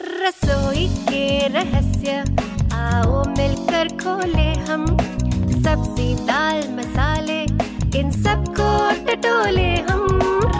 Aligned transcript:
रसोई 0.00 0.86
के 0.88 1.48
रहस्य। 1.48 2.12
आओ 2.74 3.24
मिलकर 3.28 3.88
खोले 4.02 4.50
हम 4.68 4.86
सब्ज़ी, 5.64 6.14
दाल, 6.14 6.58
मसाले। 6.76 7.40
इन 7.98 8.10
सबको 8.10 8.68
टटोले 9.06 9.68
हम 9.88 10.06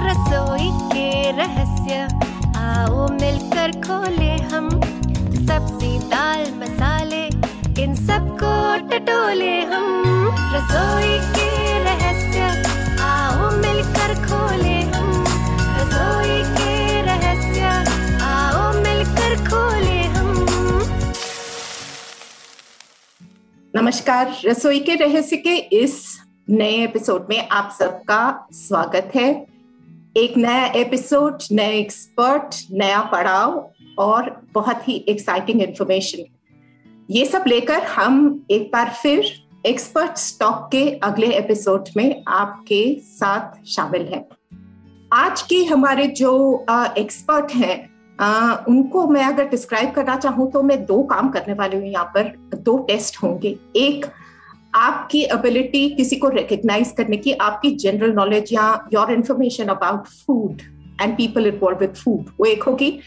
रसोई 0.07 0.71
के 0.93 1.31
रहस्य। 1.33 2.01
आओ 2.57 3.09
मिलकर 3.09 3.73
खोले 3.87 4.33
हम 4.53 4.69
सब्ज़ी, 5.49 5.99
दाल, 5.99 6.45
मसाले। 6.57 7.25
इन 7.83 7.95
सबको 7.95 8.55
टटोले 8.89 9.61
हम 9.63 9.87
रसोई 10.55 11.38
नमस्कार। 23.89 24.37
रसोई 24.45 24.81
के 24.81 24.95
रहस्य 24.95 25.37
के 25.37 25.57
इस 25.57 26.19
नए 26.51 26.85
एपिसोड 26.85 27.27
में 27.31 27.49
आप 27.49 27.77
सबका 27.79 28.49
स्वागत 28.53 29.13
है। 29.15 29.47
एक 30.17 30.37
नया 30.37 30.67
एपिसोड 30.67 31.39
नए 31.53 31.79
एक्सपर्ट 31.79 32.55
नया 32.73 33.01
पड़ाव 33.01 33.71
और 33.99 34.43
बहुत 34.55 34.89
ही 34.89 35.05
एक्साइटिंग 35.09 35.63
इंफॉर्मेशन 35.63 36.25
ये 37.11 37.25
सब 37.25 37.45
लेकर 37.47 37.83
हम 37.83 38.47
एक 38.51 38.71
बार 38.73 38.91
फिर 39.03 39.33
एक्सपर्ट 39.67 40.17
स्टॉक 40.17 40.69
के 40.73 40.91
अगले 40.91 41.27
एपिसोड 41.27 41.85
में 41.97 42.25
आपके 42.29 43.01
साथ 43.01 43.65
शामिल 43.67 44.03
हैं। 44.03 44.25
आज 45.13 45.43
के 45.43 45.65
हमारे 45.65 46.07
जो 46.07 46.67
एक्सपर्ट 46.99 47.53
हैं 47.53 47.98
उनको 48.69 49.07
मैं 49.09 49.25
अगर 49.25 49.49
डिस्क्राइब 49.49 49.91
करना 49.95 50.17
चाहूँ 50.17 50.51
तो 50.53 50.63
मैं 50.63 50.85
दो 50.87 51.03
काम 51.05 51.29
करने 51.31 51.55
वाली 51.55 51.77
हूँ 51.77 51.87
यहाँ 51.87 52.11
पर, 52.15 52.33
दो 52.57 52.79
टेस्ट 52.79 53.23
होंगे। 53.23 53.57
एक, 53.77 54.07
आपकी 54.75 55.23
एबिलिटी 55.25 55.89
किसी 55.91 56.17
को 56.17 56.29
रिकग्नाइज 56.29 56.91
करने 56.97 57.17
की, 57.17 57.33
आपकी 57.33 57.71
जनरल 57.77 58.13
नॉलेज 58.13 58.53
या 58.53 58.73
your 58.93 59.13
information 59.13 59.69
about 59.69 60.07
food 60.07 60.63
and 61.03 61.17
people 61.17 61.47
involve 61.47 61.79
with 61.79 61.95
food 61.95 62.31
वो 62.41 62.47
एक 62.47 62.63
होगी। 62.63 62.99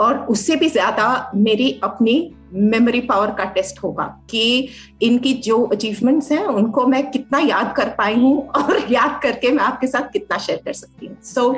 और 0.00 0.16
उससे 0.26 0.56
भी 0.56 0.68
ज़्यादा 0.68 1.30
मेरी 1.34 1.70
अपनी 1.84 2.14
मेमोरी 2.52 3.00
पावर 3.00 3.30
का 3.30 3.44
टेस्ट 3.52 3.82
होगा 3.82 4.04
कि 4.30 4.68
इनकी 5.02 5.32
जो 5.44 5.62
अचीवमेंट्स 5.64 6.30
हैं, 6.32 6.44
उनको 6.44 6.86
मैं 6.86 7.10
कितना 7.10 7.38
याद 7.38 7.72
कर 7.76 7.88
पाई 7.98 8.14
हूँ 8.14 8.48
और 8.48 8.78
याद 8.90 9.20
करके 9.22 9.50
मैं 9.50 9.62
आपके 9.64 9.86
साथ 9.86 10.10
कितना 10.12 10.38
शेयर 10.38 10.60
कर 10.64 10.72
सकती 10.72 11.06
हूँ। 11.06 11.16
So 11.24 11.50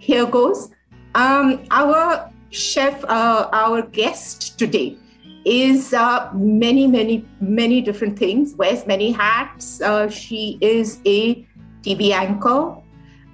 here 0.00 0.24
goes 0.30 0.68
our 1.16 2.16
chef, 2.49 3.03
uh, 3.05 3.49
our 3.51 3.81
guest 3.81 4.57
today, 4.59 4.97
is 5.45 5.93
uh, 5.93 6.31
many, 6.33 6.87
many, 6.87 7.25
many 7.41 7.81
different 7.81 8.17
things, 8.17 8.53
wears 8.55 8.85
many 8.87 9.11
hats. 9.11 9.81
Uh, 9.81 10.09
she 10.09 10.57
is 10.61 10.99
a 11.05 11.45
TV 11.81 12.11
anchor. 12.11 12.77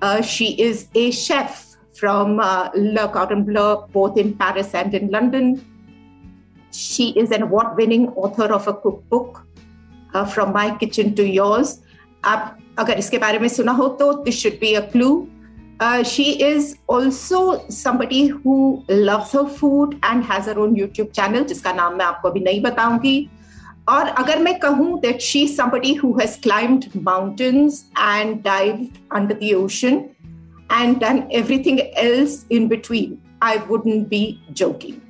Uh, 0.01 0.21
she 0.21 0.59
is 0.59 0.87
a 0.95 1.11
chef 1.11 1.75
from 1.93 2.39
uh, 2.39 2.69
Le 2.73 3.07
Cordon 3.09 3.43
Bleu, 3.43 3.85
both 3.91 4.17
in 4.17 4.33
Paris 4.33 4.73
and 4.73 4.93
in 4.93 5.11
London. 5.11 5.63
She 6.71 7.09
is 7.11 7.31
an 7.31 7.43
award 7.43 7.75
winning 7.75 8.07
author 8.09 8.53
of 8.53 8.67
a 8.67 8.73
cookbook, 8.73 9.45
uh, 10.13 10.25
From 10.25 10.53
My 10.53 10.75
Kitchen 10.77 11.15
to 11.15 11.27
Yours. 11.27 11.79
आप 12.23 12.57
अगर 12.79 12.97
इसके 12.99 13.17
बारे 13.17 13.39
में 13.39 13.47
सुना 13.47 13.71
हो 13.71 13.87
तो 13.99 14.25
this 14.25 14.35
should 14.39 14.59
be 14.59 14.75
a 14.75 14.81
clue. 14.91 15.27
Uh, 15.79 16.03
she 16.03 16.41
is 16.43 16.77
also 16.87 17.65
somebody 17.69 18.27
who 18.27 18.83
loves 18.89 19.31
her 19.31 19.47
food 19.47 19.97
and 20.03 20.25
has 20.25 20.45
her 20.45 20.59
own 20.59 20.75
YouTube 20.75 21.13
channel 21.13 21.45
जिसका 21.45 21.71
नाम 21.73 21.95
मैं 21.97 22.05
आपको 22.05 22.29
अभी 22.29 22.39
नहीं 22.39 22.61
बताऊंगी 22.61 23.29
और 23.89 24.07
अगर 24.21 24.39
मैं 24.39 24.57
कहूँ 24.59 25.01
that 25.01 25.21
she 25.21 25.43
is 25.45 25.55
somebody 25.55 25.93
who 25.93 26.13
has 26.19 26.35
climbed 26.37 26.87
mountains 26.95 27.85
and 27.97 28.43
dived 28.43 28.99
under 29.11 29.33
the 29.33 29.53
ocean 29.55 30.09
and 30.69 30.99
done 30.99 31.27
everything 31.31 31.79
else 31.95 32.45
in 32.49 32.67
between, 32.67 33.21
I 33.41 33.57
wouldn't 33.69 34.09
be 34.09 34.41
joking. 34.53 35.01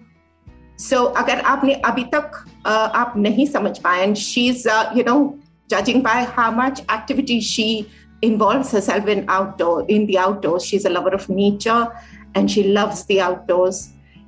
So 0.77 1.05
अगर 1.21 1.41
आपने 1.53 1.73
अभी 1.73 2.03
तक 2.13 2.43
uh, 2.65 2.89
आप 2.95 3.13
नहीं 3.17 3.47
समझ 3.47 3.77
पाए 3.79 4.05
and 4.05 4.17
she's 4.17 4.65
uh, 4.65 4.91
you 4.95 5.03
know 5.03 5.37
judging 5.67 6.01
by 6.01 6.23
how 6.37 6.51
much 6.51 6.81
activity 6.89 7.39
she 7.41 7.87
involves 8.21 8.71
herself 8.71 9.07
in 9.07 9.25
outdoor 9.29 9.85
in 9.87 10.05
the 10.07 10.17
outdoors 10.17 10.65
she's 10.69 10.85
a 10.85 10.89
lover 10.89 11.13
of 11.17 11.27
nature 11.29 11.87
and 12.35 12.51
she 12.51 12.63
loves 12.77 13.03
the 13.05 13.19
outdoors 13.27 13.79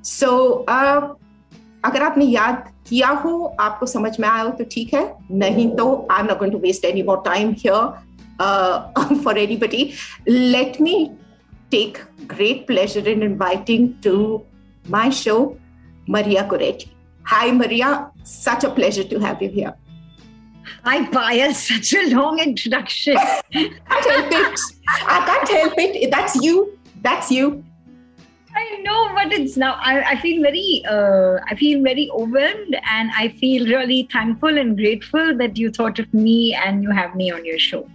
so 0.02 0.30
uh, 0.68 1.02
अगर 1.86 2.04
आपने 2.04 2.26
याद 2.26 2.64
किया 2.88 3.10
हो 3.24 3.32
आपको 3.60 3.86
समझ 3.86 4.20
में 4.20 4.28
आया 4.30 4.44
हो 4.44 4.50
तो 4.58 4.64
ठीक 4.72 4.94
है 4.94 5.04
नहीं 5.32 5.68
तो 5.76 5.86
I 6.12 6.20
am 6.20 6.28
not 6.28 6.40
going 6.40 6.54
to 6.54 6.60
waste 6.66 6.86
any 6.86 7.04
more 7.04 7.22
time 7.26 7.54
here 7.60 9.18
for 9.24 9.38
anybody 9.38 9.90
let 10.30 10.80
me 10.82 10.94
take 11.72 11.98
great 12.36 12.66
pleasure 12.68 13.08
in 13.10 13.24
inviting 13.24 13.90
to 14.04 14.22
my 14.92 15.12
show 15.24 15.38
Maria 16.08 16.44
Goretti. 16.44 16.90
Hi 17.24 17.52
Maria, 17.52 18.12
such 18.24 18.64
a 18.64 18.70
pleasure 18.70 19.04
to 19.04 19.20
have 19.20 19.42
you 19.42 19.50
here. 19.50 19.74
Hi, 20.85 21.05
Payal. 21.05 21.55
Such 21.55 21.95
a 21.95 22.15
long 22.15 22.39
introduction. 22.39 23.17
I 23.17 23.41
can't 23.53 24.33
help 24.33 24.53
it. 24.55 24.61
I 24.89 25.25
can't 25.27 25.49
help 25.49 25.75
it. 25.77 26.11
That's 26.11 26.37
you. 26.37 26.79
That's 27.03 27.31
you. 27.31 27.65
I 28.55 28.81
know, 28.83 29.13
but 29.15 29.33
it's 29.33 29.57
now. 29.57 29.79
I, 29.83 30.13
I 30.13 30.17
feel 30.17 30.43
very. 30.43 30.83
Uh, 30.89 31.39
I 31.47 31.55
feel 31.57 31.83
very 31.83 32.11
overwhelmed, 32.11 32.77
and 32.91 33.11
I 33.15 33.29
feel 33.29 33.67
really 33.67 34.09
thankful 34.11 34.57
and 34.57 34.77
grateful 34.77 35.37
that 35.37 35.59
you 35.59 35.71
thought 35.71 35.99
of 35.99 36.13
me 36.15 36.55
and 36.55 36.83
you 36.83 36.91
have 36.91 37.15
me 37.15 37.31
on 37.31 37.45
your 37.45 37.59
show. 37.59 37.87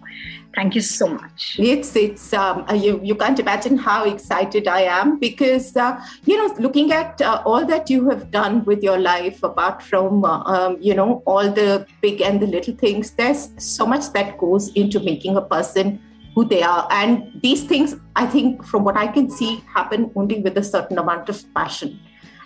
Thank 0.53 0.75
you 0.75 0.81
so 0.81 1.07
much. 1.07 1.55
It's 1.59 1.95
it's 1.95 2.33
um, 2.33 2.65
uh, 2.69 2.73
you 2.73 2.99
you 3.01 3.15
can't 3.15 3.39
imagine 3.39 3.77
how 3.77 4.03
excited 4.03 4.67
I 4.67 4.81
am 4.81 5.17
because 5.17 5.77
uh, 5.77 6.03
you 6.25 6.35
know 6.37 6.53
looking 6.59 6.91
at 6.91 7.21
uh, 7.21 7.41
all 7.45 7.65
that 7.65 7.89
you 7.89 8.09
have 8.09 8.31
done 8.31 8.65
with 8.65 8.83
your 8.83 8.97
life 8.97 9.41
apart 9.43 9.81
from 9.81 10.25
uh, 10.25 10.43
um, 10.43 10.77
you 10.81 10.93
know 10.93 11.23
all 11.25 11.49
the 11.49 11.87
big 12.01 12.21
and 12.21 12.41
the 12.41 12.47
little 12.47 12.75
things 12.75 13.11
there's 13.11 13.49
so 13.57 13.85
much 13.85 14.11
that 14.11 14.37
goes 14.37 14.73
into 14.73 14.99
making 14.99 15.37
a 15.37 15.41
person 15.41 16.01
who 16.35 16.43
they 16.43 16.61
are 16.63 16.85
and 16.91 17.31
these 17.41 17.63
things 17.63 17.95
I 18.17 18.25
think 18.25 18.65
from 18.65 18.83
what 18.83 18.97
I 18.97 19.07
can 19.07 19.29
see 19.29 19.63
happen 19.73 20.11
only 20.15 20.41
with 20.41 20.57
a 20.57 20.63
certain 20.63 20.97
amount 20.97 21.29
of 21.29 21.41
passion 21.53 21.97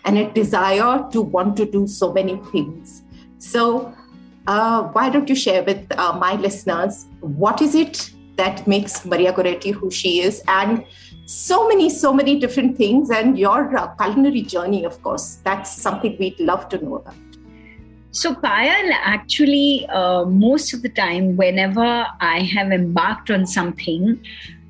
and 0.04 0.20
a 0.20 0.32
desire 0.32 1.04
to 1.12 1.22
want 1.22 1.58
to 1.58 1.66
do 1.66 1.88
so 1.88 2.14
many 2.14 2.38
things 2.52 3.02
so 3.40 3.96
uh, 4.47 4.83
why 4.83 5.09
don't 5.09 5.29
you 5.29 5.35
share 5.35 5.63
with 5.63 5.91
uh, 5.97 6.17
my 6.17 6.35
listeners 6.35 7.07
what 7.19 7.61
is 7.61 7.75
it 7.75 8.11
that 8.35 8.66
makes 8.67 9.06
Maria 9.06 9.33
Goretti 9.33 9.73
who 9.73 9.89
she 9.89 10.22
is 10.22 10.44
and 10.47 10.83
so 11.25 11.67
many, 11.67 11.89
so 11.89 12.13
many 12.13 12.39
different 12.39 12.78
things 12.78 13.09
and 13.09 13.38
your 13.38 13.75
uh, 13.75 13.88
culinary 13.95 14.41
journey, 14.41 14.83
of 14.85 15.01
course. 15.01 15.39
That's 15.44 15.72
something 15.72 16.16
we'd 16.19 16.39
love 16.39 16.69
to 16.69 16.83
know 16.83 16.97
about. 16.97 17.16
So, 18.11 18.33
Payal, 18.33 18.91
actually, 19.03 19.88
uh, 19.89 20.25
most 20.25 20.73
of 20.73 20.83
the 20.83 20.89
time, 20.89 21.35
whenever 21.35 22.06
I 22.22 22.39
have 22.53 22.72
embarked 22.72 23.29
on 23.29 23.45
something, 23.45 24.23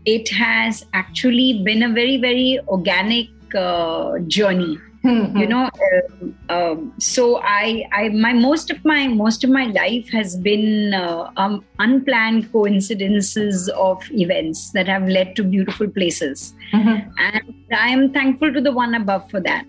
it 0.05 0.29
has 0.29 0.85
actually 0.93 1.61
been 1.63 1.83
a 1.83 1.89
very, 1.89 2.17
very 2.17 2.59
organic 2.67 3.27
uh, 3.53 4.19
journey 4.19 4.79
Mm-hmm. 5.05 5.37
you 5.37 5.47
know 5.47 5.69
uh, 5.87 6.53
um, 6.55 6.93
so 6.99 7.39
I, 7.43 7.85
I 7.93 8.09
my 8.09 8.33
most 8.33 8.71
of 8.71 8.83
my 8.83 9.07
most 9.07 9.43
of 9.43 9.51
my 9.51 9.65
life 9.65 10.07
has 10.11 10.35
been 10.35 10.95
uh, 10.95 11.29
um, 11.37 11.63
unplanned 11.77 12.51
coincidences 12.51 13.69
of 13.77 14.01
events 14.11 14.71
that 14.71 14.87
have 14.87 15.07
led 15.07 15.35
to 15.35 15.43
beautiful 15.43 15.87
places 15.97 16.53
Mhm. 16.73 16.95
and 17.19 17.43
i 17.85 17.89
am 17.97 18.11
thankful 18.13 18.51
to 18.57 18.61
the 18.67 18.71
one 18.71 18.95
above 18.95 19.29
for 19.29 19.41
that 19.49 19.65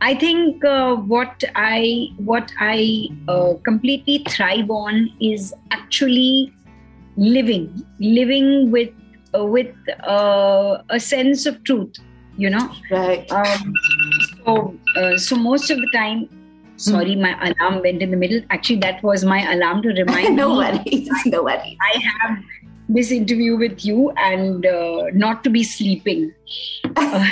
i 0.00 0.12
think 0.24 0.64
uh, 0.64 0.96
what 1.14 1.44
i 1.54 2.08
what 2.32 2.50
i 2.58 3.08
uh, 3.28 3.52
completely 3.70 4.18
thrive 4.28 4.70
on 4.70 5.08
is 5.20 5.54
actually 5.70 6.52
living 7.16 7.68
living 8.00 8.50
with 8.72 8.90
uh, 9.38 9.44
with 9.44 9.72
uh, 10.16 10.78
a 10.90 10.98
sense 10.98 11.46
of 11.46 11.62
truth 11.62 12.02
you 12.36 12.50
know 12.50 12.68
Right. 12.90 13.30
um, 13.30 13.72
so, 14.44 14.74
uh, 14.96 15.18
so 15.18 15.36
most 15.36 15.70
of 15.70 15.78
the 15.78 15.88
time, 15.92 16.28
sorry, 16.76 17.16
my 17.16 17.36
alarm 17.48 17.82
went 17.82 18.02
in 18.02 18.10
the 18.10 18.16
middle. 18.16 18.40
Actually, 18.50 18.80
that 18.80 19.02
was 19.02 19.24
my 19.24 19.50
alarm 19.52 19.82
to 19.82 19.88
remind 19.90 20.36
no 20.42 20.50
me 20.50 20.56
worries. 20.56 21.10
No 21.26 21.42
worries. 21.44 21.76
I 21.80 21.98
have 21.98 22.38
this 22.88 23.10
interview 23.10 23.56
with 23.56 23.84
you 23.84 24.10
and 24.16 24.66
uh, 24.66 25.04
not 25.12 25.42
to 25.44 25.50
be 25.50 25.62
sleeping. 25.62 26.34
Uh, 26.96 27.26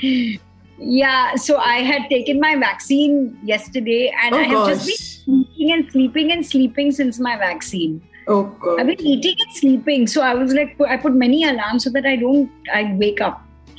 yeah, 0.78 1.34
so 1.34 1.58
I 1.58 1.78
had 1.78 2.08
taken 2.08 2.40
my 2.40 2.56
vaccine 2.56 3.38
yesterday, 3.42 4.12
and 4.22 4.34
Oh 4.34 4.38
I 4.38 4.42
have 4.44 4.68
just 4.68 4.86
been 5.26 5.42
gosh. 5.42 5.50
eating 5.56 5.72
and 5.72 5.92
sleeping 5.92 6.32
and 6.32 6.46
sleeping 6.46 6.92
since 6.92 7.18
my 7.18 7.36
vaccine. 7.36 8.02
Oh 8.26 8.44
god. 8.44 8.80
I've 8.80 8.86
been 8.86 9.00
eating 9.00 9.36
and 9.38 9.56
sleeping, 9.56 10.06
so 10.06 10.22
I 10.22 10.34
was 10.34 10.54
like, 10.54 10.80
I 10.80 10.96
put 10.96 11.14
many 11.14 11.44
alarms 11.44 11.84
so 11.84 11.90
that 11.90 12.06
I 12.06 12.16
don't, 12.16 12.50
I 12.72 12.94
wake 12.94 13.20
up. 13.20 13.42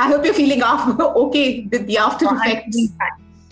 I 0.00 0.08
hope 0.08 0.24
you're 0.24 0.34
feeling 0.34 0.62
off, 0.62 0.98
okay 1.00 1.68
with 1.70 1.86
the 1.86 1.98
after 1.98 2.26
I'm 2.26 2.36
effects. 2.36 2.92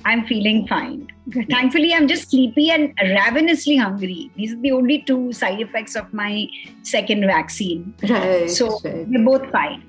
I'm 0.05 0.27
feeling 0.27 0.67
fine. 0.67 1.09
Thankfully, 1.49 1.95
I'm 1.95 2.09
just 2.09 2.31
sleepy 2.31 2.71
and 2.71 2.93
ravenously 3.01 3.77
hungry. 3.77 4.31
These 4.37 4.55
are 4.55 4.61
the 4.61 4.73
only 4.73 5.03
two 5.03 5.33
side 5.33 5.61
effects 5.61 5.95
of 5.95 6.13
my 6.13 6.49
second 6.83 7.25
vaccine. 7.27 7.95
Right. 8.09 8.51
So 8.51 8.81
right. 8.85 9.07
we're 9.09 9.25
both 9.25 9.51
fine. 9.53 9.85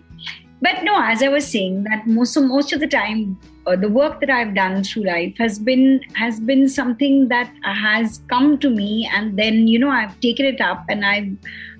But 0.62 0.84
no, 0.84 1.02
as 1.02 1.22
I 1.22 1.28
was 1.28 1.46
saying, 1.46 1.84
that 1.86 2.08
most 2.08 2.34
so 2.34 2.42
most 2.42 2.72
of 2.72 2.80
the 2.80 2.88
time, 2.88 3.38
uh, 3.68 3.76
the 3.76 3.90
work 3.90 4.22
that 4.22 4.30
I've 4.30 4.54
done 4.56 4.84
through 4.84 5.04
life 5.04 5.36
has 5.38 5.60
been 5.60 6.00
has 6.14 6.40
been 6.40 6.70
something 6.70 7.28
that 7.30 7.52
has 7.64 8.22
come 8.30 8.58
to 8.60 8.70
me, 8.70 9.10
and 9.14 9.38
then 9.38 9.68
you 9.68 9.80
know 9.80 9.90
I've 9.90 10.18
taken 10.22 10.46
it 10.46 10.62
up, 10.62 10.86
and 10.88 11.04
I've 11.04 11.36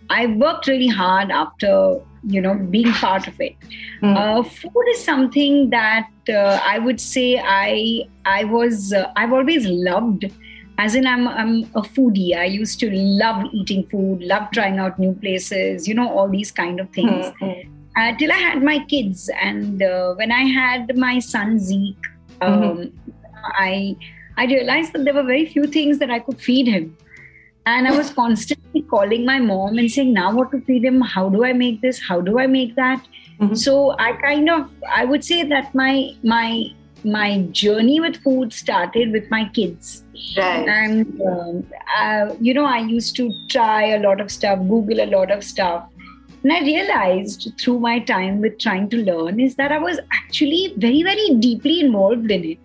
I've 0.10 0.36
worked 0.36 0.68
really 0.68 0.88
hard 0.88 1.32
after 1.32 2.02
you 2.26 2.42
know 2.42 2.56
being 2.56 2.92
part 2.92 3.28
of 3.28 3.40
it. 3.40 3.56
Mm. 4.02 4.16
Uh, 4.18 4.44
food 4.44 4.86
is 4.92 5.04
something 5.04 5.70
that 5.70 6.10
uh, 6.30 6.60
I 6.64 6.80
would 6.80 7.00
say 7.00 7.40
I 7.40 8.04
I 8.26 8.44
was 8.46 8.94
uh, 8.94 9.12
I've 9.16 9.34
always 9.34 9.66
loved. 9.66 10.26
As 10.80 10.96
in, 10.96 11.06
I'm 11.06 11.28
I'm 11.28 11.64
a 11.76 11.82
foodie. 11.82 12.36
I 12.36 12.46
used 12.46 12.80
to 12.80 12.90
love 12.92 13.46
eating 13.54 13.86
food, 13.88 14.24
love 14.24 14.50
trying 14.52 14.80
out 14.80 14.98
new 14.98 15.14
places. 15.14 15.88
You 15.88 15.94
know 15.94 16.10
all 16.10 16.28
these 16.28 16.52
kind 16.52 16.80
of 16.80 16.90
things 16.90 17.32
uh, 17.96 18.16
till 18.18 18.32
I 18.32 18.38
had 18.38 18.64
my 18.64 18.80
kids. 18.86 19.30
And 19.42 19.82
uh, 19.82 20.14
when 20.16 20.32
I 20.32 20.44
had 20.44 20.98
my 20.98 21.20
son 21.20 21.60
Zeke, 21.60 22.06
um, 22.42 22.92
I 23.44 23.96
I 24.38 24.46
realized 24.46 24.94
that 24.94 25.06
there 25.06 25.14
were 25.14 25.24
very 25.24 25.46
few 25.46 25.66
things 25.68 26.00
that 26.00 26.10
I 26.10 26.20
could 26.20 26.42
feed 26.42 26.68
him, 26.68 26.98
and 27.66 27.88
I 27.88 27.96
was 27.98 28.10
constantly 28.12 28.82
calling 28.94 29.26
my 29.26 29.40
mom 29.40 29.78
and 29.78 29.90
saying, 29.92 30.14
"Now 30.14 30.34
what 30.36 30.52
to 30.52 30.62
feed 30.62 30.86
him? 30.86 31.02
How 31.02 31.30
do 31.30 31.44
I 31.46 31.54
make 31.54 31.82
this? 31.82 32.02
How 32.08 32.22
do 32.22 32.40
I 32.40 32.48
make 32.48 32.76
that?" 32.76 33.06
Mhm. 33.40 33.58
So 33.66 33.76
I 34.08 34.14
kind 34.24 34.50
of 34.50 34.70
I 35.02 35.06
would 35.06 35.24
say 35.32 35.44
that 35.54 35.74
my 35.84 35.92
my 36.24 36.48
my 37.14 37.30
journey 37.62 38.00
with 38.00 38.18
food 38.26 38.54
started 38.58 39.12
with 39.12 39.30
my 39.32 39.40
kids 39.56 39.88
Right. 40.38 40.68
and 40.74 41.22
um, 41.32 41.66
uh, 42.02 42.28
you 42.40 42.54
know 42.58 42.64
i 42.74 42.78
used 42.92 43.18
to 43.18 43.26
try 43.54 43.88
a 43.96 43.98
lot 44.04 44.22
of 44.26 44.32
stuff 44.36 44.62
google 44.70 45.02
a 45.06 45.08
lot 45.14 45.34
of 45.36 45.44
stuff 45.44 45.90
and 46.44 46.54
i 46.58 46.60
realized 46.68 47.48
through 47.64 47.76
my 47.88 47.96
time 48.12 48.40
with 48.46 48.58
trying 48.66 48.88
to 48.94 49.02
learn 49.10 49.42
is 49.48 49.56
that 49.56 49.74
i 49.80 49.80
was 49.88 50.00
actually 50.20 50.62
very 50.78 51.04
very 51.10 51.28
deeply 51.48 51.76
involved 51.82 52.32
in 52.38 52.46
it 52.54 52.58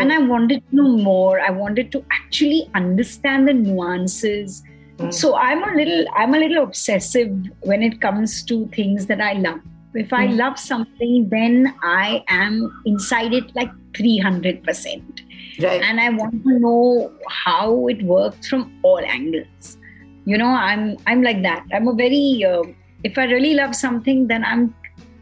and 0.00 0.12
i 0.12 0.18
wanted 0.18 0.62
to 0.70 0.76
know 0.76 0.96
more. 1.06 1.40
I 1.40 1.50
wanted 1.50 1.90
to 1.92 2.04
actually 2.12 2.70
understand 2.74 3.48
the 3.48 3.54
nuances. 3.54 4.62
Mm. 4.98 5.12
so 5.18 5.28
i'm 5.42 5.62
a 5.66 5.74
little 5.76 6.04
i'm 6.22 6.34
a 6.34 6.38
little 6.40 6.62
obsessive 6.62 7.30
when 7.70 7.82
it 7.86 7.94
comes 8.00 8.42
to 8.50 8.56
things 8.74 9.06
that 9.06 9.20
i 9.20 9.32
love. 9.44 9.60
If 10.00 10.12
i 10.18 10.26
Mm. 10.26 10.36
love 10.40 10.58
something 10.58 11.28
then 11.30 11.74
i 11.82 12.22
am 12.28 12.58
inside 12.90 13.32
it 13.38 13.54
like 13.60 13.72
300% 13.98 15.22
right. 15.64 15.82
and 15.88 16.00
i 16.04 16.08
want 16.20 16.36
to 16.44 16.58
know 16.66 17.10
how 17.28 17.86
it 17.94 18.02
works 18.12 18.48
from 18.48 18.62
all 18.82 19.00
angles. 19.16 19.76
You 20.24 20.38
know 20.38 20.52
i'm 20.70 20.84
i'm 21.06 21.22
like 21.22 21.42
that. 21.48 21.64
I'm 21.78 21.88
a 21.88 21.94
very 22.04 22.44
uh, 22.52 22.62
if 23.10 23.18
i 23.18 23.24
really 23.34 23.54
love 23.54 23.74
something 23.74 24.26
then 24.28 24.44
i'm 24.44 24.64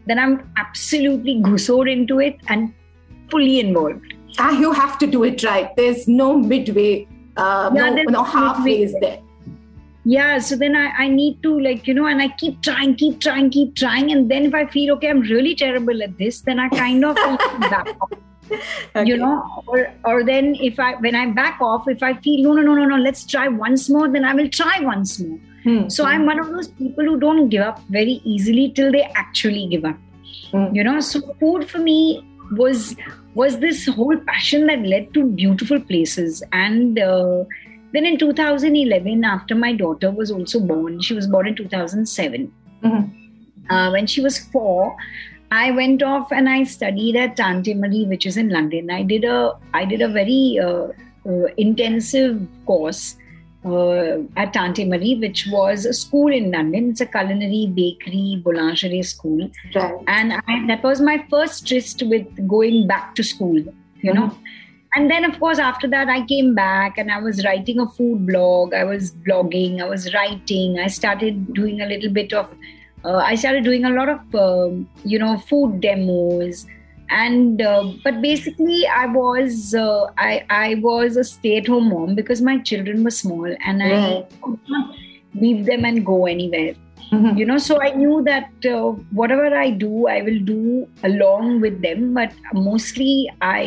then 0.07 0.19
i'm 0.19 0.35
absolutely 0.65 1.37
gussoed 1.49 1.91
into 1.97 2.21
it 2.29 2.37
and 2.49 2.73
fully 3.31 3.61
involved 3.61 4.10
you 4.59 4.73
have 4.73 4.99
to 4.99 5.07
do 5.07 5.25
it 5.25 5.43
right. 5.45 5.75
There's 5.77 6.07
no 6.09 6.37
midway, 6.37 7.07
uh, 7.37 7.71
Yeah, 7.75 7.91
no, 7.91 8.03
no 8.03 8.03
no 8.19 8.23
halfway 8.25 8.83
is 8.83 8.95
there. 9.01 9.19
yeah 10.13 10.39
so 10.45 10.57
then 10.61 10.75
I, 10.75 10.87
I 11.05 11.09
need 11.09 11.43
to 11.43 11.51
like 11.65 11.87
you 11.87 11.95
know 11.97 12.07
and 12.11 12.23
i 12.25 12.29
keep 12.43 12.55
trying 12.67 12.93
keep 13.01 13.17
trying 13.25 13.51
keep 13.57 13.75
trying 13.81 14.07
and 14.13 14.31
then 14.31 14.47
if 14.51 14.55
i 14.61 14.63
feel 14.75 14.93
okay 14.95 15.11
i'm 15.11 15.21
really 15.33 15.51
terrible 15.63 16.03
at 16.07 16.15
this 16.21 16.39
then 16.47 16.59
i 16.67 16.69
kind 16.71 17.05
of 17.09 17.17
back 17.73 17.91
off 18.05 18.15
Okay. 18.55 19.03
you 19.11 19.19
know 19.23 19.35
or 19.73 19.83
or 20.13 20.15
then 20.31 20.49
if 20.69 20.81
i 20.87 20.89
when 21.07 21.15
i 21.23 21.25
back 21.41 21.61
off 21.67 21.87
if 21.97 22.03
i 22.09 22.13
feel 22.29 22.41
no 22.47 22.55
no 22.61 22.63
no 22.69 22.75
no 22.79 22.87
no 22.93 22.97
let's 23.09 23.27
try 23.35 23.45
once 23.67 23.85
more 23.97 24.09
then 24.17 24.25
i 24.31 24.33
will 24.41 24.49
try 24.63 24.75
once 24.89 25.13
more 25.27 25.39
Hmm. 25.69 25.81
so 25.99 26.07
i'm 26.15 26.25
one 26.33 26.41
of 26.47 26.49
those 26.55 26.69
people 26.81 27.05
who 27.11 27.19
don't 27.29 27.51
give 27.57 27.63
up 27.71 27.79
very 28.01 28.17
easily 28.35 28.67
till 28.81 28.91
they 28.99 29.03
actually 29.27 29.67
give 29.77 29.85
up 29.93 29.99
Mm. 30.59 30.75
you 30.77 30.83
know 30.87 30.99
so 31.09 31.19
food 31.41 31.69
for 31.73 31.79
me 31.91 31.97
was 32.51 32.97
was 33.35 33.59
this 33.61 33.87
whole 33.87 34.17
passion 34.27 34.67
that 34.67 34.81
led 34.83 35.13
to 35.15 35.25
beautiful 35.25 35.81
places? 35.81 36.43
And 36.53 36.99
uh, 36.99 37.45
then 37.93 38.07
in 38.07 38.19
2011 38.19 39.25
after 39.25 39.55
my 39.55 39.73
daughter 39.73 40.11
was 40.11 40.31
also 40.31 40.61
born 40.61 41.01
she 41.01 41.13
was 41.15 41.27
born 41.27 41.49
in 41.49 41.57
2007 41.57 42.53
Mhm. 42.85 43.11
uh, 43.69 43.91
when 43.91 44.07
she 44.07 44.21
was 44.21 44.39
four 44.39 44.95
i 45.51 45.73
went 45.73 46.03
off 46.03 46.31
and 46.31 46.49
i 46.49 46.63
studied 46.63 47.17
at 47.17 47.37
tante 47.37 47.75
marie 47.75 48.05
which 48.07 48.27
is 48.27 48.37
in 48.37 48.49
london. 48.49 48.91
I 48.91 49.03
did 49.03 49.25
a 49.25 49.53
i 49.75 49.85
did 49.85 50.03
a 50.03 50.09
very 50.09 50.59
uh, 50.63 50.87
uh, 51.27 51.47
intensive 51.57 52.41
course 52.65 53.17
uh, 53.65 54.19
at 54.37 54.53
Tante 54.53 54.85
Marie, 54.85 55.17
which 55.19 55.47
was 55.51 55.85
a 55.85 55.93
school 55.93 56.33
in 56.33 56.51
London. 56.51 56.91
It's 56.91 57.01
a 57.01 57.07
culinary 57.07 57.71
bakery 57.75 58.41
boulangerie 58.45 59.05
school, 59.05 59.51
Right. 59.75 59.95
and 60.09 60.33
I, 60.49 60.67
that 60.69 60.83
was 60.83 61.01
my 61.01 61.25
first 61.31 61.67
tryst 61.69 62.03
with 62.03 62.49
going 62.49 62.87
back 62.87 63.15
to 63.17 63.23
school. 63.23 63.63
You 64.03 64.15
know, 64.15 64.35
and 64.95 65.11
then 65.11 65.25
of 65.27 65.39
course 65.39 65.59
after 65.59 65.87
that 65.89 66.09
I 66.09 66.25
came 66.25 66.55
back 66.55 66.97
and 66.97 67.11
I 67.13 67.21
was 67.21 67.45
writing 67.45 67.79
a 67.81 67.87
food 67.87 68.27
blog. 68.27 68.73
I 68.73 68.85
was 68.85 69.11
blogging. 69.13 69.83
I 69.83 69.89
was 69.89 70.13
writing. 70.15 70.79
I 70.79 70.87
started 70.87 71.53
doing 71.53 71.83
a 71.83 71.87
little 71.87 72.11
bit 72.11 72.33
of. 72.33 72.49
Uh, 73.05 73.17
I 73.17 73.35
started 73.35 73.63
doing 73.65 73.85
a 73.85 73.91
lot 73.91 74.09
of 74.09 74.35
um, 74.35 74.89
you 75.05 75.19
know 75.19 75.37
food 75.39 75.81
demos 75.83 76.67
and 77.11 77.61
uh, 77.63 77.85
but 78.05 78.21
basically 78.23 78.87
i 78.87 79.07
was 79.07 79.75
uh, 79.75 80.07
i 80.19 80.45
i 80.51 80.75
was 80.89 81.17
a 81.17 81.25
stay 81.25 81.57
at 81.61 81.67
home 81.67 81.89
mom 81.95 82.15
because 82.15 82.41
my 82.51 82.57
children 82.71 83.03
were 83.05 83.17
small 83.23 83.57
and 83.71 83.83
i 83.83 83.91
could 84.43 84.59
not 84.69 84.95
leave 85.35 85.67
them 85.67 85.85
and 85.85 86.05
go 86.13 86.27
anywhere 86.27 86.75
Mhm. 87.15 87.31
you 87.39 87.45
know 87.47 87.59
so 87.63 87.77
i 87.85 87.87
knew 88.01 88.17
that 88.27 88.67
uh, 88.73 88.91
whatever 89.21 89.47
i 89.61 89.69
do 89.79 90.07
i 90.11 90.19
will 90.27 90.39
do 90.51 90.59
along 91.09 91.49
with 91.65 91.81
them 91.87 92.05
but 92.19 92.37
mostly 92.67 93.15
i 93.47 93.63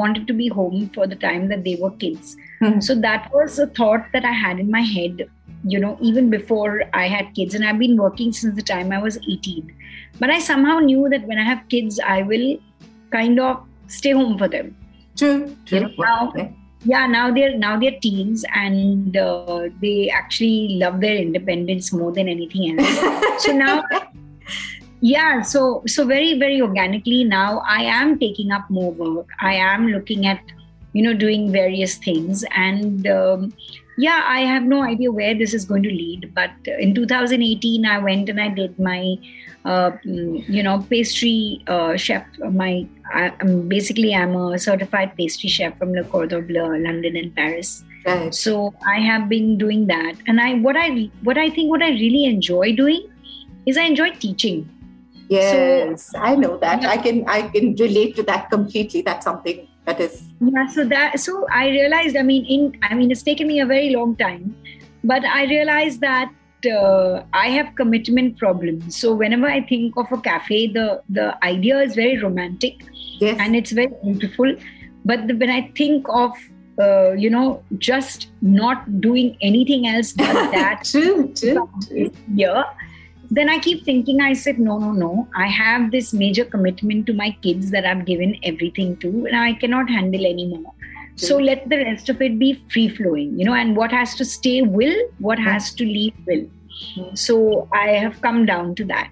wanted 0.00 0.28
to 0.28 0.36
be 0.42 0.46
home 0.58 0.84
for 0.96 1.06
the 1.14 1.16
time 1.24 1.48
that 1.52 1.64
they 1.64 1.74
were 1.80 1.90
kids 2.04 2.36
Mhm. 2.60 2.76
so 2.88 2.94
that 3.06 3.26
was 3.38 3.58
a 3.64 3.66
thought 3.80 4.06
that 4.12 4.28
i 4.32 4.34
had 4.44 4.60
in 4.66 4.70
my 4.76 4.82
head 4.92 5.24
you 5.74 5.80
know 5.86 5.90
even 6.10 6.30
before 6.36 6.70
i 7.00 7.08
had 7.16 7.34
kids 7.40 7.58
and 7.58 7.64
i've 7.70 7.80
been 7.82 7.96
working 8.04 8.30
since 8.42 8.54
the 8.60 8.66
time 8.70 8.94
i 8.98 9.02
was 9.08 9.18
18 9.34 9.74
but 10.20 10.30
i 10.36 10.38
somehow 10.52 10.78
knew 10.86 11.08
that 11.16 11.26
when 11.32 11.42
i 11.46 11.48
have 11.50 11.66
kids 11.76 11.98
i 12.16 12.22
will 12.32 12.46
kind 13.10 13.40
of 13.40 13.62
stay 13.88 14.10
home 14.12 14.36
for 14.38 14.48
them 14.48 14.76
True. 15.16 15.56
True. 15.66 15.88
Now- 15.98 16.28
Okay. 16.28 16.52
yeah 16.84 17.06
now 17.06 17.32
they're 17.32 17.56
now 17.56 17.78
they're 17.78 17.98
teens 18.02 18.44
and 18.54 19.16
uh, 19.16 19.68
they 19.80 20.10
actually 20.10 20.76
love 20.82 21.00
their 21.00 21.16
independence 21.16 21.92
more 21.92 22.12
than 22.12 22.28
anything 22.28 22.78
else 22.78 23.42
so 23.44 23.52
now 23.52 23.82
yeah 25.00 25.42
so 25.42 25.82
so 25.86 26.04
very 26.06 26.38
very 26.38 26.60
organically 26.60 27.24
now 27.24 27.62
i 27.66 27.82
am 27.82 28.18
taking 28.18 28.50
up 28.50 28.68
more 28.70 28.92
work 28.92 29.28
i 29.40 29.54
am 29.54 29.86
looking 29.88 30.26
at 30.26 30.40
you 30.92 31.02
know 31.02 31.12
doing 31.12 31.50
various 31.52 31.96
things 31.98 32.44
and 32.56 33.06
um, 33.06 33.52
yeah 33.98 34.22
i 34.26 34.40
have 34.40 34.62
no 34.62 34.82
idea 34.82 35.10
where 35.10 35.34
this 35.34 35.52
is 35.54 35.64
going 35.64 35.82
to 35.82 35.90
lead 35.90 36.32
but 36.34 36.50
in 36.78 36.94
2018 36.94 37.84
i 37.86 37.98
went 37.98 38.28
and 38.28 38.40
i 38.40 38.48
did 38.48 38.78
my 38.78 39.16
uh, 39.64 39.90
mm, 40.04 40.44
you 40.48 40.62
know 40.62 40.84
pastry 40.90 41.62
uh, 41.66 41.96
chef 41.96 42.26
my 42.52 42.86
I, 43.12 43.32
I'm 43.40 43.68
basically 43.68 44.14
i'm 44.14 44.36
a 44.36 44.58
certified 44.58 45.16
pastry 45.16 45.48
chef 45.48 45.78
from 45.78 45.92
le 45.92 46.04
cordon 46.04 46.46
bleu 46.46 46.68
london 46.86 47.16
and 47.16 47.34
paris 47.34 47.84
Right. 48.06 48.34
so 48.34 48.74
i 48.86 48.98
have 49.00 49.30
been 49.30 49.56
doing 49.56 49.86
that 49.86 50.16
and 50.26 50.38
i 50.38 50.54
what 50.54 50.76
i 50.76 51.10
what 51.22 51.38
i 51.38 51.48
think 51.48 51.70
what 51.70 51.82
i 51.82 51.88
really 51.88 52.24
enjoy 52.26 52.76
doing 52.76 53.08
is 53.64 53.78
i 53.78 53.82
enjoy 53.82 54.10
teaching 54.10 54.68
Yes, 55.26 56.12
I 56.14 56.34
know 56.36 56.58
that. 56.58 56.84
I 56.84 56.98
can 56.98 57.24
I 57.26 57.48
can 57.48 57.74
relate 57.76 58.14
to 58.16 58.22
that 58.24 58.50
completely. 58.50 59.00
That's 59.00 59.24
something 59.24 59.66
that 59.86 60.00
is 60.00 60.22
yeah 60.40 60.66
so 60.66 60.84
that 60.84 61.18
so 61.20 61.46
i 61.52 61.68
realized 61.68 62.16
i 62.16 62.22
mean 62.22 62.44
in 62.46 62.62
i 62.82 62.94
mean 62.94 63.10
it's 63.10 63.22
taken 63.22 63.46
me 63.46 63.60
a 63.60 63.66
very 63.66 63.90
long 63.90 64.16
time 64.16 64.56
but 65.04 65.24
i 65.24 65.44
realized 65.44 66.00
that 66.00 66.30
uh, 66.66 67.22
i 67.32 67.48
have 67.48 67.74
commitment 67.76 68.36
problems 68.38 68.96
so 68.96 69.14
whenever 69.14 69.46
i 69.46 69.60
think 69.60 69.96
of 69.96 70.10
a 70.12 70.20
cafe 70.20 70.66
the 70.78 71.02
the 71.08 71.26
idea 71.44 71.78
is 71.80 71.94
very 71.94 72.18
romantic 72.18 72.84
yes. 73.20 73.36
and 73.40 73.56
it's 73.56 73.72
very 73.72 73.92
beautiful 74.02 74.54
but 75.04 75.26
the, 75.26 75.34
when 75.34 75.50
i 75.50 75.62
think 75.76 76.06
of 76.08 76.32
uh, 76.78 77.12
you 77.12 77.30
know 77.30 77.62
just 77.78 78.28
not 78.42 79.00
doing 79.00 79.36
anything 79.40 79.86
else 79.86 80.12
but 80.22 80.32
that 80.50 80.84
true, 80.84 81.32
true, 81.34 81.68
true. 81.88 82.10
year 82.34 82.64
then 83.30 83.48
i 83.48 83.58
keep 83.58 83.84
thinking 83.84 84.20
i 84.20 84.32
said 84.32 84.58
no 84.58 84.78
no 84.78 84.92
no 84.92 85.28
i 85.34 85.46
have 85.46 85.90
this 85.90 86.12
major 86.12 86.44
commitment 86.44 87.06
to 87.06 87.14
my 87.14 87.30
kids 87.42 87.70
that 87.70 87.86
i've 87.86 88.04
given 88.04 88.36
everything 88.42 88.96
to 88.96 89.26
and 89.26 89.36
i 89.36 89.52
cannot 89.54 89.88
handle 89.88 90.26
anymore 90.26 90.73
so 91.16 91.36
let 91.38 91.68
the 91.68 91.76
rest 91.78 92.08
of 92.08 92.20
it 92.20 92.38
be 92.38 92.54
free 92.72 92.88
flowing 92.88 93.38
you 93.38 93.44
know 93.44 93.54
and 93.54 93.76
what 93.76 93.92
has 93.92 94.14
to 94.16 94.24
stay 94.24 94.62
will 94.62 94.96
what 95.18 95.38
has 95.38 95.72
to 95.74 95.84
leave 95.84 96.14
will. 96.26 96.46
Mm. 96.96 97.16
so 97.16 97.68
i 97.72 97.88
have 97.88 98.20
come 98.20 98.44
down 98.46 98.74
to 98.74 98.84
that. 98.84 99.10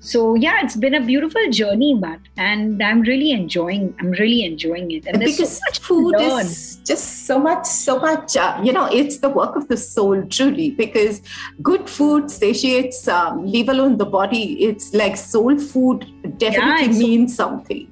So 0.00 0.36
yeah 0.36 0.60
it's 0.62 0.76
been 0.76 0.94
a 0.94 1.00
beautiful 1.00 1.50
journey 1.50 1.94
but 2.00 2.20
and 2.36 2.80
i'm 2.82 3.00
really 3.00 3.32
enjoying 3.32 3.92
i'm 3.98 4.12
really 4.12 4.44
enjoying 4.44 4.90
it. 4.92 5.04
And 5.06 5.18
because 5.18 5.56
so 5.56 5.60
much 5.68 5.80
food 5.80 6.14
is 6.20 6.76
just 6.90 7.26
so 7.26 7.38
much 7.40 7.66
so 7.66 7.98
much 7.98 8.36
uh, 8.36 8.60
you 8.62 8.72
know 8.72 8.86
it's 8.86 9.18
the 9.18 9.28
work 9.28 9.56
of 9.56 9.66
the 9.66 9.76
soul 9.76 10.22
truly 10.26 10.70
because 10.70 11.22
good 11.60 11.90
food 11.90 12.30
satiates 12.30 13.08
um, 13.08 13.44
leave 13.46 13.68
alone 13.68 13.96
the 13.96 14.06
body. 14.06 14.62
It's 14.62 14.94
like 14.94 15.16
soul 15.16 15.58
food 15.58 16.06
definitely 16.38 16.84
it's- 16.84 16.98
means 16.98 17.34
something 17.34 17.88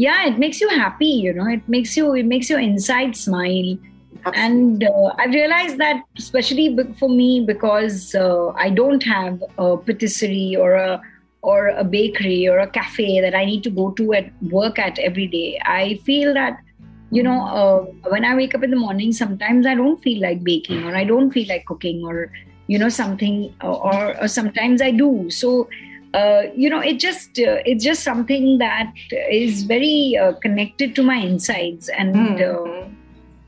yeah 0.00 0.26
it 0.26 0.38
makes 0.38 0.60
you 0.62 0.68
happy 0.70 1.12
you 1.26 1.32
know 1.38 1.46
it 1.54 1.68
makes 1.68 1.96
you 1.96 2.12
it 2.14 2.26
makes 2.34 2.48
your 2.48 2.60
inside 2.66 3.16
smile. 3.16 3.76
And 4.34 4.84
uh, 4.84 5.12
i 5.22 5.26
realized 5.26 5.78
that 5.78 6.02
especially 6.18 6.64
for 6.98 7.08
me 7.08 7.28
because 7.50 8.14
uh, 8.14 8.48
i 8.64 8.68
don't 8.80 9.02
have 9.02 9.42
a 9.66 9.76
patisserie 9.76 10.56
or 10.56 10.74
a 10.74 11.00
or 11.42 11.68
a 11.68 11.84
bakery 11.84 12.48
or 12.48 12.58
a 12.58 12.66
cafe 12.66 13.20
that 13.26 13.34
i 13.34 13.44
need 13.50 13.62
to 13.68 13.70
go 13.78 13.90
to 14.00 14.12
at 14.12 14.26
work 14.50 14.78
at 14.78 14.98
every 14.98 15.26
day. 15.26 15.58
I 15.64 16.00
feel 16.08 16.34
that 16.34 16.60
you 17.10 17.22
know 17.22 17.38
uh, 17.60 18.10
when 18.14 18.24
i 18.24 18.34
wake 18.40 18.54
up 18.54 18.62
in 18.62 18.70
the 18.70 18.82
morning 18.82 19.12
sometimes 19.20 19.66
i 19.66 19.74
don't 19.74 20.02
feel 20.02 20.20
like 20.22 20.44
baking 20.44 20.84
or 20.90 20.94
i 20.96 21.04
don't 21.12 21.32
feel 21.36 21.48
like 21.48 21.64
cooking 21.70 22.04
or 22.10 22.30
you 22.68 22.78
know 22.78 22.88
something 22.88 23.52
or, 23.62 24.16
or 24.20 24.28
sometimes 24.28 24.80
i 24.80 24.90
do. 24.90 25.30
So 25.30 25.68
uh, 26.14 26.42
you 26.56 26.68
know 26.68 26.80
it 26.80 26.98
just 26.98 27.38
uh, 27.38 27.58
it's 27.64 27.84
just 27.84 28.02
something 28.02 28.58
that 28.58 28.92
is 29.30 29.62
very 29.64 30.16
uh, 30.20 30.32
connected 30.42 30.94
to 30.96 31.02
my 31.02 31.16
insides 31.16 31.88
and 31.88 32.14
Mhm. 32.14 32.96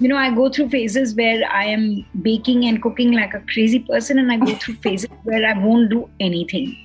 you 0.03 0.09
know, 0.09 0.17
I 0.17 0.31
go 0.35 0.51
through 0.51 0.69
phases 0.71 1.15
where 1.15 1.41
I 1.49 1.65
am 1.67 2.05
baking 2.23 2.65
and 2.65 2.83
cooking 2.83 3.13
like 3.13 3.35
a 3.35 3.41
crazy 3.53 3.79
person, 3.79 4.19
and 4.19 4.33
I 4.33 4.37
go 4.37 4.55
through 4.57 4.75
phases 4.87 5.11
where 5.23 5.45
I 5.49 5.57
won't 5.65 5.91
do 5.91 6.09
anything. 6.19 6.77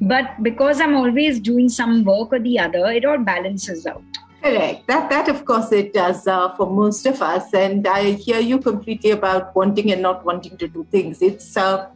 But 0.00 0.42
because 0.42 0.80
I'm 0.80 0.94
always 0.96 1.40
doing 1.40 1.68
some 1.68 2.04
work 2.04 2.32
or 2.32 2.38
the 2.38 2.58
other, 2.58 2.86
it 3.00 3.04
all 3.04 3.18
balances 3.18 3.86
out. 3.86 4.02
Correct. 4.42 4.86
That 4.86 5.10
that 5.10 5.28
of 5.28 5.44
course 5.44 5.72
it 5.72 5.92
does 5.92 6.26
uh, 6.26 6.54
for 6.56 6.66
most 6.78 7.06
of 7.06 7.20
us, 7.22 7.52
and 7.54 7.86
I 7.86 8.12
hear 8.12 8.40
you 8.40 8.58
completely 8.58 9.10
about 9.10 9.54
wanting 9.54 9.92
and 9.92 10.02
not 10.02 10.24
wanting 10.24 10.56
to 10.58 10.66
do 10.68 10.86
things. 10.90 11.20
It's 11.20 11.56
uh, 11.56 11.86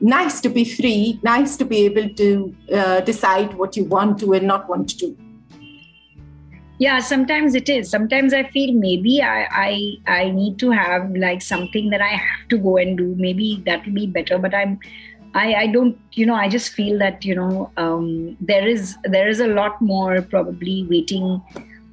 nice 0.00 0.40
to 0.40 0.48
be 0.48 0.64
free, 0.64 1.20
nice 1.22 1.56
to 1.56 1.64
be 1.64 1.84
able 1.84 2.08
to 2.14 2.56
uh, 2.72 3.00
decide 3.00 3.54
what 3.54 3.76
you 3.76 3.84
want 3.84 4.18
to 4.20 4.32
and 4.32 4.46
not 4.46 4.68
want 4.68 4.88
to 4.90 4.96
do. 4.96 5.16
Yeah, 6.78 7.00
sometimes 7.00 7.54
it 7.54 7.68
is. 7.68 7.90
Sometimes 7.90 8.32
I 8.32 8.44
feel 8.44 8.72
maybe 8.72 9.22
I 9.22 9.46
I 9.50 9.96
I 10.06 10.30
need 10.30 10.58
to 10.60 10.70
have 10.70 11.10
like 11.14 11.42
something 11.42 11.90
that 11.90 12.00
I 12.00 12.08
have 12.08 12.48
to 12.48 12.56
go 12.56 12.78
and 12.78 12.96
do. 12.96 13.14
Maybe 13.18 13.62
that 13.66 13.84
will 13.84 13.92
be 13.92 14.06
better. 14.06 14.38
But 14.38 14.54
I'm 14.54 14.78
I, 15.34 15.54
I 15.54 15.66
don't 15.66 15.98
you 16.12 16.24
know 16.24 16.34
I 16.34 16.48
just 16.48 16.72
feel 16.72 16.98
that 16.98 17.22
you 17.22 17.34
know 17.34 17.70
um, 17.76 18.36
there 18.40 18.66
is 18.66 18.96
there 19.04 19.28
is 19.28 19.40
a 19.40 19.48
lot 19.48 19.82
more 19.82 20.22
probably 20.22 20.86
waiting 20.88 21.42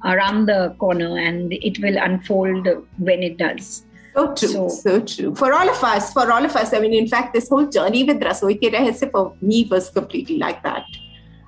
around 0.04 0.46
the 0.46 0.74
corner 0.78 1.18
and 1.18 1.52
it 1.52 1.78
will 1.80 1.98
unfold 1.98 2.66
when 2.98 3.22
it 3.22 3.36
does. 3.36 3.84
So 4.18 4.26
true, 4.34 4.48
so, 4.48 4.68
So- 4.68 5.00
true. 5.00 5.34
For 5.34 5.52
all 5.52 5.68
of 5.70 5.82
us, 5.84 6.12
for 6.12 6.30
all 6.32 6.44
of 6.44 6.56
us. 6.56 6.72
I 6.72 6.80
mean, 6.80 6.92
in 6.92 7.06
fact, 7.06 7.34
this 7.34 7.48
whole 7.48 7.66
journey 7.66 8.04
with 8.04 8.20
Rasoi 8.28 8.56
Ke 8.62 8.72
Rahasya 8.76 9.10
for 9.12 9.34
me 9.40 9.66
was 9.70 9.90
completely 9.90 10.38
like 10.38 10.62
that. 10.64 10.84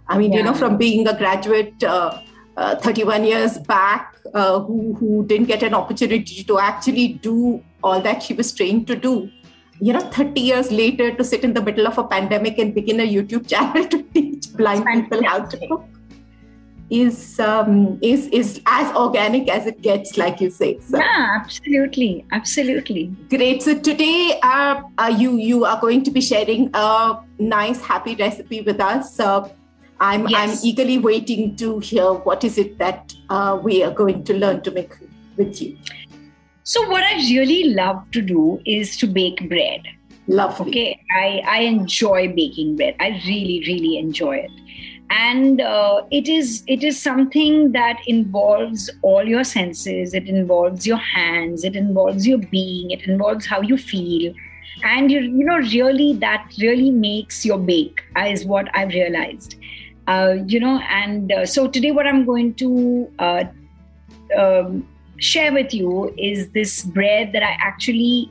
I 0.08 0.18
mean, 0.18 0.32
you 0.32 0.42
know, 0.42 0.54
from 0.54 0.76
being 0.76 1.06
a 1.08 1.16
graduate 1.16 1.84
uh, 1.84 2.20
uh, 2.56 2.76
31 2.76 3.24
years 3.24 3.58
back, 3.58 4.16
uh, 4.34 4.60
who 4.60 4.94
who 5.00 5.24
didn't 5.26 5.46
get 5.52 5.62
an 5.68 5.76
opportunity 5.80 6.42
to 6.50 6.58
actually 6.68 7.06
do 7.28 7.36
all 7.82 8.00
that 8.08 8.22
she 8.22 8.34
was 8.40 8.52
trained 8.52 8.86
to 8.88 8.96
do. 8.96 9.14
You 9.88 9.94
know, 9.94 10.00
30 10.16 10.40
years 10.40 10.72
later, 10.80 11.12
to 11.20 11.24
sit 11.24 11.44
in 11.50 11.54
the 11.54 11.62
middle 11.68 11.86
of 11.92 11.98
a 11.98 12.04
pandemic 12.04 12.58
and 12.58 12.74
begin 12.74 13.00
a 13.00 13.08
YouTube 13.14 13.48
channel 13.54 13.88
to 13.94 14.02
teach 14.18 14.52
blind 14.62 14.84
people 14.90 15.24
how 15.24 15.38
to 15.54 15.68
cook 15.68 15.84
is 16.90 17.38
um, 17.38 17.98
is 18.02 18.26
is 18.28 18.60
as 18.66 18.94
organic 18.96 19.48
as 19.48 19.66
it 19.66 19.80
gets, 19.80 20.18
like 20.18 20.40
you 20.40 20.50
say. 20.50 20.78
So. 20.80 20.98
Yeah, 20.98 21.38
absolutely, 21.40 22.26
absolutely. 22.32 23.06
Great. 23.28 23.62
So 23.62 23.78
today, 23.78 24.38
uh, 24.42 24.82
uh, 24.98 25.14
you 25.16 25.36
you 25.36 25.64
are 25.64 25.80
going 25.80 26.02
to 26.04 26.10
be 26.10 26.20
sharing 26.20 26.70
a 26.74 27.20
nice, 27.38 27.80
happy 27.80 28.16
recipe 28.16 28.60
with 28.62 28.80
us. 28.80 29.18
Uh, 29.20 29.48
I'm 30.00 30.26
Yes. 30.28 30.60
I'm 30.60 30.66
eagerly 30.66 30.98
waiting 30.98 31.56
to 31.56 31.78
hear 31.78 32.12
what 32.12 32.42
is 32.42 32.58
it 32.58 32.78
that 32.78 33.14
uh, 33.28 33.58
we 33.62 33.82
are 33.82 33.92
going 33.92 34.24
to 34.24 34.34
learn 34.34 34.62
to 34.62 34.70
make 34.70 34.92
with 35.36 35.60
you. 35.60 35.76
So 36.62 36.88
what 36.88 37.02
I 37.02 37.14
really 37.16 37.74
love 37.74 38.10
to 38.12 38.22
do 38.22 38.60
is 38.64 38.96
to 38.98 39.06
bake 39.06 39.48
bread. 39.48 39.82
Love. 40.26 40.60
Okay, 40.60 41.00
I, 41.10 41.42
I 41.46 41.58
enjoy 41.62 42.32
baking 42.32 42.76
bread. 42.76 42.94
I 43.00 43.20
really, 43.26 43.64
really 43.66 43.98
enjoy 43.98 44.36
it. 44.36 44.50
And 45.10 45.60
uh, 45.60 46.02
it 46.10 46.28
is 46.28 46.62
it 46.68 46.84
is 46.84 47.00
something 47.02 47.72
that 47.72 47.98
involves 48.06 48.88
all 49.02 49.24
your 49.24 49.42
senses. 49.42 50.14
It 50.14 50.28
involves 50.28 50.86
your 50.86 50.98
hands. 50.98 51.64
It 51.64 51.74
involves 51.74 52.26
your 52.26 52.38
being. 52.38 52.92
It 52.92 53.02
involves 53.08 53.46
how 53.46 53.60
you 53.60 53.76
feel, 53.76 54.32
and 54.84 55.10
you 55.10 55.20
you 55.20 55.44
know 55.44 55.56
really 55.56 56.14
that 56.14 56.46
really 56.60 56.90
makes 56.90 57.44
your 57.44 57.58
bake. 57.58 58.02
Is 58.16 58.44
what 58.44 58.68
I've 58.74 58.90
realized. 58.90 59.56
Uh, 60.06 60.36
you 60.46 60.60
know, 60.60 60.80
and 60.88 61.32
uh, 61.32 61.46
so 61.46 61.66
today 61.68 61.90
what 61.90 62.06
I'm 62.06 62.24
going 62.24 62.54
to 62.54 63.12
uh, 63.18 63.44
um, 64.36 64.86
share 65.18 65.52
with 65.52 65.74
you 65.74 66.14
is 66.18 66.50
this 66.50 66.84
bread 66.84 67.32
that 67.32 67.42
I 67.42 67.56
actually 67.60 68.30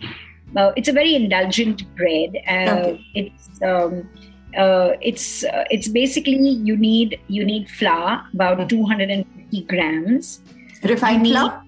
uh, 0.56 0.72
it's 0.76 0.88
a 0.88 0.94
very 0.94 1.16
indulgent 1.16 1.84
bread. 1.96 2.38
Uh, 2.48 2.80
Okay. 2.80 3.06
It's 3.16 3.62
um, 3.62 4.10
uh, 4.58 4.92
it's 5.02 5.44
uh, 5.44 5.64
it's 5.70 5.88
basically 5.88 6.50
you 6.70 6.76
need 6.78 7.20
you 7.28 7.46
need 7.46 7.70
flour 7.70 8.22
about 8.34 8.58
Mhm. 8.60 8.70
250 8.70 9.62
grams. 9.74 10.42
Refined 10.84 11.28
you 11.28 11.34
flour, 11.34 11.64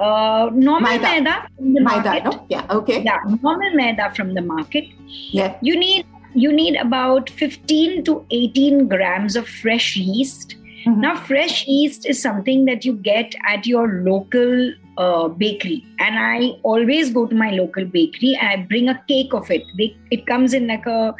Uh, 0.00 0.48
normal 0.54 0.80
Maida. 0.82 1.02
maida 1.02 1.48
from 1.56 1.74
the 1.74 1.80
maida, 1.80 2.02
market. 2.10 2.24
no? 2.24 2.46
Yeah. 2.48 2.62
Okay. 2.70 3.02
Yeah, 3.02 3.18
normal 3.42 3.72
maida 3.74 4.12
from 4.14 4.34
the 4.34 4.42
market. 4.42 4.84
Yeah. 5.32 5.56
You 5.60 5.76
need 5.76 6.06
you 6.34 6.52
need 6.52 6.76
about 6.76 7.30
15 7.30 8.04
to 8.04 8.24
18 8.30 8.86
grams 8.86 9.34
of 9.34 9.48
fresh 9.48 9.96
yeast. 9.96 10.54
Mhm. 10.86 10.98
Now, 10.98 11.16
fresh 11.16 11.66
yeast 11.66 12.06
is 12.06 12.20
something 12.22 12.64
that 12.66 12.84
you 12.84 12.92
get 12.92 13.34
at 13.54 13.66
your 13.66 13.88
local 14.04 14.72
uh, 14.98 15.28
bakery, 15.28 15.84
and 16.00 16.18
I 16.18 16.52
always 16.62 17.10
go 17.10 17.24
to 17.26 17.34
my 17.34 17.50
local 17.50 17.84
bakery 17.84 18.36
and 18.40 18.48
I 18.48 18.56
bring 18.70 18.88
a 18.88 19.00
cake 19.08 19.32
of 19.32 19.48
it. 19.50 19.62
They, 19.76 19.96
it 20.10 20.26
comes 20.26 20.52
in 20.52 20.66
like 20.66 20.86
a, 20.86 21.14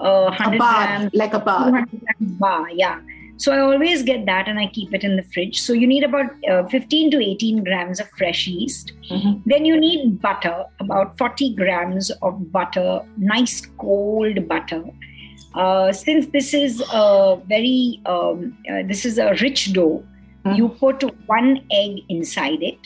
a 0.00 0.06
A 0.06 0.56
bar, 0.58 0.86
grams, 0.86 1.14
like 1.14 1.34
a 1.34 1.38
bar. 1.38 1.86
bar, 2.20 2.70
yeah. 2.70 3.00
So 3.36 3.52
I 3.52 3.58
always 3.58 4.02
get 4.04 4.26
that 4.26 4.46
and 4.48 4.58
I 4.60 4.68
keep 4.68 4.94
it 4.94 5.02
in 5.02 5.16
the 5.16 5.22
fridge. 5.34 5.60
So 5.60 5.72
you 5.72 5.86
need 5.88 6.04
about 6.04 6.26
uh, 6.48 6.64
15 6.68 7.10
to 7.12 7.20
18 7.20 7.64
grams 7.64 7.98
of 8.00 8.08
fresh 8.16 8.46
yeast. 8.46 8.92
Mhm. 9.10 9.42
Then 9.44 9.64
you 9.64 9.78
need 9.78 10.20
butter, 10.22 10.64
about 10.78 11.18
40 11.18 11.54
grams 11.56 12.10
of 12.22 12.52
butter, 12.52 13.00
nice 13.16 13.66
cold 13.78 14.46
butter. 14.48 14.84
Uh, 15.54 15.92
since 15.92 16.26
this 16.26 16.54
is 16.54 16.80
a 16.92 17.36
very, 17.48 18.00
um, 18.06 18.56
uh, 18.70 18.82
this 18.86 19.04
is 19.04 19.18
a 19.18 19.34
rich 19.40 19.72
dough, 19.72 20.02
Mhm. 20.44 20.56
you 20.56 20.68
put 20.68 21.02
one 21.26 21.60
egg 21.72 22.00
inside 22.08 22.62
it. 22.62 22.78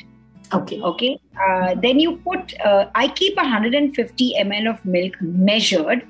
Okay. 0.54 0.80
Okay. 0.80 1.18
Uh, 1.46 1.74
then 1.82 1.98
you 2.00 2.16
put, 2.16 2.54
uh, 2.64 2.86
I 2.94 3.08
keep 3.08 3.36
150 3.36 4.34
ml 4.40 4.66
of 4.70 4.84
milk 4.86 5.14
measured, 5.20 6.06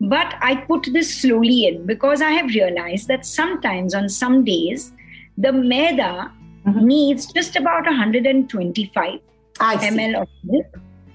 but 0.00 0.34
I 0.40 0.56
put 0.56 0.88
this 0.92 1.14
slowly 1.14 1.66
in 1.66 1.84
because 1.86 2.22
I 2.22 2.30
have 2.30 2.46
realized 2.48 3.08
that 3.08 3.26
sometimes 3.26 3.94
on 3.94 4.08
some 4.08 4.44
days, 4.44 4.92
the 5.36 5.52
maida 5.52 6.30
Mhm. 6.66 6.82
needs 6.82 7.26
just 7.32 7.56
about 7.56 7.86
125 7.86 9.20
I 9.60 9.76
see. 9.76 9.88
ml 9.90 10.22
of 10.22 10.28
milk. 10.44 10.66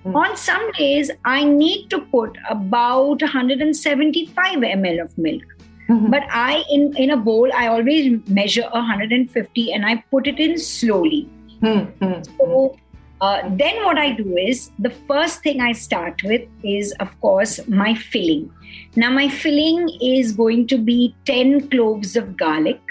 Mm. 0.06 0.15
On 0.15 0.38
some 0.38 0.72
days, 0.77 1.10
I 1.25 1.44
need 1.44 1.89
to 1.89 2.00
put 2.00 2.38
about 2.50 3.22
175 3.24 4.58
ml 4.63 5.01
of 5.01 5.18
milk. 5.18 5.44
Mhm. 5.89 6.10
But 6.12 6.24
I, 6.32 6.63
in, 6.72 6.96
in 6.98 7.12
a 7.12 7.18
bowl, 7.18 7.50
I 7.54 7.68
always 7.68 8.20
measure 8.27 8.68
150 8.72 9.72
and 9.74 9.86
I 9.86 10.04
put 10.12 10.27
it 10.27 10.39
in 10.39 10.58
slowly. 10.58 11.27
Hmm, 11.62 11.80
hmm, 12.01 12.22
So 12.38 12.75
uh, 13.22 13.42
then 13.50 13.84
what 13.84 13.98
I 13.98 14.12
do 14.12 14.38
is 14.38 14.70
the 14.77 14.89
first 14.89 15.42
thing 15.42 15.62
I 15.62 15.72
start 15.72 16.22
with 16.24 16.42
is, 16.63 16.92
of 17.00 17.20
course, 17.22 17.60
my 17.68 17.94
filling. 17.96 18.51
Now, 18.96 19.10
my 19.12 19.27
filling 19.29 19.89
is 20.01 20.32
going 20.32 20.67
to 20.67 20.77
be 20.77 21.15
10 21.25 21.70
cloves 21.70 22.15
of 22.15 22.36
garlic, 22.38 22.82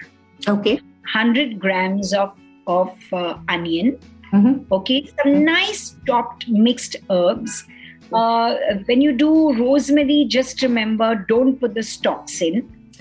Okay. 0.49 0.75
100 1.15 1.59
grams 1.59 2.13
of, 2.13 2.33
of 2.67 2.91
uh, 3.13 3.37
onion, 3.49 3.99
Mhm. 4.33 4.65
okay 4.73 5.07
some 5.23 5.45
nice 5.45 5.95
chopped 6.07 6.49
mixed 6.49 6.97
herbs 7.09 7.65
uh, 8.13 8.55
when 8.87 9.01
you 9.01 9.13
do 9.13 9.29
rosemary 9.59 10.25
just 10.29 10.63
remember 10.63 11.09
don't 11.29 11.61
put 11.61 11.75
the 11.75 11.83
stalks 11.83 12.41
in 12.43 12.57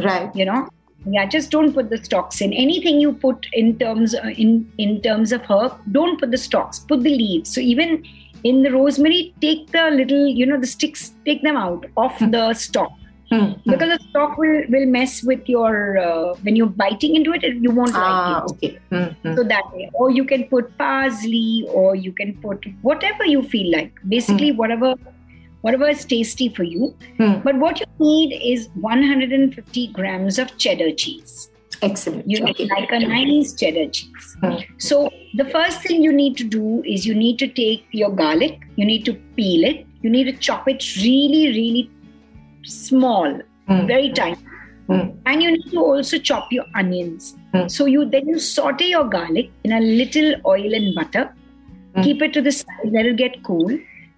Right. 0.07 0.29
you 0.35 0.45
know 0.45 0.67
yeah 1.15 1.25
just 1.25 1.49
don't 1.49 1.73
put 1.73 1.89
the 1.89 1.97
stalks 2.03 2.39
in 2.39 2.53
anything 2.53 2.99
you 2.99 3.13
put 3.13 3.47
in 3.53 3.71
terms 3.79 4.13
uh, 4.13 4.27
in 4.43 4.51
in 4.77 5.01
terms 5.07 5.31
of 5.31 5.41
herb 5.53 5.73
don't 5.91 6.19
put 6.19 6.29
the 6.35 6.37
stalks 6.37 6.79
put 6.91 7.01
the 7.07 7.15
leaves 7.23 7.53
so 7.55 7.61
even 7.61 8.03
in 8.43 8.61
the 8.63 8.71
rosemary 8.71 9.33
take 9.41 9.71
the 9.71 9.83
little 9.91 10.27
you 10.27 10.45
know 10.45 10.59
the 10.59 10.67
sticks 10.67 11.13
take 11.25 11.41
them 11.47 11.57
out 11.57 11.85
of 11.97 12.11
Hmm. 12.19 12.31
the 12.31 12.53
stalk 12.53 12.91
Mm, 13.31 13.39
mm. 13.41 13.71
because 13.71 13.89
the 13.91 13.99
stalk 14.09 14.37
will 14.37 14.57
will 14.73 14.85
mess 14.95 15.13
with 15.27 15.47
your 15.51 15.97
uh, 15.97 16.33
when 16.47 16.55
you're 16.57 16.73
biting 16.81 17.15
into 17.19 17.31
it 17.37 17.45
you 17.65 17.71
won't 17.77 17.93
like 17.93 18.17
ah, 18.17 18.43
it 18.43 18.51
okay. 18.51 18.71
Mm, 18.91 19.15
mm. 19.23 19.35
so 19.37 19.43
that 19.53 19.71
way 19.77 19.89
or 19.93 20.11
you 20.17 20.25
can 20.31 20.43
put 20.51 20.67
parsley 20.81 21.65
or 21.79 21.95
you 21.95 22.11
can 22.19 22.33
put 22.43 22.67
whatever 22.89 23.25
you 23.25 23.41
feel 23.53 23.71
like 23.77 24.03
basically 24.15 24.51
whatever 24.51 24.93
whatever 25.61 25.87
is 25.95 26.05
tasty 26.13 26.49
for 26.59 26.63
you 26.73 26.93
Mm. 27.19 27.33
but 27.47 27.57
what 27.63 27.79
you 27.79 27.87
need 28.05 28.37
is 28.53 28.67
150 28.91 29.87
grams 29.97 30.37
of 30.45 30.55
cheddar 30.65 30.91
cheese 31.05 31.49
Excellent. 31.87 32.29
you 32.33 32.39
need 32.45 32.55
okay. 32.61 32.67
like 32.75 32.91
a 32.91 32.99
nice 33.07 33.53
cheddar 33.61 33.87
cheese 33.97 34.29
Mm. 34.43 34.61
so 34.89 34.97
the 35.41 35.45
first 35.55 35.81
thing 35.87 36.01
you 36.05 36.13
need 36.21 36.33
to 36.41 36.45
do 36.55 36.81
is 36.93 37.05
you 37.09 37.13
need 37.23 37.37
to 37.43 37.47
take 37.59 37.83
your 38.01 38.09
garlic 38.21 38.55
you 38.81 38.85
need 38.91 39.03
to 39.09 39.13
peel 39.37 39.63
it 39.71 39.85
you 40.05 40.09
need 40.15 40.25
to 40.31 40.33
chop 40.47 40.67
it 40.73 40.87
really 41.03 41.43
really 41.59 41.83
small 42.63 43.39
Mm, 43.69 43.87
very 43.87 44.09
tiny 44.11 44.35
mm, 44.89 45.05
and 45.25 45.41
you 45.43 45.49
need 45.51 45.69
to 45.71 45.79
also 45.91 46.17
chop 46.29 46.51
your 46.55 46.65
onions 46.83 47.27
Hmm. 47.53 47.67
so 47.75 47.85
you 47.93 48.01
then 48.15 48.27
you 48.33 48.39
saute 48.45 48.85
your 48.89 49.03
garlic 49.13 49.51
in 49.63 49.73
a 49.77 49.79
little 50.01 50.29
oil 50.53 50.73
and 50.79 50.93
butter 50.99 51.23
Hmm. 51.95 52.01
keep 52.07 52.21
it 52.27 52.33
to 52.37 52.41
the 52.47 52.51
side 52.59 52.89
let 52.97 53.05
it 53.11 53.15
get 53.21 53.37
cool 53.49 53.71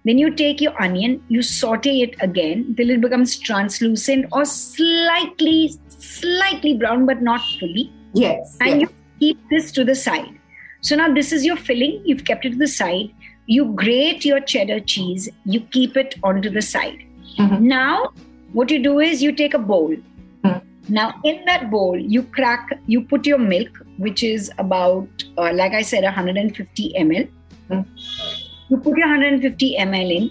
then 0.08 0.18
you 0.22 0.30
take 0.40 0.60
your 0.64 0.72
onion 0.86 1.14
you 1.36 1.42
saute 1.50 1.92
it 2.06 2.16
again 2.26 2.64
till 2.80 2.90
it 2.96 3.00
becomes 3.06 3.36
translucent 3.50 4.26
or 4.32 4.44
slightly 4.54 5.56
slightly 5.98 6.74
brown 6.74 7.06
but 7.06 7.22
not 7.22 7.40
fully 7.60 7.92
Yes. 8.14 8.56
and 8.60 8.80
yes. 8.80 8.80
you 8.80 8.88
keep 9.20 9.48
this 9.50 9.70
to 9.72 9.84
the 9.84 9.94
side 9.94 10.32
so 10.80 10.96
now 10.96 11.12
this 11.12 11.32
is 11.32 11.44
your 11.44 11.56
filling 11.56 12.00
you've 12.04 12.24
kept 12.24 12.44
it 12.44 12.50
to 12.50 12.58
the 12.58 12.68
side 12.68 13.10
you 13.46 13.64
grate 13.82 14.24
your 14.24 14.40
cheddar 14.40 14.80
cheese 14.80 15.28
you 15.44 15.60
keep 15.76 15.96
it 15.96 16.14
onto 16.22 16.50
the 16.50 16.62
side 16.62 17.02
Mhm. 17.38 17.60
now 17.60 18.12
what 18.52 18.70
you 18.70 18.78
do 18.82 18.98
is 19.00 19.22
you 19.22 19.32
take 19.32 19.54
a 19.54 19.58
bowl 19.70 19.94
Hmm. 20.44 20.58
now 20.98 21.06
in 21.24 21.40
that 21.46 21.70
bowl 21.70 21.98
you 22.16 22.22
crack 22.38 22.68
you 22.94 23.00
put 23.14 23.26
your 23.26 23.38
milk 23.38 23.80
which 24.06 24.22
is 24.22 24.50
about 24.58 25.24
uh, 25.38 25.52
like 25.60 25.72
i 25.72 25.82
said 25.82 26.04
150 26.04 26.92
ml 27.04 27.26
Hmm. 27.70 27.80
you 28.70 28.76
put 28.86 28.96
your 29.02 29.08
150 29.08 29.76
ml 29.88 30.10
in 30.18 30.30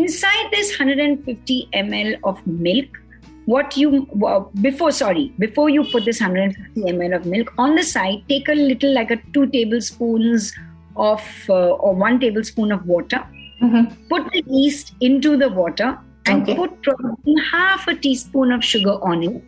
inside 0.00 0.50
this 0.56 0.72
150 0.78 1.68
ml 1.84 2.14
of 2.32 2.44
milk 2.46 3.01
what 3.46 3.76
you 3.76 4.06
uh, 4.26 4.40
before 4.60 4.90
sorry 4.92 5.32
before 5.38 5.68
you 5.68 5.84
put 5.92 6.04
this 6.04 6.20
150 6.20 6.80
ml 6.92 7.16
of 7.16 7.26
milk 7.26 7.52
on 7.58 7.74
the 7.74 7.82
side 7.82 8.22
take 8.28 8.48
a 8.48 8.54
little 8.54 8.92
like 8.94 9.10
a 9.10 9.16
two 9.34 9.46
tablespoons 9.46 10.52
of 10.96 11.22
uh, 11.48 11.70
or 11.70 11.94
one 11.94 12.20
tablespoon 12.20 12.70
of 12.72 12.86
water 12.86 13.22
Mhm. 13.62 13.88
put 14.08 14.24
the 14.32 14.42
yeast 14.46 14.92
into 15.00 15.36
the 15.36 15.48
water 15.48 15.98
and 16.26 16.42
Okay. 16.42 16.54
put 16.56 16.82
probably 16.82 17.34
half 17.50 17.86
a 17.88 17.94
teaspoon 17.94 18.52
of 18.52 18.64
sugar 18.64 18.94
on 19.10 19.22
it 19.22 19.42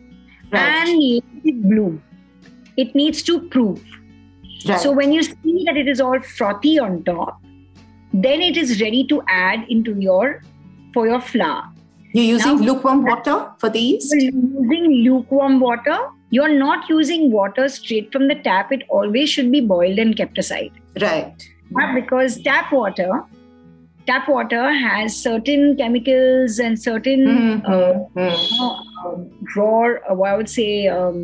Right. 0.51 0.61
and 0.61 0.99
let 1.03 1.49
it 1.53 1.61
bloom 1.69 2.01
it 2.77 2.93
needs 2.95 3.23
to 3.23 3.39
proof 3.55 3.79
right. 4.67 4.79
so 4.79 4.91
when 4.91 5.11
you 5.11 5.23
see 5.23 5.63
that 5.69 5.77
it 5.83 5.87
is 5.87 6.01
all 6.01 6.19
frothy 6.19 6.77
on 6.87 7.03
top 7.03 7.41
then 8.27 8.41
it 8.41 8.57
is 8.57 8.81
ready 8.81 9.03
to 9.13 9.21
add 9.27 9.65
into 9.69 9.95
your 10.09 10.41
for 10.93 11.05
your 11.07 11.19
flour 11.21 11.63
You're 12.15 12.25
using 12.31 12.57
now- 12.57 12.65
lukewarm 12.73 13.03
water 13.11 13.37
for 13.63 13.69
these? 13.77 14.09
You're 14.13 14.31
using 14.33 14.91
lukewarm 15.07 15.59
water 15.69 15.97
you're 16.35 16.53
not 16.59 16.87
using 16.89 17.25
water 17.31 17.65
straight 17.73 18.07
from 18.13 18.23
the 18.29 18.35
tap 18.45 18.71
it 18.75 18.81
always 18.99 19.29
should 19.33 19.51
be 19.51 19.59
boiled 19.71 19.99
and 20.03 20.15
kept 20.21 20.39
aside 20.43 20.71
Right. 21.03 21.43
But 21.77 21.93
because 21.97 22.37
tap 22.47 22.71
water 22.77 23.09
tap 24.07 24.27
water 24.31 24.63
has 24.79 25.15
certain 25.27 25.61
chemicals 25.81 26.57
and 26.65 26.81
certain 26.87 27.21
Mhm. 27.27 27.69
uh, 27.75 27.93
Mm. 28.23 28.73
um, 29.05 29.23
raw 29.55 29.85
uh, 30.09 30.19
i 30.31 30.35
would 30.39 30.51
say 30.55 30.67
um, 30.97 31.21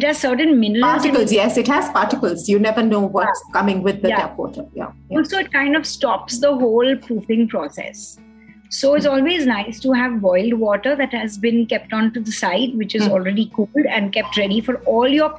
it 0.00 0.04
has 0.08 0.18
certain 0.24 0.52
minerals 0.64 1.04
in 1.04 1.10
Particles, 1.12 1.32
yes, 1.36 1.56
it 1.60 1.66
has 1.76 1.88
particles. 1.94 2.48
You 2.48 2.58
never 2.66 2.82
know 2.90 3.00
what's 3.16 3.40
coming 3.54 3.82
with 3.86 4.02
the 4.02 4.10
Yeah. 4.12 4.18
tap 4.20 4.36
water. 4.42 4.64
Yeah. 4.80 4.90
yeah. 5.08 5.18
also 5.18 5.38
it 5.44 5.52
kind 5.52 5.74
of 5.78 5.86
stops 5.92 6.38
the 6.44 6.52
whole 6.64 6.92
proofing 7.06 7.48
process 7.54 8.04
so 8.78 8.94
it's 8.94 9.06
always 9.12 9.46
nice 9.50 9.78
to 9.84 9.92
have 10.00 10.20
boiled 10.24 10.54
water 10.64 10.94
that 11.04 11.12
has 11.20 11.36
been 11.44 11.60
kept 11.74 11.92
onto 12.00 12.20
the 12.28 12.34
side 12.40 12.74
which 12.82 12.94
is 12.98 13.06
Mm. 13.06 13.14
already 13.18 13.46
cooled 13.54 13.86
and 13.98 14.12
kept 14.18 14.36
ready 14.42 14.60
for 14.68 14.76
all 14.96 15.08
your 15.20 15.30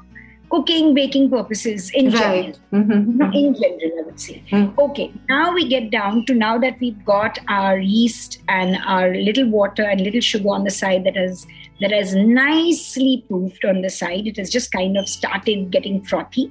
cooking 0.54 0.88
baking 0.96 1.28
purposes 1.34 1.86
in 2.00 2.08
general 2.14 2.48
Right. 2.48 2.58
Mhm, 2.80 3.06
no, 3.20 3.26
mhm. 3.28 3.36
in 3.42 3.54
general, 3.60 4.00
I 4.00 4.04
would 4.08 4.20
say. 4.24 4.34
Mm. 4.56 4.66
Okay, 4.86 5.06
now 5.30 5.54
we 5.58 5.64
get 5.74 5.86
down 5.94 6.18
to 6.32 6.34
now 6.40 6.52
that 6.64 6.82
we've 6.82 7.06
got 7.12 7.40
our 7.58 7.78
yeast 7.92 8.36
and 8.56 8.78
our 8.96 9.14
little 9.28 9.48
water 9.54 9.86
and 9.92 10.02
little 10.08 10.26
sugar 10.32 10.50
on 10.58 10.66
the 10.70 10.74
side 10.80 11.06
that 11.06 11.16
has 11.22 11.46
that 11.86 11.94
has 12.00 12.12
nicely 12.16 13.14
proofed 13.30 13.64
on 13.72 13.82
the 13.86 13.90
side. 14.00 14.28
It 14.34 14.38
has 14.44 14.50
just 14.58 14.72
kind 14.74 14.98
of 15.04 15.08
started 15.14 15.72
getting 15.78 16.02
frothy. 16.12 16.44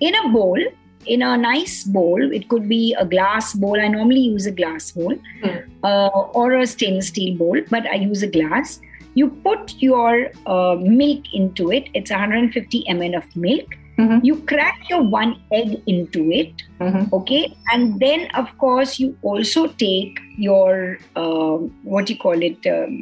In 0.00 0.14
a 0.20 0.28
bowl, 0.36 0.62
in 1.06 1.22
a 1.22 1.36
nice 1.36 1.84
bowl, 1.84 2.32
it 2.32 2.48
could 2.48 2.68
be 2.68 2.94
a 2.98 3.04
glass 3.04 3.52
bowl. 3.54 3.80
I 3.80 3.88
normally 3.88 4.20
use 4.20 4.46
a 4.46 4.52
glass 4.52 4.90
bowl 4.92 5.14
Mm. 5.42 5.62
uh, 5.82 6.08
or 6.40 6.52
a 6.58 6.66
stainless 6.66 7.08
steel 7.08 7.36
bowl, 7.36 7.60
but 7.70 7.86
I 7.86 7.94
use 7.96 8.22
a 8.22 8.26
glass. 8.28 8.80
You 9.14 9.28
put 9.28 9.74
your 9.82 10.30
uh, 10.46 10.76
milk 10.80 11.32
into 11.34 11.70
it. 11.72 11.88
It's 11.94 12.10
150 12.10 12.84
ml 12.88 13.16
of 13.16 13.24
milk. 13.36 13.66
Mhm. 13.98 14.20
You 14.24 14.36
crack 14.50 14.78
your 14.88 15.02
one 15.02 15.32
egg 15.52 15.72
into 15.86 16.22
it 16.32 16.62
Mhm. 16.80 17.12
okay 17.12 17.40
and 17.72 18.00
then 18.00 18.22
of 18.42 18.46
course 18.62 18.98
you 18.98 19.08
also 19.22 19.66
take 19.82 20.18
your 20.38 20.98
um, 21.14 21.66
what 21.82 22.06
do 22.06 22.14
you 22.14 22.18
call 22.18 22.42
it 22.48 22.66
um, 22.74 22.94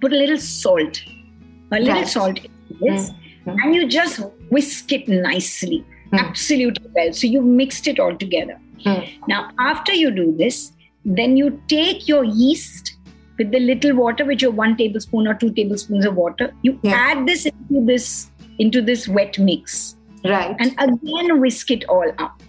put 0.00 0.12
a 0.12 0.16
little 0.20 0.38
salt 0.38 1.00
a 1.72 1.80
little 1.80 1.94
Right. 1.96 2.06
salt 2.14 2.38
into 2.44 2.76
this 2.84 3.10
Mhm. 3.10 3.56
and 3.64 3.74
you 3.74 3.88
just 3.96 4.20
whisk 4.50 4.92
it 4.98 5.08
nicely 5.08 5.84
Mm. 6.12 6.18
absolutely 6.26 6.86
well 6.94 7.12
so 7.12 7.26
you've 7.26 7.44
mixed 7.62 7.86
it 7.86 7.98
all 8.00 8.16
together 8.16 8.58
Mm. 8.84 9.08
now 9.28 9.50
after 9.58 9.92
you 9.92 10.10
do 10.10 10.26
this 10.38 10.72
then 11.04 11.36
you 11.36 11.60
take 11.68 12.06
your 12.08 12.22
yeast 12.24 12.94
with 13.38 13.50
the 13.50 13.60
little 13.60 13.94
water 13.96 14.24
which 14.24 14.40
your 14.42 14.50
one 14.60 14.76
tablespoon 14.76 15.26
or 15.26 15.34
two 15.34 15.50
tablespoons 15.58 16.04
of 16.10 16.14
water 16.16 16.46
you 16.62 16.78
Yeah. 16.82 16.94
add 17.08 17.26
this 17.26 17.44
into 17.46 17.84
this 17.90 18.06
into 18.58 18.80
this 18.90 19.06
wet 19.08 19.38
mix 19.38 19.96
Right. 20.24 20.54
and 20.58 20.74
again 20.86 21.40
whisk 21.40 21.70
it 21.70 21.84
all 21.88 22.10
up 22.18 22.42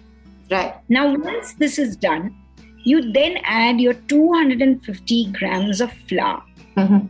right. 0.52 0.74
now, 0.89 1.04
once 1.15 1.54
this 1.54 1.78
is 1.78 1.95
done, 1.95 2.36
you 2.84 3.12
then 3.12 3.38
add 3.43 3.80
your 3.80 3.93
250 3.93 5.32
grams 5.34 5.80
of 5.82 5.91
flour. 6.08 6.41
Mhm. 6.78 7.10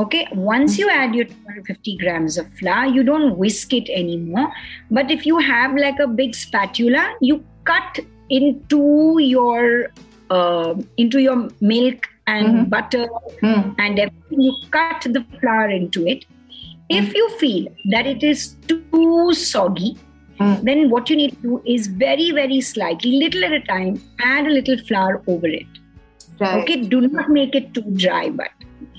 Okay, 0.00 0.26
once 0.34 0.76
you 0.76 0.90
add 0.90 1.14
your 1.14 1.24
250 1.24 1.96
grams 1.98 2.36
of 2.36 2.52
flour, 2.54 2.86
you 2.86 3.04
don't 3.04 3.36
whisk 3.38 3.72
it 3.72 3.88
anymore. 3.90 4.52
But 4.90 5.10
if 5.10 5.24
you 5.24 5.38
have 5.38 5.76
like 5.76 6.00
a 6.00 6.08
big 6.08 6.34
spatula, 6.34 7.14
you 7.20 7.44
cut 7.64 8.00
into 8.28 9.18
your 9.20 9.88
uh, 10.30 10.74
into 10.96 11.20
your 11.20 11.48
milk 11.60 12.08
and 12.26 12.46
Mhm. 12.48 12.70
butter 12.70 13.06
Mm. 13.42 13.74
and 13.78 13.98
everything. 13.98 14.40
You 14.40 14.54
cut 14.70 15.06
the 15.16 15.22
flour 15.40 15.68
into 15.68 16.06
it. 16.06 16.24
If 16.88 17.14
you 17.14 17.28
feel 17.42 17.68
that 17.90 18.06
it 18.06 18.24
is 18.24 18.56
too 18.66 19.32
soggy, 19.34 19.96
Mm. 20.40 20.62
then 20.68 20.90
what 20.90 21.10
you 21.10 21.16
need 21.16 21.34
to 21.36 21.42
do 21.42 21.62
is 21.64 21.86
very, 21.86 22.30
very 22.32 22.60
slightly, 22.60 23.12
little 23.24 23.44
at 23.44 23.52
a 23.52 23.60
time, 23.60 24.00
add 24.18 24.46
a 24.46 24.50
little 24.50 24.78
flour 24.78 25.22
over 25.26 25.46
it. 25.46 25.66
Right. 26.40 26.62
Okay, 26.62 26.76
do 26.94 27.02
not 27.02 27.30
make 27.30 27.54
it 27.54 27.72
too 27.74 27.84
dry, 28.04 28.30
but 28.30 28.48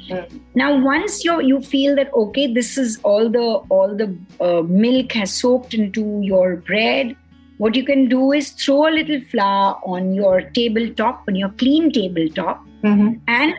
Mm. 0.09 0.39
now 0.55 0.67
once 0.85 1.23
you 1.25 1.41
you 1.41 1.59
feel 1.61 1.95
that 1.95 2.13
okay, 2.13 2.45
this 2.53 2.77
is 2.77 2.99
all 3.03 3.29
the 3.29 3.45
all 3.77 3.95
the 4.01 4.07
uh, 4.39 4.61
milk 4.61 5.13
has 5.13 5.33
soaked 5.33 5.73
into 5.73 6.03
your 6.23 6.57
bread. 6.57 7.15
What 7.57 7.75
you 7.75 7.83
can 7.85 8.07
do 8.09 8.31
is 8.33 8.49
throw 8.51 8.87
a 8.87 8.91
little 8.97 9.21
flour 9.31 9.79
on 9.85 10.13
your 10.13 10.41
tabletop, 10.57 11.23
on 11.27 11.35
your 11.35 11.49
clean 11.63 11.91
tabletop, 11.91 12.65
Mhm. 12.83 13.19
and 13.27 13.53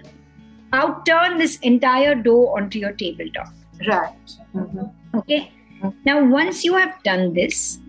outturn 0.72 1.38
this 1.38 1.58
entire 1.60 2.14
dough 2.14 2.48
onto 2.56 2.78
your 2.78 2.92
tabletop. 2.92 3.48
Right. 3.88 4.36
Mhm. 4.54 4.90
Okay. 5.14 5.50
Mm. 5.82 5.94
Now, 6.04 6.16
once 6.24 6.64
you 6.64 6.74
have 6.74 6.94
done 7.04 7.32
this, 7.34 7.80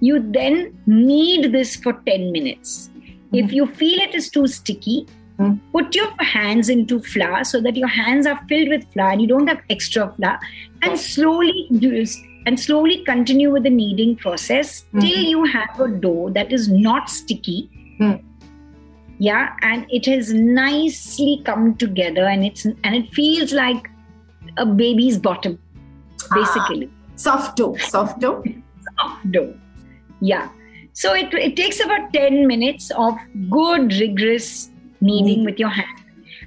you 0.00 0.20
then 0.38 0.74
knead 0.86 1.52
this 1.52 1.74
for 1.76 1.94
10 2.06 2.30
minutes. 2.32 2.90
If 3.32 3.52
you 3.52 3.66
feel 3.66 3.98
it 4.08 4.14
is 4.14 4.30
too 4.30 4.46
sticky. 4.46 5.06
Put 5.72 5.94
your 5.94 6.10
hands 6.22 6.68
into 6.68 7.00
flour 7.00 7.44
so 7.44 7.60
that 7.60 7.76
your 7.76 7.88
hands 7.88 8.26
are 8.26 8.40
filled 8.48 8.68
with 8.68 8.84
flour 8.92 9.10
and 9.10 9.20
you 9.20 9.26
don't 9.28 9.46
have 9.48 9.60
extra 9.70 10.12
flour, 10.16 10.38
and 10.82 10.98
slowly 10.98 11.68
and 12.46 12.58
slowly 12.60 13.02
continue 13.04 13.50
with 13.52 13.64
the 13.64 13.70
kneading 13.70 14.14
process 14.16 14.84
till 15.00 15.10
Mhm. 15.10 15.28
you 15.30 15.44
have 15.44 15.80
a 15.80 15.88
dough 15.88 16.30
that 16.30 16.52
is 16.52 16.68
not 16.68 17.10
sticky. 17.10 17.68
Mm. 18.00 18.22
Yeah, 19.18 19.52
and 19.62 19.86
it 19.90 20.06
has 20.06 20.32
nicely 20.32 21.42
come 21.44 21.74
together, 21.76 22.24
and 22.26 22.44
it's 22.44 22.64
and 22.66 22.94
it 22.94 23.08
feels 23.20 23.52
like 23.52 23.90
a 24.58 24.66
baby's 24.66 25.18
bottom, 25.18 25.58
basically 26.34 26.90
Soft 27.16 27.56
dough. 27.56 27.76
Soft 27.78 28.20
dough. 28.20 28.42
soft 28.98 29.32
dough. 29.32 29.54
Yeah. 30.20 30.48
So 30.92 31.14
it, 31.14 31.32
it 31.34 31.56
takes 31.56 31.78
about 31.84 32.12
10 32.12 32.46
minutes 32.46 32.90
of 32.92 33.14
good, 33.50 33.92
rigorous 33.94 34.70
kneading 35.06 35.40
Mm. 35.42 35.46
with 35.50 35.58
your 35.66 35.72
hand. 35.78 36.02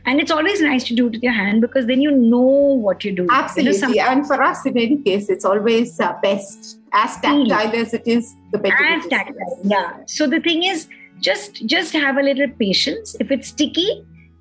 and 0.09 0.21
it's 0.23 0.31
always 0.33 0.59
nice 0.65 0.83
to 0.87 0.93
do 0.97 1.05
it 1.07 1.13
with 1.15 1.23
your 1.27 1.33
hand 1.37 1.61
because 1.63 1.85
then 1.87 2.01
you 2.03 2.11
know 2.33 2.51
what 2.83 3.03
you're 3.05 3.15
doing 3.15 3.29
You 3.29 3.35
know, 3.37 3.39
Absolutely. 3.45 3.79
some- 3.79 4.11
and 4.11 4.27
for 4.29 4.37
us, 4.49 4.59
in 4.69 4.77
any 4.83 4.97
case, 5.07 5.25
it's 5.33 5.47
always 5.49 5.89
uh, 6.05 6.11
best 6.25 6.69
as 7.01 7.17
tactile 7.25 7.73
as 7.81 7.93
it 7.97 8.07
is, 8.13 8.29
the 8.53 8.59
better. 8.65 8.85
as 8.91 9.07
tactile. 9.13 9.57
Yeah. 9.73 9.89
So 10.17 10.27
the 10.35 10.39
thing 10.47 10.63
is, 10.71 10.85
just 11.27 11.59
just 11.73 11.97
have 12.05 12.17
a 12.23 12.23
little 12.29 12.47
patience. 12.63 13.15
If 13.25 13.33
it's 13.37 13.49
sticky, 13.55 13.89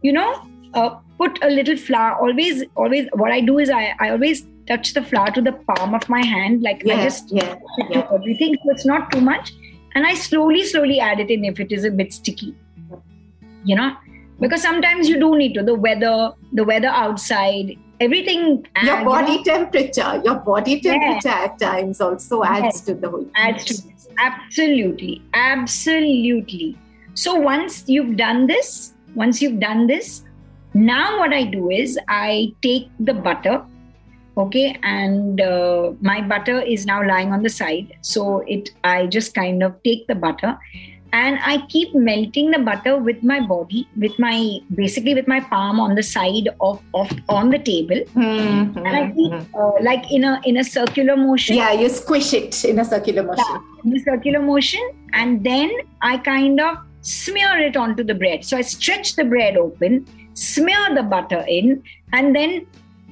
you 0.08 0.12
know, 0.18 0.28
uh, 0.74 0.90
put 1.22 1.42
a 1.48 1.50
little 1.58 1.80
flour. 1.88 2.12
Always, 2.26 2.62
always. 2.84 3.08
What 3.24 3.32
I 3.38 3.40
do 3.50 3.58
is 3.66 3.74
I, 3.80 3.82
I 4.06 4.10
always 4.16 4.44
touch 4.72 4.94
the 5.00 5.04
flour 5.10 5.30
to 5.38 5.42
the 5.48 5.54
palm 5.72 5.94
of 6.00 6.08
my 6.16 6.22
hand. 6.34 6.62
Like 6.68 6.86
I 6.96 7.02
just 7.08 7.32
yeah, 7.40 7.54
yeah. 7.90 8.06
everything, 8.20 8.54
so 8.64 8.70
it's 8.76 8.86
not 8.94 9.10
too 9.16 9.22
much, 9.32 9.52
and 9.96 10.06
I 10.12 10.14
slowly, 10.26 10.62
slowly 10.74 11.00
add 11.12 11.18
it 11.26 11.30
in 11.38 11.44
if 11.54 11.58
it 11.66 11.72
is 11.80 11.84
a 11.92 11.94
bit 12.02 12.12
sticky. 12.20 12.54
You 13.72 13.76
know, 13.80 13.90
because 14.40 14.62
sometimes 14.62 15.08
you 15.08 15.18
do 15.18 15.36
need 15.36 15.54
to. 15.54 15.62
The 15.62 15.74
weather, 15.74 16.32
the 16.52 16.64
weather 16.64 16.88
outside, 16.88 17.76
everything. 18.00 18.66
Your 18.82 18.94
add, 18.96 18.98
you 19.00 19.04
body 19.04 19.36
know, 19.36 19.42
temperature, 19.44 20.22
your 20.24 20.36
body 20.36 20.80
temperature 20.80 21.28
at 21.28 21.58
times 21.58 22.00
also 22.00 22.42
adds 22.44 22.64
Yes. 22.64 22.80
to 22.82 22.94
the 22.94 23.10
whole. 23.10 23.26
adds 23.34 23.64
to 23.66 23.74
this. 23.88 24.08
Absolutely. 24.18 25.22
Absolutely. 25.34 26.76
So 27.14 27.34
once 27.34 27.88
you've 27.88 28.16
done 28.16 28.46
this, 28.46 28.94
once 29.14 29.42
you've 29.42 29.60
done 29.60 29.86
this, 29.86 30.22
now 30.74 31.18
what 31.18 31.32
I 31.32 31.44
do 31.44 31.70
is 31.70 31.98
I 32.08 32.52
take 32.62 32.90
the 33.00 33.14
butter, 33.14 33.64
okay, 34.36 34.76
and 34.82 35.40
uh, 35.40 35.92
my 36.00 36.20
butter 36.20 36.60
is 36.60 36.86
now 36.86 37.04
lying 37.04 37.32
on 37.32 37.42
the 37.42 37.48
side. 37.48 37.96
So 38.02 38.44
it, 38.46 38.70
I 38.84 39.06
just 39.06 39.34
kind 39.34 39.62
of 39.62 39.82
take 39.82 40.06
the 40.06 40.14
butter 40.14 40.56
and 41.12 41.38
I 41.44 41.58
keep 41.68 41.94
melting 41.94 42.50
the 42.50 42.58
butter 42.58 42.96
with 42.98 43.22
my 43.22 43.40
body, 43.40 43.88
with 43.96 44.18
my 44.18 44.58
basically 44.74 45.14
with 45.14 45.26
my 45.28 45.40
palm 45.40 45.80
on 45.80 45.94
the 45.94 46.02
side 46.02 46.48
of, 46.60 46.80
of 46.94 47.10
on 47.28 47.50
the 47.50 47.58
table, 47.58 48.00
Mhm, 48.14 48.76
and 48.76 48.88
I 48.88 49.10
keep 49.12 49.32
uh, 49.54 49.72
like 49.82 50.10
in 50.12 50.24
a 50.24 50.40
in 50.44 50.58
a 50.58 50.64
circular 50.64 51.16
motion 51.16 51.56
Yeah, 51.56 51.72
you 51.72 51.88
squish 51.88 52.32
it 52.34 52.64
in 52.64 52.78
a 52.78 52.84
circular 52.84 53.22
motion. 53.22 53.64
in 53.84 53.96
a 53.96 54.00
circular 54.00 54.40
motion 54.40 54.80
and 55.14 55.42
then 55.44 55.70
I 56.02 56.18
kind 56.18 56.60
of 56.60 56.76
smear 57.00 57.58
it 57.58 57.76
onto 57.76 58.04
the 58.04 58.14
bread. 58.14 58.44
So 58.44 58.56
I 58.56 58.60
stretch 58.62 59.16
the 59.16 59.24
bread 59.24 59.56
open, 59.56 60.04
smear 60.34 60.94
the 60.94 61.02
butter 61.02 61.44
in, 61.48 61.82
and 62.12 62.34
then 62.36 62.66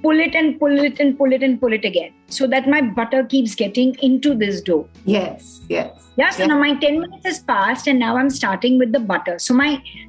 pull 0.07 0.21
it 0.27 0.35
and 0.41 0.59
pull 0.61 0.85
it 0.89 1.01
and 1.05 1.19
pull 1.19 1.33
it 1.37 1.43
and 1.43 1.61
pull 1.61 1.73
it 1.77 1.85
again 1.85 2.13
so 2.39 2.47
that 2.55 2.69
my 2.75 2.81
butter 2.99 3.23
keeps 3.25 3.55
getting 3.63 3.95
into 4.09 4.35
this 4.43 4.61
dough. 4.61 4.89
Yes, 5.05 5.61
yes. 5.69 6.07
Yeah, 6.21 6.31
so 6.31 6.43
Yeah. 6.43 6.51
now 6.53 6.59
my 6.61 6.73
10 6.85 7.01
minutes 7.01 7.27
has 7.31 7.41
passed 7.51 7.89
and 7.93 7.99
now 8.07 8.13
I'm 8.21 8.31
starting 8.39 8.79
with 8.83 8.93
the 8.97 9.03
butter. 9.13 9.37
So 9.49 9.55
my 9.61 9.69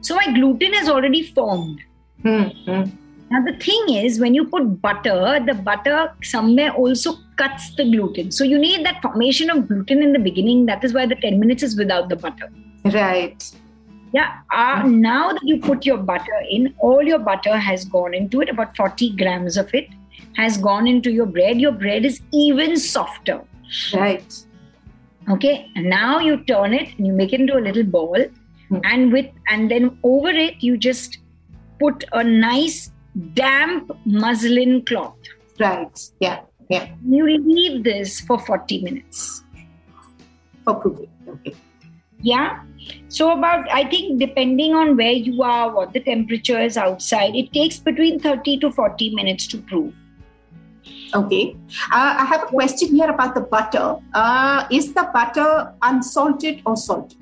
so 0.10 0.16
my 0.22 0.28
gluten 0.38 0.80
is 0.82 0.90
already 0.96 1.24
formed. 1.40 1.82
Hmm, 2.24 2.48
hmm. 2.68 2.84
Now 3.32 3.42
the 3.48 3.54
thing 3.64 3.90
is, 4.02 4.20
when 4.24 4.36
you 4.40 4.44
put 4.52 4.68
butter, 4.84 5.22
the 5.48 5.56
butter 5.70 5.98
somewhere 6.28 6.72
also 6.84 7.16
cuts 7.42 7.66
the 7.80 7.86
gluten. 7.94 8.32
So 8.38 8.46
you 8.52 8.60
need 8.66 8.86
that 8.86 9.02
formation 9.08 9.50
of 9.56 9.68
gluten 9.72 10.04
in 10.06 10.14
the 10.14 10.24
beginning. 10.28 10.66
That 10.70 10.86
is 10.90 10.94
why 11.00 11.06
the 11.14 11.18
10 11.26 11.40
minutes 11.46 11.68
is 11.70 11.76
without 11.82 12.08
the 12.14 12.20
butter. 12.28 12.50
Right. 13.00 13.50
Yeah. 14.18 14.38
Uh, 14.52 14.82
now 14.88 15.32
that 15.34 15.44
you 15.44 15.60
put 15.60 15.86
your 15.86 15.98
butter 15.98 16.40
in, 16.50 16.74
all 16.80 17.04
your 17.04 17.20
butter 17.20 17.56
has 17.56 17.86
gone 17.86 18.16
into 18.16 18.42
it. 18.42 18.50
About 18.50 18.76
40 18.76 19.16
grams 19.16 19.58
of 19.58 19.74
it 19.76 19.90
has 20.36 20.58
gone 20.58 20.88
into 20.88 21.12
your 21.12 21.28
bread. 21.28 21.62
Your 21.62 21.72
bread 21.72 22.04
is 22.04 22.22
even 22.34 22.78
softer. 22.78 23.42
Right. 23.94 24.40
Okay. 25.30 25.70
And 25.76 25.88
now 25.90 26.20
you 26.20 26.38
turn 26.46 26.74
it 26.74 26.98
and 26.98 27.06
you 27.06 27.14
make 27.14 27.32
it 27.32 27.42
into 27.42 27.58
a 27.58 27.64
little 27.68 27.84
ball. 27.84 28.26
Hmm. 28.70 28.80
And 28.86 29.14
with 29.14 29.30
and 29.50 29.70
then 29.70 30.00
over 30.04 30.30
it, 30.30 30.64
you 30.64 30.78
just 30.78 31.20
put 31.80 32.04
a 32.14 32.24
nice 32.24 32.92
damp 33.36 33.92
muslin 34.06 34.84
cloth. 34.86 35.32
Right. 35.60 36.10
Yeah. 36.20 36.42
Yeah. 36.70 36.90
You 37.06 37.24
leave 37.54 37.84
this 37.84 38.20
for 38.22 38.40
40 38.40 38.82
minutes. 38.82 39.44
For 40.64 40.76
proving. 40.76 41.10
Okay. 41.28 41.56
Yeah. 42.28 42.64
So, 43.10 43.32
about, 43.32 43.70
I 43.72 43.84
think, 43.90 44.20
depending 44.20 44.74
on 44.74 44.98
where 44.98 45.14
you 45.28 45.44
are, 45.44 45.74
what 45.74 45.94
the 45.94 46.02
temperature 46.02 46.60
is 46.60 46.78
outside, 46.78 47.36
it 47.36 47.54
takes 47.54 47.80
between 47.80 48.20
30 48.20 48.60
to 48.60 48.72
40 48.72 49.16
minutes 49.16 49.48
to 49.48 49.58
prove. 49.62 49.94
Okay. 51.14 51.56
Uh, 51.92 52.16
I 52.20 52.26
have 52.26 52.44
a 52.44 52.48
question 52.48 52.90
here 52.96 53.10
about 53.10 53.34
the 53.34 53.42
butter. 53.42 53.96
Uh, 54.14 54.68
is 54.70 54.94
the 54.94 55.10
butter 55.14 55.74
unsalted 55.82 56.62
or 56.66 56.76
salted? 56.76 57.18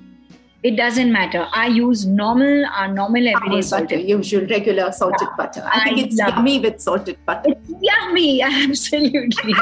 It 0.63 0.75
doesn't 0.75 1.11
matter. 1.11 1.47
I 1.53 1.67
use 1.67 2.07
normal, 2.07 2.65
our 2.65 2.87
normal 2.91 3.27
everyday 3.27 3.61
butter, 3.69 3.97
usual 3.97 4.47
regular 4.47 4.91
salted 4.91 5.27
butter. 5.37 5.61
I, 5.71 5.81
I 5.81 5.83
think 5.83 5.99
it's 5.99 6.17
yummy 6.17 6.59
with 6.59 6.81
salted 6.81 7.19
butter. 7.27 7.51
It's 7.51 7.73
yummy, 7.79 8.41
absolutely. 8.51 9.53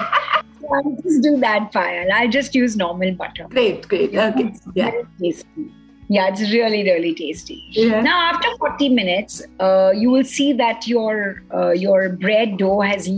I'll 0.72 0.96
just 1.04 1.22
do 1.24 1.38
that, 1.38 1.72
Payal. 1.74 2.12
I 2.12 2.28
just 2.28 2.56
use 2.56 2.76
normal 2.76 3.12
butter. 3.14 3.48
Great, 3.50 3.88
great. 3.88 4.16
Okay. 4.16 4.44
It's 4.46 4.62
Yeah. 4.76 4.92
very 4.92 5.04
tasty. 5.22 5.72
Yeah, 6.10 6.28
it's 6.28 6.42
really, 6.52 6.84
really 6.84 7.14
tasty. 7.16 7.64
Yeah. 7.72 8.02
Now, 8.02 8.18
after 8.32 8.50
40 8.58 8.90
minutes, 8.90 9.42
uh, 9.60 9.92
you 9.96 10.10
will 10.10 10.24
see 10.26 10.54
that 10.54 10.88
your 10.88 11.44
uh, 11.54 11.72
your 11.72 12.10
bread 12.10 12.58
dough 12.58 12.82
has 12.82 13.10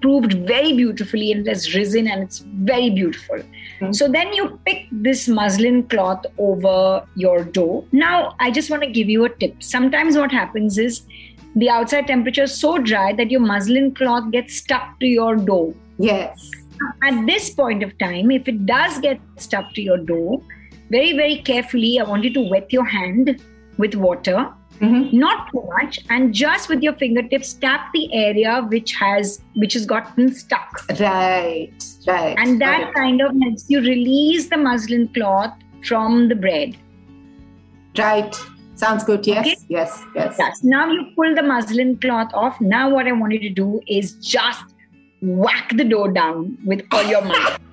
proved 0.00 0.34
very 0.46 0.72
beautifully 0.72 1.32
and 1.32 1.46
it 1.46 1.48
has 1.50 1.74
risen 1.74 2.06
and 2.06 2.22
it's 2.22 2.38
very 2.72 2.90
beautiful. 2.90 3.38
Mhm. 3.80 3.94
So 3.94 4.08
then 4.08 4.32
you 4.38 4.58
pick 4.66 4.82
this 4.92 5.26
muslin 5.26 5.82
cloth 5.84 6.26
over 6.38 7.02
your 7.14 7.44
dough. 7.44 7.84
Now, 7.92 8.34
I 8.38 8.50
just 8.50 8.70
want 8.70 8.82
to 8.82 8.90
give 8.90 9.08
you 9.08 9.24
a 9.24 9.30
tip. 9.30 9.62
Sometimes 9.62 10.16
what 10.16 10.30
happens 10.32 10.78
is 10.78 11.00
the 11.56 11.70
outside 11.70 12.06
temperature 12.06 12.42
is 12.44 12.54
so 12.54 12.76
dry 12.78 13.12
that 13.14 13.30
your 13.30 13.40
muslin 13.40 13.94
cloth 13.94 14.30
gets 14.30 14.56
stuck 14.56 15.00
to 15.00 15.06
your 15.06 15.34
dough. 15.36 15.74
Yes. 15.98 16.50
At 17.02 17.24
this 17.26 17.50
point 17.50 17.82
of 17.82 17.96
time, 17.98 18.30
if 18.30 18.48
it 18.48 18.66
does 18.66 18.98
get 18.98 19.20
stuck 19.36 19.72
to 19.74 19.82
your 19.82 19.96
dough, 19.98 20.42
very, 20.90 21.12
very 21.16 21.36
carefully, 21.38 21.98
I 21.98 22.04
want 22.04 22.24
you 22.24 22.32
to 22.34 22.40
wet 22.42 22.72
your 22.72 22.84
hand 22.84 23.40
with 23.78 23.94
water 23.94 24.48
Mhm. 24.80 25.10
not 25.14 25.50
too 25.52 25.62
much 25.74 26.00
and 26.10 26.34
just 26.34 26.68
with 26.68 26.82
your 26.82 26.92
fingertips 26.92 27.54
tap 27.54 27.86
the 27.94 28.12
area 28.12 28.60
which 28.72 28.92
has 28.94 29.40
which 29.54 29.72
has 29.72 29.86
gotten 29.86 30.30
stuck 30.34 30.82
Right. 31.00 31.72
Right. 32.06 32.36
and 32.38 32.60
that 32.60 32.92
kind 32.94 33.22
of 33.22 33.32
helps 33.42 33.64
you 33.70 33.80
release 33.80 34.50
the 34.50 34.58
muslin 34.58 35.08
cloth 35.14 35.54
from 35.88 36.28
the 36.28 36.34
bread 36.34 36.76
Right. 37.96 38.34
Sounds 38.74 39.04
good. 39.04 39.26
Yes. 39.26 39.46
Okay. 39.46 39.56
Yes. 39.70 40.04
Yes. 40.14 40.36
yes 40.38 40.62
now 40.62 40.90
you 40.90 41.06
pull 41.16 41.34
the 41.34 41.42
muslin 41.42 41.96
cloth 41.96 42.30
off 42.34 42.60
now 42.60 42.90
what 42.90 43.06
i 43.06 43.12
want 43.12 43.32
you 43.32 43.40
to 43.48 43.54
do 43.62 43.80
is 43.86 44.12
just 44.36 44.64
whack 45.22 45.72
the 45.76 45.84
dough 45.84 46.08
down 46.08 46.56
with 46.64 46.84
all 46.92 47.04
your 47.04 47.22
might 47.22 47.58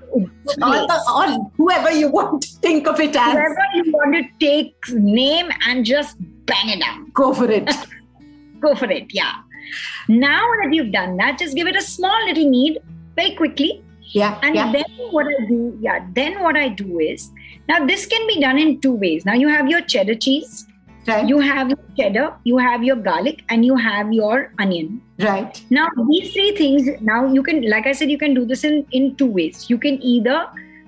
All, 0.62 0.88
the, 0.88 1.03
all 1.08 1.51
whoever 1.58 1.91
you 1.91 2.08
want 2.08 2.43
to 2.43 2.47
think 2.60 2.88
of 2.88 2.99
it 2.99 3.15
as, 3.15 3.34
whoever 3.34 3.65
you 3.73 3.91
want 3.91 4.13
to 4.13 4.23
take 4.39 4.75
name 4.89 5.49
and 5.65 5.84
just 5.84 6.17
bang 6.45 6.69
it 6.69 6.82
down 6.82 7.10
go 7.15 7.34
for 7.34 7.49
it. 7.49 7.67
go 8.60 8.75
for 8.75 8.91
it 8.91 9.12
yeah 9.12 9.34
now 10.08 10.43
that 10.62 10.71
you've 10.71 10.91
done 10.91 11.17
that 11.17 11.39
just 11.39 11.56
give 11.56 11.65
it 11.65 11.75
a 11.75 11.82
small 11.82 12.25
little 12.27 12.47
knead 12.47 12.77
very 13.15 13.34
quickly 13.36 13.84
Yeah. 14.13 14.39
And 14.43 14.56
yeah. 14.56 14.71
then 14.71 14.86
what 15.12 15.25
I 15.25 15.45
do, 15.47 15.77
yeah, 15.82 16.06
then 16.13 16.41
what 16.41 16.56
I 16.56 16.69
do 16.69 16.99
is 16.99 17.32
now 17.67 17.86
this 17.86 18.06
can 18.06 18.27
be 18.27 18.39
done 18.39 18.60
in 18.60 18.79
two 18.79 18.93
ways. 18.93 19.25
Now 19.25 19.34
you 19.34 19.47
have 19.47 19.67
your 19.67 19.82
cheddar 19.82 20.15
cheese, 20.15 20.67
right. 21.07 21.27
you 21.27 21.39
have 21.39 21.69
your 21.69 21.79
cheddar, 21.97 22.33
you 22.43 22.57
have 22.57 22.83
your 22.83 22.95
garlic, 22.95 23.43
and 23.49 23.65
you 23.65 23.75
have 23.75 24.11
your 24.13 24.51
onion. 24.59 25.01
right. 25.19 25.61
Now 25.69 25.87
these 26.09 26.33
three 26.33 26.51
things, 26.55 26.89
now 27.01 27.25
you 27.37 27.43
can, 27.43 27.61
like 27.69 27.87
I 27.87 27.91
said, 27.93 28.09
you 28.11 28.17
can 28.17 28.33
do 28.33 28.45
this 28.45 28.63
in 28.63 28.85
in 28.91 29.15
two 29.15 29.27
ways. 29.39 29.65
You 29.69 29.77
can 29.87 30.01
either 30.13 30.37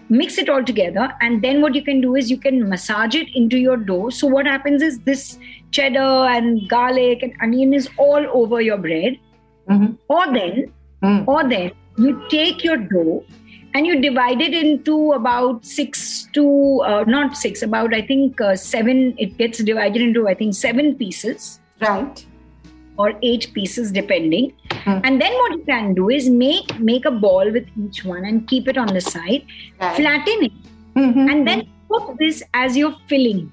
mix 0.10 0.38
it 0.38 0.50
all 0.56 0.64
together, 0.64 1.06
and 1.28 1.42
then 1.42 1.62
what 1.62 1.76
you 1.76 1.84
can 1.84 2.02
do 2.02 2.16
is 2.16 2.30
you 2.32 2.38
can 2.48 2.60
massage 2.74 3.16
it 3.22 3.36
into 3.44 3.58
your 3.68 3.78
dough. 3.92 4.10
So 4.10 4.28
what 4.28 4.46
happens 4.54 4.82
is 4.90 5.00
this 5.12 5.24
cheddar 5.72 6.10
and 6.34 6.68
garlic 6.74 7.24
and 7.28 7.34
onion 7.48 7.74
is 7.74 7.90
all 8.08 8.28
over 8.42 8.62
your 8.70 8.78
bread, 8.90 9.18
Mhm. 9.70 9.98
or 10.20 10.22
then 10.40 10.66
Mm. 11.06 11.24
or 11.32 11.42
then 11.50 11.72
you 12.04 12.12
take 12.30 12.64
your 12.68 12.78
dough 12.92 13.24
and 13.78 13.86
you 13.88 13.96
divide 14.04 14.42
it 14.44 14.54
into 14.58 14.96
about 15.16 15.66
six 15.70 16.02
to 16.38 16.44
uh, 16.90 17.04
not 17.16 17.36
six 17.40 17.64
about 17.68 17.94
i 17.98 18.02
think 18.12 18.42
uh, 18.50 18.56
seven 18.62 19.02
it 19.26 19.34
gets 19.42 19.64
divided 19.72 20.02
into 20.08 20.28
i 20.34 20.36
think 20.42 20.56
seven 20.62 20.96
pieces 21.02 21.48
Right. 21.86 22.22
or 23.04 23.08
eight 23.30 23.48
pieces 23.58 23.92
depending 24.02 24.46
Hmm. 24.86 25.00
and 25.10 25.22
then 25.22 25.34
what 25.42 25.54
you 25.58 25.64
can 25.70 25.88
do 26.00 26.10
is 26.20 26.30
make 26.42 26.72
make 26.92 27.06
a 27.10 27.12
ball 27.26 27.52
with 27.58 27.68
each 27.86 28.00
one 28.14 28.26
and 28.32 28.48
keep 28.54 28.68
it 28.74 28.78
on 28.86 28.94
the 28.98 29.02
side 29.10 29.44
Right. 29.82 29.96
flatten 30.00 30.44
it 30.50 30.58
Mhm. 31.04 31.30
and 31.34 31.48
then 31.52 31.64
put 31.94 32.12
this 32.24 32.42
as 32.66 32.78
your 32.84 32.94
filling 33.14 33.44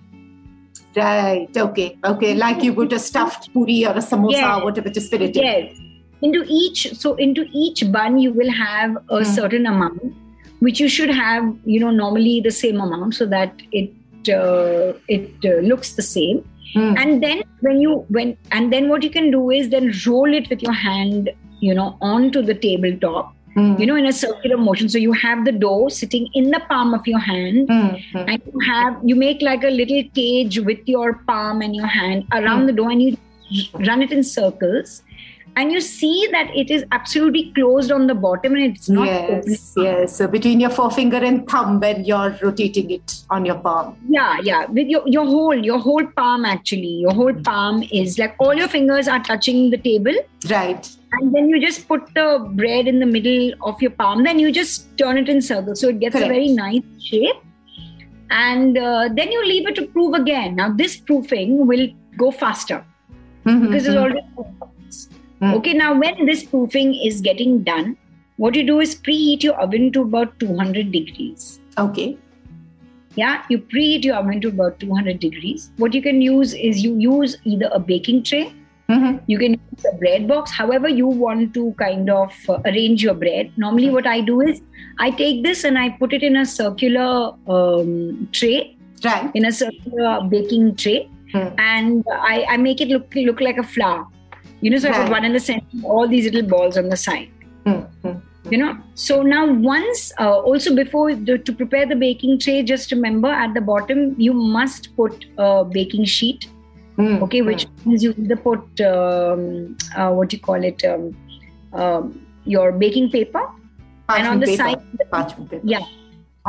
Right. 0.97 1.57
Okay. 1.57 1.85
Okay. 2.05 2.35
Like 2.35 2.63
you 2.63 2.73
would 2.79 2.93
a 2.93 2.99
stuffed 2.99 3.45
puri 3.53 3.77
or 3.91 3.93
a 3.93 4.03
samosa 4.07 4.33
Yes. 4.33 4.49
or 4.57 4.65
whatever 4.65 4.91
to 4.97 5.01
fill 5.01 5.23
it 5.27 5.37
in. 5.37 5.71
Into 6.27 6.45
each 6.49 6.81
so 7.03 7.15
into 7.27 7.45
each 7.65 7.81
bun 7.97 8.19
you 8.25 8.33
will 8.41 8.53
have 8.59 8.97
a 9.09 9.19
Hmm. 9.25 9.31
certain 9.39 9.67
amount 9.67 10.03
which 10.67 10.81
you 10.85 10.89
should 10.97 11.11
have 11.21 11.45
you 11.75 11.81
know 11.85 11.91
normally 11.91 12.35
the 12.49 12.55
same 12.63 12.81
amount 12.87 13.15
so 13.21 13.27
that 13.35 13.63
it 13.73 13.91
uh, 14.41 14.93
it 15.19 15.47
uh, 15.53 15.61
looks 15.73 15.93
the 16.01 16.09
same 16.15 16.43
Mm. 16.81 16.93
and 17.01 17.23
then 17.23 17.41
when 17.67 17.81
you 17.85 17.95
when 18.17 18.29
and 18.59 18.73
then 18.75 18.87
what 18.91 19.03
you 19.07 19.09
can 19.17 19.27
do 19.33 19.41
is 19.57 19.67
then 19.73 19.89
roll 20.07 20.37
it 20.37 20.47
with 20.53 20.63
your 20.67 20.73
hand 20.83 21.27
you 21.67 21.75
know 21.79 21.89
onto 22.11 22.41
the 22.51 22.55
tabletop 22.63 23.27
Mm. 23.63 23.75
you 23.81 23.87
know 23.91 23.97
in 24.03 24.07
a 24.11 24.13
circular 24.21 24.57
motion 24.69 24.89
so 24.95 25.03
you 25.03 25.13
have 25.25 25.43
the 25.49 25.53
dough 25.65 25.89
sitting 25.97 26.29
in 26.41 26.47
the 26.55 26.61
palm 26.71 26.95
of 26.99 27.11
your 27.13 27.19
hand 27.27 27.69
Mm, 27.75 27.91
mm. 28.15 28.25
and 28.35 28.41
you 28.53 28.63
have 28.69 28.97
you 29.11 29.17
make 29.25 29.43
like 29.51 29.67
a 29.73 29.75
little 29.81 30.03
cage 30.21 30.57
with 30.71 30.89
your 30.95 31.09
palm 31.33 31.61
and 31.69 31.77
your 31.81 31.91
hand 31.99 32.25
around 32.41 32.61
Hmm. 32.63 32.71
the 32.71 32.77
dough 32.81 32.89
and 32.95 33.03
you 33.09 33.13
run 33.91 34.01
it 34.09 34.17
in 34.21 34.25
circles 34.33 34.97
and 35.55 35.71
you 35.71 35.81
see 35.83 36.27
that 36.33 36.51
it 36.57 36.71
is 36.71 36.85
absolutely 36.93 37.53
closed 37.57 37.93
on 37.93 38.07
the 38.07 38.15
bottom 38.15 38.55
and 38.55 38.63
it's 38.65 38.89
not 38.89 39.07
open 39.09 39.43
yes, 39.47 39.75
yes. 39.77 40.17
So 40.17 40.27
between 40.27 40.61
your 40.61 40.71
forefinger 40.71 41.19
and 41.19 41.47
thumb, 41.49 41.79
when 41.81 42.05
you're 42.05 42.31
rotating 42.43 42.91
it 42.91 43.17
on 43.29 43.45
your 43.45 43.57
palm. 43.67 43.97
yeah 44.09 44.39
yeah 44.43 44.65
with 44.67 44.87
your 44.95 45.03
your 45.07 45.25
whole 45.27 45.55
your 45.71 45.79
whole 45.79 46.07
palm 46.21 46.45
actually 46.45 46.95
your 47.05 47.13
whole 47.13 47.35
palm 47.51 47.83
is 48.01 48.19
like 48.19 48.35
all 48.39 48.55
your 48.55 48.69
fingers 48.69 49.09
are 49.09 49.23
touching 49.23 49.71
the 49.71 49.79
table 49.79 50.15
Right. 50.51 50.89
and 51.13 51.35
then 51.35 51.49
you 51.51 51.61
just 51.61 51.87
put 51.87 52.07
the 52.15 52.27
bread 52.63 52.89
in 52.89 52.99
the 52.99 53.07
middle 53.07 53.53
of 53.73 53.81
your 53.83 53.91
palm 53.93 54.25
then 54.25 54.39
you 54.39 54.51
just 54.53 54.87
turn 54.99 55.19
it 55.19 55.29
in 55.29 55.43
circles 55.43 55.81
so 55.81 55.89
it 55.89 56.01
gets 56.01 56.15
Correct. 56.15 56.31
a 56.31 56.35
very 56.35 56.49
nice 56.49 56.83
shape 57.11 57.37
and 58.31 58.79
uh, 58.79 59.09
then 59.15 59.31
you 59.31 59.45
leave 59.47 59.69
it 59.69 59.75
to 59.77 59.87
proof 59.99 60.15
again 60.15 60.57
now 60.57 60.73
this 60.73 60.97
proofing 60.97 61.67
will 61.67 61.87
go 62.17 62.31
faster 62.31 62.85
Mhm, 63.45 63.61
because 63.67 63.87
it's 63.87 63.95
mhm. 63.95 64.03
already. 64.03 64.23
Mm. 65.43 65.55
okay 65.59 65.73
now 65.75 65.93
when 66.01 66.25
this 66.27 66.43
proofing 66.51 66.95
is 67.11 67.21
getting 67.21 67.63
done 67.69 67.97
what 68.37 68.55
you 68.55 68.63
do 68.67 68.79
is 68.81 68.95
preheat 69.07 69.43
your 69.47 69.55
oven 69.65 69.91
to 69.95 70.03
about 70.03 70.39
200 70.43 70.93
degrees 70.93 71.47
Okay. 71.85 72.17
yeah 73.17 73.43
you 73.51 73.59
preheat 73.73 74.05
your 74.09 74.17
oven 74.17 74.41
to 74.45 74.49
about 74.49 74.79
200 74.81 75.19
degrees 75.25 75.71
what 75.79 75.95
you 75.99 76.03
can 76.03 76.21
use 76.27 76.55
is 76.55 76.83
you 76.85 76.93
use 77.07 77.37
either 77.45 77.71
a 77.73 77.81
baking 77.91 78.23
tray 78.31 78.45
Mhm. 78.93 79.19
you 79.33 79.39
can 79.43 79.53
use 79.59 79.85
a 79.91 79.95
bread 80.05 80.29
box 80.31 80.55
however 80.61 80.89
you 81.01 81.07
want 81.25 81.53
to 81.59 81.67
kind 81.83 82.09
of 82.21 82.33
uh, 82.55 82.59
arrange 82.71 83.03
your 83.09 83.15
bread 83.25 83.53
normally 83.65 83.91
what 83.99 84.07
i 84.15 84.17
do 84.31 84.41
is 84.53 84.63
i 85.07 85.11
take 85.23 85.43
this 85.49 85.65
and 85.69 85.79
i 85.83 85.89
put 86.01 86.13
it 86.21 86.23
in 86.31 86.37
a 86.45 86.47
circular 86.55 87.11
um, 87.57 87.93
tray 88.41 88.77
Right. 89.05 89.31
in 89.39 89.47
a 89.47 89.53
circular 89.61 90.15
baking 90.37 90.75
tray 90.85 90.99
Hmm. 91.35 91.47
and 91.67 92.05
I, 92.31 92.45
I 92.55 92.57
make 92.65 92.81
it 92.85 92.89
look 92.95 93.15
look 93.27 93.41
like 93.41 93.57
a 93.61 93.63
flower 93.75 94.03
you 94.63 94.71
know 94.73 94.79
so 94.83 94.89
i 94.89 94.93
Right. 94.93 95.03
put 95.03 95.13
one 95.19 95.25
in 95.29 95.33
the 95.39 95.41
center 95.49 95.87
all 95.95 96.07
these 96.13 96.27
little 96.31 96.49
balls 96.57 96.77
on 96.85 96.89
the 96.97 97.01
side 97.07 97.31
Mm, 97.71 97.81
mm. 98.05 98.15
you 98.53 98.59
know 98.61 98.71
so 99.03 99.17
now 99.23 99.43
once 99.67 100.01
uh, 100.23 100.39
also 100.51 100.71
before 100.79 101.15
the, 101.15 101.35
to 101.49 101.53
prepare 101.61 101.85
the 101.91 101.95
baking 102.05 102.39
tray 102.45 102.57
just 102.71 102.91
remember 102.95 103.29
at 103.43 103.55
the 103.59 103.61
bottom 103.69 104.01
you 104.27 104.33
must 104.57 104.89
put 104.97 105.27
a 105.39 105.65
baking 105.77 106.05
sheet 106.17 106.49
Mm, 107.03 107.23
okay 107.25 107.41
which 107.49 107.63
means 107.87 108.03
you 108.05 108.11
either 108.23 108.37
put 108.47 108.81
um, 108.89 109.77
uh, 109.97 110.11
what 110.17 110.33
you 110.33 110.39
call 110.49 110.63
it 110.71 110.83
um, 110.85 111.05
um, 111.73 112.03
your 112.45 112.67
baking 112.83 113.09
paper 113.15 113.45
mm. 113.45 114.19
and 114.19 114.27
on 114.33 114.41
the 114.41 114.47
Parchment 114.47 114.59
side 114.59 114.99
paper. 114.99 115.09
Parchment 115.15 115.51
paper. 115.53 115.67
yeah 115.75 115.87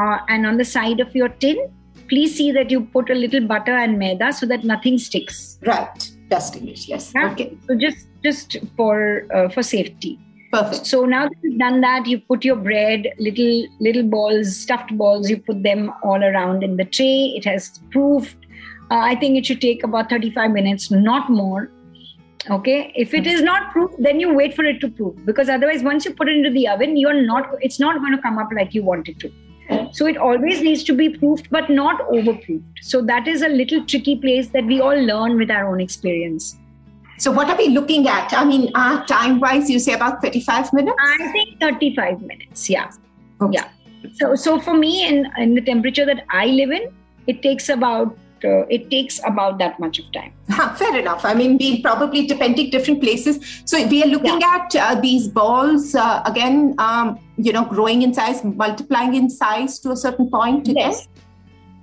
uh, 0.02 0.17
and 0.28 0.45
on 0.52 0.58
the 0.58 0.65
side 0.65 0.99
of 1.06 1.15
your 1.15 1.30
tin 1.45 1.62
please 2.10 2.36
see 2.39 2.52
that 2.52 2.69
you 2.76 2.82
put 2.97 3.10
a 3.10 3.15
little 3.23 3.45
butter 3.54 3.78
and 3.86 3.97
maida 3.99 4.34
so 4.34 4.45
that 4.54 4.63
nothing 4.73 4.97
sticks 4.97 5.60
Right. 5.73 6.10
Dusting 6.34 6.67
it. 6.67 6.88
Yes. 6.88 7.12
Yeah. 7.15 7.32
Okay. 7.32 7.58
so 7.67 7.76
just 7.86 8.08
just 8.24 8.58
for 8.78 9.28
uh, 9.34 9.50
for 9.50 9.62
safety 9.62 10.19
Perfect. 10.54 10.86
so 10.86 11.06
now 11.06 11.28
that 11.28 11.38
you've 11.41 11.60
done 11.60 11.82
that 11.82 12.08
you 12.08 12.19
put 12.19 12.46
your 12.46 12.56
bread 12.56 13.08
little 13.19 13.67
little 13.80 14.04
balls 14.15 14.56
stuffed 14.56 14.96
balls 14.98 15.30
you 15.30 15.38
put 15.38 15.63
them 15.63 15.91
all 16.04 16.24
around 16.24 16.63
in 16.63 16.78
the 16.78 16.86
tray 16.86 17.34
it 17.38 17.46
has 17.52 17.80
proofed 17.96 18.46
uh, 18.91 19.02
i 19.12 19.15
think 19.15 19.38
it 19.39 19.46
should 19.46 19.62
take 19.62 19.84
about 19.84 20.10
35 20.10 20.52
minutes 20.52 20.91
not 20.91 21.30
more 21.30 21.72
okay 22.58 22.91
if 22.96 23.13
it 23.13 23.28
is 23.34 23.41
not 23.41 23.72
proof 23.72 23.91
then 24.08 24.19
you 24.19 24.34
wait 24.34 24.54
for 24.54 24.65
it 24.74 24.80
to 24.82 24.89
proof 24.89 25.15
because 25.26 25.50
otherwise 25.50 25.84
once 25.84 26.06
you 26.06 26.13
put 26.13 26.30
it 26.30 26.38
into 26.38 26.52
the 26.52 26.67
oven 26.67 26.96
you're 26.98 27.22
not 27.22 27.56
it's 27.62 27.80
not 27.80 28.00
going 28.06 28.15
to 28.15 28.22
come 28.22 28.38
up 28.38 28.50
like 28.62 28.74
you 28.74 28.84
want 28.84 29.08
it 29.08 29.19
to 29.19 29.32
so 29.97 30.06
it 30.12 30.17
always 30.27 30.62
needs 30.67 30.84
to 30.89 30.93
be 30.99 31.08
proofed 31.15 31.49
but 31.56 31.69
not 31.69 31.99
overproofed 32.17 32.79
so 32.91 33.01
that 33.12 33.27
is 33.34 33.43
a 33.47 33.49
little 33.62 33.84
tricky 33.93 34.15
place 34.25 34.47
that 34.58 34.65
we 34.73 34.79
all 34.89 35.01
learn 35.12 35.38
with 35.43 35.51
our 35.60 35.65
own 35.73 35.82
experience 35.88 36.51
So 37.23 37.32
what 37.38 37.49
are 37.51 37.56
we 37.58 37.65
looking 37.73 38.08
at? 38.12 38.32
I 38.38 38.43
mean, 38.47 38.63
uh, 38.84 38.93
time-wise, 39.10 39.67
you 39.73 39.79
say 39.84 39.93
about 39.97 40.15
35 40.23 40.71
minutes? 40.77 41.03
i 41.10 41.27
think 41.36 41.60
35 41.65 42.23
minutes 42.32 42.63
yeah 42.75 42.88
Okay. 43.47 43.60
yeah. 43.60 43.67
so 44.21 44.29
so 44.45 44.56
for 44.67 44.73
me 44.79 44.91
in 45.10 45.19
in 45.43 45.53
the 45.60 45.63
temperature 45.69 46.06
that 46.10 46.23
i 46.39 46.45
live 46.62 46.73
in 46.79 46.88
it 47.34 47.38
takes 47.45 47.69
about 47.75 48.17
uh, 48.45 48.65
it 48.69 48.89
takes 48.89 49.19
about 49.25 49.58
that 49.58 49.79
much 49.79 49.99
of 49.99 50.12
time 50.12 50.34
Huh, 50.49 50.73
fair 50.75 50.97
enough. 50.99 51.23
I 51.25 51.34
mean, 51.34 51.58
we 51.58 51.82
probably 51.82 52.27
depending 52.27 52.69
different 52.69 53.01
places. 53.01 53.39
So 53.65 53.88
we 53.88 54.03
are 54.03 54.08
looking 54.08 54.41
at 54.43 54.75
uh, 54.75 54.99
these 54.99 55.27
balls 55.27 55.95
uh, 55.95 56.21
again. 56.25 56.75
Um, 56.77 57.17
you 57.38 57.53
know, 57.53 57.65
growing 57.65 58.01
in 58.01 58.13
size, 58.13 58.43
multiplying 58.43 59.15
in 59.15 59.29
size 59.29 59.79
to 59.79 59.91
a 59.91 59.95
certain 59.95 60.29
point. 60.29 60.67
Again. 60.67 60.93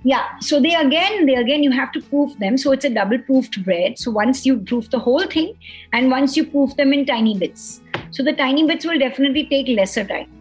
yeah 0.03 0.39
so 0.39 0.59
they 0.59 0.73
again 0.75 1.25
they 1.27 1.35
again 1.35 1.61
you 1.63 1.71
have 1.71 1.91
to 1.95 2.01
proof 2.01 2.37
them 2.43 2.57
so 2.57 2.71
it's 2.71 2.85
a 2.85 2.89
double 2.89 3.19
proofed 3.25 3.57
bread 3.65 3.99
so 4.03 4.13
once 4.19 4.45
you 4.47 4.57
proof 4.71 4.89
the 4.89 4.97
whole 5.07 5.27
thing 5.33 5.53
and 5.93 6.09
once 6.09 6.35
you 6.35 6.43
proof 6.53 6.75
them 6.77 6.93
in 6.95 7.05
tiny 7.05 7.37
bits 7.37 7.81
so 8.09 8.23
the 8.23 8.33
tiny 8.33 8.65
bits 8.65 8.83
will 8.83 8.97
definitely 8.97 9.45
take 9.45 9.67
lesser 9.67 10.03
time 10.03 10.31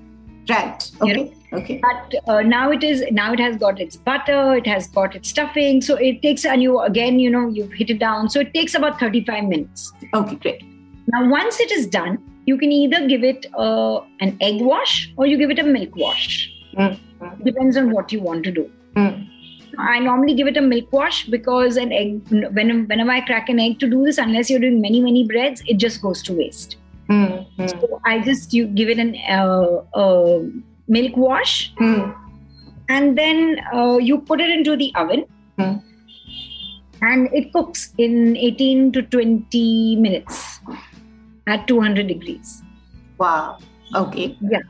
Right. 0.49 0.91
You 1.05 1.13
Okay. 1.13 1.35
Okay. 1.53 1.81
but 1.83 2.15
uh, 2.29 2.43
now 2.43 2.71
it 2.71 2.85
is 2.85 3.03
now 3.11 3.33
it 3.33 3.41
has 3.41 3.57
got 3.57 3.81
its 3.81 3.97
butter 3.97 4.55
it 4.55 4.67
has 4.67 4.87
got 4.87 5.17
its 5.17 5.31
stuffing 5.31 5.81
so 5.81 5.97
it 5.97 6.23
takes 6.23 6.45
and 6.45 6.63
you 6.63 6.79
again 6.81 7.19
you 7.19 7.29
know 7.29 7.49
you've 7.49 7.73
hit 7.73 7.91
it 7.91 7.99
down 7.99 8.31
so 8.31 8.39
it 8.41 8.55
takes 8.55 8.75
about 8.75 9.01
35 9.01 9.45
minutes 9.45 9.93
Okay. 10.15 10.37
Great. 10.37 10.63
Now, 11.13 11.29
once 11.29 11.61
it 11.61 11.71
is 11.71 11.87
done, 11.87 12.19
you 12.47 12.57
can 12.59 12.73
either 12.73 13.07
give 13.07 13.25
it 13.25 13.47
uh, 13.57 14.01
an 14.21 14.37
egg 14.41 14.61
wash 14.61 15.13
or 15.17 15.27
you 15.27 15.37
give 15.37 15.51
it 15.51 15.59
a 15.59 15.63
milk 15.65 15.95
wash. 15.97 16.51
Mm, 16.77 16.99
mm. 17.21 17.45
Depends 17.45 17.77
on 17.77 17.91
what 17.91 18.13
you 18.13 18.21
want 18.21 18.45
to 18.45 18.51
do. 18.51 18.71
Mm. 18.97 19.29
I 19.79 19.99
normally 19.99 20.35
give 20.35 20.47
it 20.47 20.57
a 20.57 20.61
milk 20.61 20.93
wash 20.93 21.27
because 21.27 21.77
an 21.77 21.93
egg, 21.93 22.21
when, 22.29 22.87
whenever 22.87 23.11
I 23.11 23.21
crack 23.21 23.49
an 23.49 23.61
egg 23.61 23.79
to 23.81 23.89
do 23.89 24.05
this, 24.05 24.19
unless 24.19 24.51
you're 24.51 24.61
doing 24.61 24.81
many, 24.81 25.01
many 25.01 25.27
breads, 25.27 25.63
it 25.67 25.77
just 25.77 26.03
goes 26.03 26.23
to 26.25 26.33
waste. 26.33 26.77
Mm, 27.09 27.47
mm, 27.57 27.71
So 27.81 28.01
I 28.05 28.21
just 28.21 28.53
you 28.53 28.67
give 28.67 28.89
it 28.89 28.99
an 28.99 29.17
uh, 29.29 29.83
uh, 29.99 30.41
milk 30.97 31.17
wash 31.17 31.73
mm. 31.81 32.15
and 32.89 33.17
then 33.17 33.59
uh, 33.75 33.97
you 33.97 34.19
put 34.21 34.41
it 34.41 34.51
into 34.51 34.77
the 34.77 34.93
oven 35.03 35.25
Hmm. 35.61 35.77
and 37.03 37.29
it 37.33 37.53
cooks 37.53 37.93
in 37.99 38.37
18 38.37 38.93
to 38.93 39.03
20 39.03 39.97
minutes 39.97 40.61
at 41.47 41.67
200 41.67 42.07
degrees. 42.07 42.63
Wow. 43.19 43.59
Okay. 43.95 44.37
Yeah. 44.41 44.61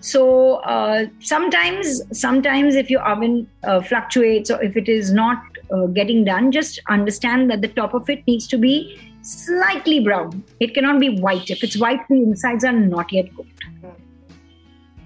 So 0.00 0.56
uh, 0.56 1.06
sometimes 1.20 2.02
sometimes 2.18 2.74
if 2.74 2.90
your 2.90 3.02
oven 3.06 3.48
uh, 3.64 3.80
fluctuates 3.82 4.50
or 4.50 4.62
if 4.62 4.76
it 4.76 4.88
is 4.88 5.12
not 5.12 5.42
uh, 5.74 5.86
getting 5.86 6.24
done 6.24 6.50
just 6.52 6.80
understand 6.88 7.50
that 7.50 7.60
the 7.60 7.68
top 7.68 7.92
of 7.92 8.08
it 8.08 8.26
needs 8.26 8.46
to 8.48 8.56
be 8.56 8.98
slightly 9.22 10.00
brown 10.00 10.42
it 10.58 10.72
cannot 10.74 10.98
be 10.98 11.20
white 11.20 11.50
if 11.50 11.62
it's 11.62 11.76
white 11.76 12.00
the 12.08 12.14
insides 12.14 12.64
are 12.64 12.72
not 12.72 13.12
yet 13.12 13.28
cooked 13.36 13.64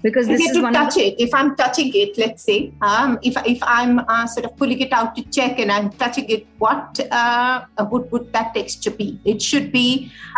because 0.05 0.27
this 0.31 0.41
is 0.49 0.55
to 0.57 0.63
one 0.65 0.73
touch 0.77 0.97
it. 1.03 1.15
If 1.25 1.33
I'm 1.39 1.49
touching 1.61 1.91
it, 2.01 2.17
let's 2.23 2.43
say, 2.49 2.57
um, 2.89 3.17
if 3.29 3.35
if 3.53 3.63
I'm 3.77 3.99
uh, 4.15 4.25
sort 4.33 4.45
of 4.49 4.55
pulling 4.61 4.79
it 4.85 4.93
out 4.99 5.15
to 5.17 5.23
check 5.37 5.59
and 5.65 5.71
I'm 5.77 5.89
touching 6.03 6.29
it, 6.35 6.45
what 6.65 6.99
uh, 7.21 7.55
would 7.91 8.05
would 8.11 8.27
that 8.37 8.53
texture 8.59 8.93
be? 9.01 9.09
It 9.33 9.41
should 9.49 9.71
be. 9.79 9.87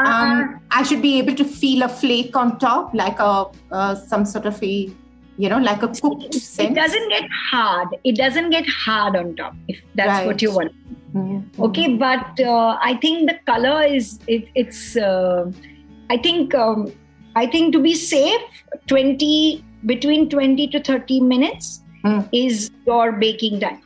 the, 0.04 0.10
Um, 0.14 0.38
I 0.80 0.84
should 0.92 1.02
be 1.10 1.14
able 1.24 1.36
to 1.44 1.46
feel 1.64 1.84
a 1.90 1.92
flake 2.04 2.36
on 2.44 2.58
top, 2.68 2.94
like 3.04 3.20
a 3.20 3.34
uh, 3.72 3.94
some 4.14 4.26
sort 4.34 4.46
of 4.54 4.62
a, 4.72 4.74
you 5.46 5.50
know, 5.54 5.60
like 5.70 5.84
a 5.88 5.90
cooked 6.02 6.26
it 6.30 6.40
sense. 6.50 6.76
doesn't 6.82 7.10
get 7.16 7.26
hard 7.52 7.90
it 8.12 8.16
doesn't 8.24 8.50
get 8.58 8.70
hard 8.86 9.16
on 9.24 9.36
top 9.42 9.54
if 9.74 9.82
that's 10.00 10.16
Right. 10.16 10.28
what 10.32 10.42
you 10.48 10.54
want 10.60 10.72
Mm, 11.18 11.36
okay 11.66 11.86
but 12.00 12.40
uh, 12.54 12.72
i 12.88 12.94
think 13.04 13.30
the 13.30 13.36
color 13.50 13.76
is 13.98 14.08
it, 14.36 14.50
it's 14.62 14.82
uh, 15.10 15.46
i 16.16 16.18
think 16.26 16.54
um, 16.64 16.82
i 17.42 17.46
think 17.56 17.74
to 17.78 17.82
be 17.88 17.94
safe 18.04 18.62
20 18.88 19.64
between 19.94 20.30
20 20.30 20.68
to 20.78 20.84
30 20.94 21.20
minutes 21.34 21.76
Hmm. 22.06 22.20
is 22.40 22.58
your 22.88 23.06
baking 23.22 23.60
time 23.62 23.78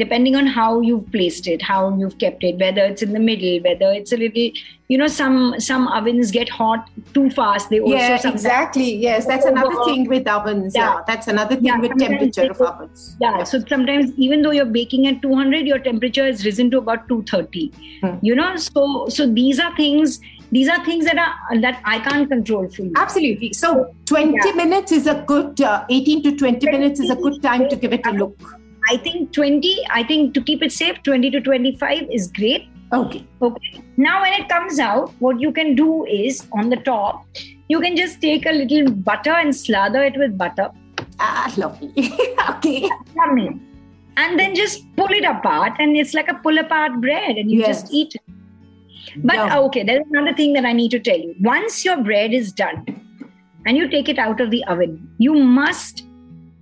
depending 0.00 0.36
on 0.40 0.46
how 0.56 0.66
you've 0.88 1.06
placed 1.14 1.48
it 1.52 1.62
how 1.68 1.78
you've 2.02 2.14
kept 2.22 2.44
it 2.50 2.60
whether 2.62 2.84
it's 2.90 3.02
in 3.06 3.12
the 3.16 3.22
middle 3.28 3.56
whether 3.66 3.88
it's 4.00 4.12
a 4.16 4.18
little 4.20 4.60
you 4.94 4.98
know 5.00 5.08
some 5.14 5.34
some 5.66 5.88
ovens 5.98 6.30
get 6.36 6.52
hot 6.58 6.86
too 7.16 7.24
fast 7.38 7.72
they 7.72 7.80
also 7.80 7.96
Yeah, 7.96 8.30
exactly. 8.30 8.86
Yes, 9.06 9.26
that's 9.32 9.44
another 9.50 9.74
Over- 9.80 9.84
thing 9.88 10.06
with 10.12 10.30
ovens. 10.36 10.76
Yeah, 10.78 10.86
Yeah. 10.86 11.00
that's 11.10 11.28
another 11.34 11.56
thing 11.56 11.68
Yeah, 11.72 11.80
with 11.86 11.98
temperature 12.04 12.46
they 12.48 12.54
of 12.56 12.62
ovens. 12.70 13.04
yeah 13.26 13.42
so 13.52 13.60
sometimes 13.74 14.12
even 14.28 14.42
though 14.46 14.54
you're 14.58 14.72
baking 14.80 15.08
at 15.12 15.20
200 15.28 15.72
your 15.74 15.80
temperature 15.90 16.26
has 16.30 16.44
risen 16.50 16.70
to 16.76 16.78
about 16.86 17.08
230 17.14 17.66
Hmm. 18.04 18.14
you 18.30 18.36
know 18.42 18.50
so 18.68 18.86
so 19.18 19.28
these 19.40 19.64
are 19.68 19.72
things 19.84 20.20
these 20.52 20.68
are 20.68 20.84
things 20.84 21.04
that 21.08 21.18
are 21.24 21.60
that 21.64 21.80
i 21.84 21.98
can't 22.06 22.28
control 22.28 22.68
for 22.68 22.82
you 22.82 22.92
Absolutely. 22.96 23.52
So 23.52 23.94
20 24.06 24.32
Yeah. 24.46 24.52
minutes 24.60 24.92
is 24.92 25.06
a 25.06 25.14
good, 25.26 25.60
uh, 25.60 25.84
18 25.88 26.22
to 26.24 26.32
20 26.36 26.66
minutes 26.70 26.98
is 27.00 27.10
a 27.10 27.16
good 27.16 27.40
time 27.42 27.68
to 27.68 27.76
give 27.76 27.92
it 27.92 28.06
a 28.06 28.12
look. 28.12 28.36
I 28.90 28.96
think 28.96 29.32
20, 29.32 29.72
I 29.90 30.02
think 30.02 30.34
to 30.34 30.42
keep 30.42 30.62
it 30.62 30.72
safe, 30.72 30.96
20 31.04 31.30
to 31.30 31.40
25 31.40 32.08
is 32.10 32.26
great. 32.38 32.66
Okay. 32.92 33.24
Okay. 33.40 33.80
Now, 33.96 34.22
when 34.22 34.32
it 34.40 34.48
comes 34.48 34.80
out, 34.80 35.12
what 35.20 35.38
you 35.40 35.52
can 35.52 35.74
do 35.76 36.04
is 36.06 36.40
on 36.52 36.70
the 36.70 36.76
top, 36.76 37.24
you 37.68 37.80
can 37.80 37.94
just 37.96 38.20
take 38.20 38.46
a 38.46 38.52
little 38.52 38.90
butter 38.90 39.30
and 39.44 39.54
slather 39.54 40.02
it 40.02 40.16
with 40.16 40.36
butter. 40.36 40.68
Ah, 41.20 41.52
lovely. 41.56 41.92
okay. 42.56 42.88
Yummy. 43.14 43.60
And 44.16 44.38
then 44.40 44.54
just 44.56 44.84
pull 44.96 45.12
it 45.20 45.24
apart, 45.24 45.74
and 45.78 45.96
it's 45.96 46.14
like 46.14 46.28
a 46.28 46.34
pull 46.34 46.58
apart 46.58 47.00
bread, 47.00 47.36
and 47.36 47.50
you 47.50 47.60
Yes. 47.60 47.82
just 47.82 47.94
eat 47.94 48.14
it. 48.16 48.22
But 49.16 49.36
Yum. 49.36 49.52
okay, 49.64 49.82
there's 49.82 50.06
another 50.10 50.34
thing 50.34 50.52
that 50.54 50.64
I 50.64 50.72
need 50.72 50.90
to 50.92 51.00
tell 51.00 51.18
you. 51.18 51.34
Once 51.40 51.84
your 51.84 52.02
bread 52.02 52.32
is 52.32 52.52
done 52.52 52.84
and 53.66 53.76
you 53.76 53.88
take 53.88 54.08
it 54.08 54.18
out 54.18 54.40
of 54.40 54.50
the 54.50 54.64
oven, 54.64 55.12
you 55.18 55.34
must, 55.34 56.04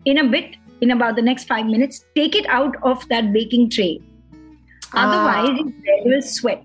in 0.04 0.18
a 0.18 0.28
bit, 0.28 0.56
in 0.80 0.90
about 0.90 1.16
the 1.16 1.22
next 1.22 1.44
five 1.44 1.66
minutes, 1.66 2.04
take 2.14 2.36
it 2.36 2.46
out 2.46 2.76
of 2.82 3.08
that 3.08 3.32
baking 3.32 3.70
tray. 3.70 4.00
Ah. 4.94 5.06
Otherwise, 5.06 5.58
your 5.58 5.68
bread 5.68 6.04
will 6.04 6.22
sweat. 6.22 6.64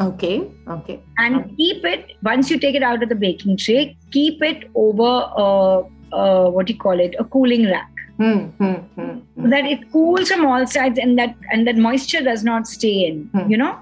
Okay. 0.00 0.50
Okay. 0.68 1.00
And 1.18 1.56
keep 1.56 1.84
it, 1.84 2.16
once 2.22 2.50
you 2.50 2.58
take 2.58 2.74
it 2.74 2.82
out 2.82 3.02
of 3.02 3.08
the 3.08 3.14
baking 3.14 3.56
tray, 3.56 3.96
keep 4.10 4.42
it 4.42 4.70
over, 4.74 5.30
a, 5.36 5.84
uh, 6.12 6.50
what 6.50 6.66
do 6.66 6.72
you 6.72 6.78
call 6.78 6.98
it, 6.98 7.14
a 7.18 7.24
cooling 7.24 7.66
rack. 7.66 7.90
Hmm, 8.16 8.46
hmm, 8.58 8.72
hmm, 8.74 9.18
so 9.34 9.42
hmm. 9.42 9.50
that 9.50 9.64
it 9.64 9.90
cools 9.90 10.30
from 10.30 10.46
all 10.46 10.64
sides 10.68 11.00
and 11.00 11.18
that 11.18 11.34
and 11.50 11.66
that 11.66 11.76
moisture 11.76 12.22
does 12.22 12.44
not 12.44 12.68
stay 12.68 13.06
in 13.06 13.28
Hmm. 13.32 13.50
you 13.50 13.56
know 13.56 13.76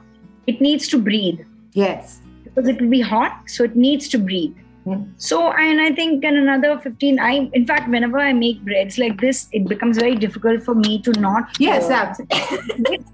it 0.46 0.60
needs 0.60 0.88
to 0.88 0.98
breathe 0.98 1.40
Yes. 1.72 2.20
because 2.44 2.68
it 2.68 2.80
will 2.80 2.90
be 2.90 3.00
hot 3.00 3.32
so 3.46 3.64
it 3.64 3.76
needs 3.76 4.08
to 4.08 4.18
breathe 4.18 4.56
Hmm. 4.84 5.02
so 5.24 5.36
and 5.64 5.80
i 5.80 5.90
think 5.96 6.24
in 6.28 6.36
another 6.38 6.70
15 6.84 7.18
i 7.26 7.48
in 7.58 7.64
fact 7.66 7.88
whenever 7.88 8.18
i 8.18 8.32
make 8.32 8.62
breads 8.68 8.96
like 9.02 9.20
this 9.20 9.42
it 9.58 9.68
becomes 9.72 9.96
very 10.04 10.16
difficult 10.16 10.64
for 10.68 10.74
me 10.74 11.00
to 11.02 11.12
not 11.24 11.60
Yes, 11.64 11.88
uh, 11.88 12.00
absolutely. 12.04 12.98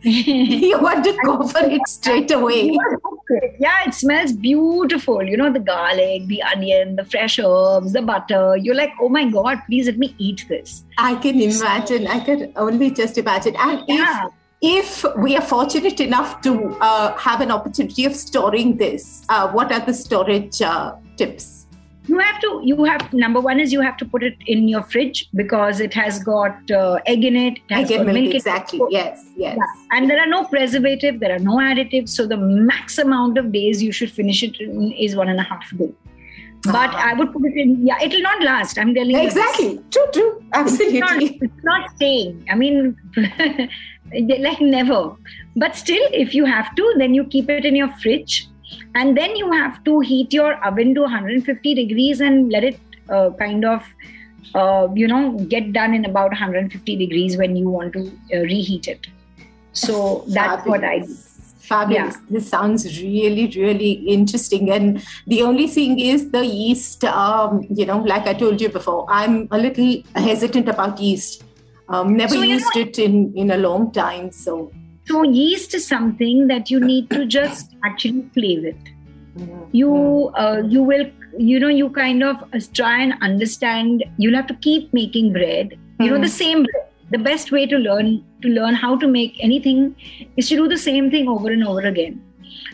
you 0.02 0.78
want 0.80 1.04
to 1.04 1.12
go 1.24 1.46
for 1.52 1.62
it 1.76 1.86
straight 1.92 2.30
away. 2.30 2.76
yeah 3.60 3.78
it 3.86 3.94
smells 3.94 4.32
beautiful 4.32 5.22
you 5.22 5.36
know 5.36 5.52
the 5.52 5.58
garlic 5.70 6.26
the 6.26 6.40
onion 6.50 6.94
the 6.96 7.04
fresh 7.04 7.38
herbs 7.38 7.92
the 7.92 8.02
butter 8.02 8.56
you're 8.56 8.76
like 8.80 8.92
oh 9.00 9.08
my 9.08 9.24
god 9.38 9.58
please 9.66 9.86
let 9.86 9.98
me 9.98 10.14
eat 10.18 10.44
this 10.48 10.84
I 10.98 11.14
can 11.16 11.40
imagine. 11.40 12.06
I 12.08 12.20
can 12.20 12.52
only 12.56 12.90
just 12.90 13.18
imagine. 13.18 13.54
And 13.56 13.82
yeah 13.88 14.26
if, 14.26 14.32
if 14.60 15.04
we 15.16 15.36
are 15.36 15.42
fortunate 15.42 16.00
enough 16.00 16.40
to 16.42 16.76
uh, 16.80 17.16
have 17.16 17.40
an 17.40 17.50
opportunity 17.50 18.04
of 18.04 18.14
storing 18.14 18.76
this, 18.76 19.24
uh, 19.28 19.48
what 19.50 19.70
are 19.72 19.84
the 19.84 19.94
storage 19.94 20.60
uh, 20.62 20.94
tips? 21.16 21.54
you 22.10 22.18
have 22.18 22.40
to 22.40 22.60
you 22.64 22.84
have 22.84 23.12
number 23.12 23.38
one 23.38 23.60
is 23.60 23.70
you 23.70 23.82
have 23.82 23.94
to 23.98 24.04
put 24.06 24.22
it 24.22 24.34
in 24.46 24.66
your 24.66 24.82
fridge 24.82 25.28
because 25.34 25.78
it 25.78 25.92
has 25.92 26.24
got 26.24 26.70
uh, 26.70 26.98
egg 27.04 27.22
in 27.22 27.36
it, 27.36 27.58
it 27.68 27.74
has 27.74 27.90
Egg 27.90 27.98
got 27.98 28.06
milk, 28.06 28.16
it. 28.30 28.34
exactly. 28.36 28.80
Yes, 28.88 29.22
yes. 29.36 29.58
Yeah. 29.58 29.64
and 29.92 30.08
there 30.08 30.18
are 30.18 30.26
no 30.26 30.44
preservative 30.44 31.20
there 31.20 31.34
are 31.36 31.38
no 31.38 31.56
additives 31.56 32.08
so 32.08 32.26
the 32.26 32.38
max 32.38 32.96
amount 32.96 33.36
of 33.36 33.52
days 33.52 33.82
you 33.82 33.92
should 33.92 34.10
finish 34.10 34.42
it 34.42 34.58
in 34.58 34.90
is 34.92 35.16
one 35.16 35.28
and 35.28 35.38
a 35.38 35.42
half 35.42 35.68
day 35.76 35.92
but 36.62 36.90
Ah. 36.94 37.10
i 37.10 37.12
would 37.12 37.30
put 37.34 37.44
it 37.44 37.56
in 37.64 37.86
yeah 37.86 37.98
it 38.00 38.10
will 38.10 38.22
not 38.22 38.42
last 38.42 38.78
i'm 38.78 38.94
telling 38.94 39.10
you 39.10 39.24
this. 39.24 39.36
Exactly. 39.36 39.78
True, 39.90 40.06
true. 40.14 40.30
it's 40.54 40.94
not, 40.94 41.10
Absolutely. 41.12 41.38
it's 41.42 41.64
not 41.64 41.90
staying 41.96 42.46
i 42.50 42.54
mean 42.54 42.96
like 44.12 44.60
never 44.60 45.14
but 45.56 45.76
still 45.76 46.06
if 46.12 46.34
you 46.34 46.44
have 46.44 46.74
to 46.74 46.94
then 46.98 47.14
you 47.14 47.24
keep 47.24 47.48
it 47.50 47.64
in 47.64 47.76
your 47.76 47.88
fridge 48.02 48.48
and 48.94 49.16
then 49.16 49.36
you 49.36 49.50
have 49.52 49.82
to 49.84 50.00
heat 50.00 50.32
your 50.32 50.54
oven 50.64 50.94
to 50.94 51.02
150 51.02 51.74
degrees 51.74 52.20
and 52.20 52.50
let 52.50 52.64
it 52.64 52.80
uh, 53.08 53.30
kind 53.38 53.64
of 53.64 53.82
uh, 54.54 54.88
you 54.94 55.06
know 55.06 55.32
get 55.48 55.72
done 55.72 55.94
in 55.94 56.04
about 56.04 56.30
150 56.30 56.96
degrees 56.96 57.36
when 57.36 57.56
you 57.56 57.68
want 57.68 57.92
to 57.92 58.10
uh, 58.34 58.40
reheat 58.40 58.88
it 58.88 59.06
so 59.72 60.24
that's 60.28 60.66
what 60.66 60.84
i 60.84 60.98
do 60.98 61.16
Fabulous. 61.68 61.98
Fabulous. 61.98 62.16
This 62.30 62.48
sounds 62.48 63.02
really, 63.02 63.46
really 63.54 63.92
interesting. 63.92 64.70
And 64.70 65.04
the 65.26 65.42
only 65.42 65.66
thing 65.66 65.98
is 65.98 66.30
the 66.30 66.44
yeast, 66.44 67.04
um, 67.04 67.66
you 67.68 67.84
know, 67.84 67.98
like 67.98 68.26
I 68.26 68.32
told 68.32 68.58
you 68.60 68.70
before, 68.70 69.04
I'm 69.10 69.48
a 69.50 69.58
little 69.58 70.02
hesitant 70.14 70.66
about 70.66 70.98
yeast. 70.98 71.44
Um, 71.88 72.16
never 72.16 72.34
So, 72.34 72.42
you 72.42 72.54
used 72.54 72.76
it 72.76 72.98
in, 72.98 73.32
in 73.34 73.50
a 73.50 73.56
long 73.56 73.92
time. 73.92 74.30
So, 74.30 74.70
so 75.06 75.22
yeast 75.22 75.74
is 75.74 75.86
something 75.86 76.48
that 76.48 76.70
you 76.70 76.80
need 76.80 77.10
to 77.10 77.24
just 77.24 77.74
actually 77.84 78.22
play 78.34 78.58
with. 78.58 78.76
Mm, 79.38 79.68
you 79.72 80.30
uh, 80.34 80.62
you 80.66 80.82
will 80.82 81.06
you 81.38 81.60
know 81.60 81.68
you 81.68 81.88
kind 81.90 82.22
of 82.22 82.42
uh, 82.52 82.60
try 82.74 83.00
and 83.00 83.14
understand 83.22 84.04
you'll 84.18 84.34
have 84.34 84.46
to 84.48 84.54
keep 84.54 84.92
making 84.92 85.32
bread. 85.32 85.78
You 86.00 86.10
know 86.10 86.20
the 86.20 86.28
same 86.28 86.64
bread 86.64 86.88
the 87.10 87.18
best 87.18 87.50
way 87.52 87.66
to 87.66 87.78
learn 87.78 88.24
to 88.42 88.48
learn 88.48 88.74
how 88.74 88.96
to 88.96 89.08
make 89.08 89.36
anything 89.42 89.94
is 90.36 90.48
to 90.48 90.56
do 90.56 90.68
the 90.68 90.76
same 90.76 91.10
thing 91.10 91.28
over 91.28 91.50
and 91.50 91.66
over 91.66 91.80
again. 91.80 92.22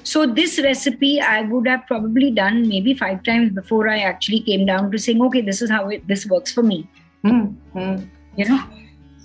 So 0.03 0.27
this 0.27 0.59
recipe 0.59 1.21
i 1.21 1.43
would 1.43 1.67
have 1.67 1.87
probably 1.87 2.31
done 2.31 2.69
maybe 2.69 2.95
five 2.95 3.23
times 3.23 3.51
before 3.59 3.89
i 3.89 3.99
actually 3.99 4.41
came 4.41 4.67
down 4.67 4.91
to 4.91 4.99
saying 4.99 5.23
okay 5.29 5.41
this 5.41 5.63
is 5.63 5.71
how 5.71 5.89
it 5.89 6.07
this 6.09 6.27
works 6.27 6.53
for 6.53 6.63
me. 6.63 6.89
Mm, 7.25 7.57
mm. 7.75 8.09
you 8.37 8.49
know 8.49 8.63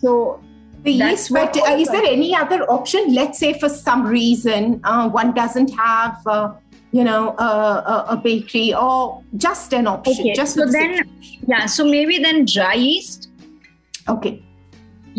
so 0.01 0.39
The 0.83 0.93
yeast, 0.93 1.31
but 1.33 1.55
uh, 1.57 1.75
is 1.75 1.89
there 1.89 2.05
any 2.05 2.33
other 2.33 2.63
option? 2.71 3.13
Let's 3.13 3.38
say 3.38 3.51
for 3.59 3.67
some 3.69 4.07
reason 4.07 4.79
uh, 4.85 5.09
one 5.09 5.33
doesn't 5.33 5.71
have, 5.75 6.15
uh, 6.25 6.53
you 6.91 7.03
know, 7.03 7.35
a, 7.38 8.05
a 8.15 8.17
bakery 8.23 8.73
or 8.73 9.21
just 9.35 9.73
an 9.73 9.88
option. 9.88 10.13
Okay, 10.19 10.33
just 10.33 10.55
so 10.55 10.65
then- 10.65 10.95
situation. 10.97 11.45
yeah 11.47 11.65
so 11.65 11.83
maybe 11.85 12.19
then 12.19 12.45
dry 12.45 12.73
yeast 12.75 13.29
okay. 14.07 14.43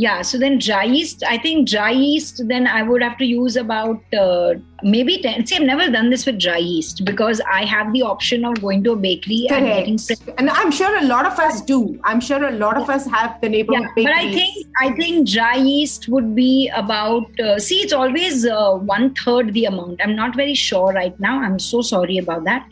Yeah, 0.02 0.22
so 0.22 0.38
then 0.42 0.58
dry 0.58 0.84
yeast, 0.84 1.22
I 1.28 1.36
think 1.36 1.68
dry 1.68 1.90
yeast, 1.90 2.38
then 2.48 2.66
I 2.66 2.82
would 2.82 3.02
have 3.02 3.18
to 3.18 3.26
use 3.30 3.56
about 3.62 4.14
uh, 4.18 4.54
maybe 4.82 5.16
10. 5.20 5.44
See, 5.46 5.56
I've 5.56 5.66
never 5.70 5.90
done 5.94 6.08
this 6.08 6.24
with 6.24 6.38
dry 6.44 6.56
yeast 6.56 7.04
because 7.04 7.42
I 7.56 7.64
have 7.72 7.92
the 7.92 8.00
option 8.10 8.46
of 8.50 8.62
going 8.62 8.82
to 8.84 8.92
a 8.92 8.96
bakery 8.96 9.40
and 9.50 9.66
getting. 9.66 9.98
Correct. 9.98 10.40
And 10.40 10.48
I'm 10.60 10.70
sure 10.70 10.96
a 11.00 11.04
lot 11.04 11.26
of 11.26 11.38
us 11.38 11.60
do. 11.72 12.00
I'm 12.04 12.22
sure 12.28 12.42
a 12.42 12.52
lot 12.62 12.78
of 12.78 12.88
us 12.88 13.04
have 13.16 13.34
the 13.42 13.50
neighborhood 13.50 13.88
Yeah, 13.98 14.04
but. 14.04 14.14
I 14.14 14.32
think 14.38 14.66
I 14.80 14.88
think 15.02 15.28
dry 15.34 15.56
yeast 15.56 16.08
would 16.08 16.32
be 16.34 16.70
about. 16.84 17.38
Uh, 17.48 17.58
see, 17.58 17.82
it's 17.88 17.92
always 17.92 18.46
uh, 18.46 18.72
one 18.94 19.12
third 19.24 19.52
the 19.52 19.66
amount. 19.66 20.00
I'm 20.02 20.16
not 20.22 20.40
very 20.44 20.54
sure 20.54 20.94
right 20.94 21.20
now. 21.28 21.34
I'm 21.42 21.58
so 21.58 21.82
sorry 21.82 22.16
about 22.24 22.44
that. 22.44 22.66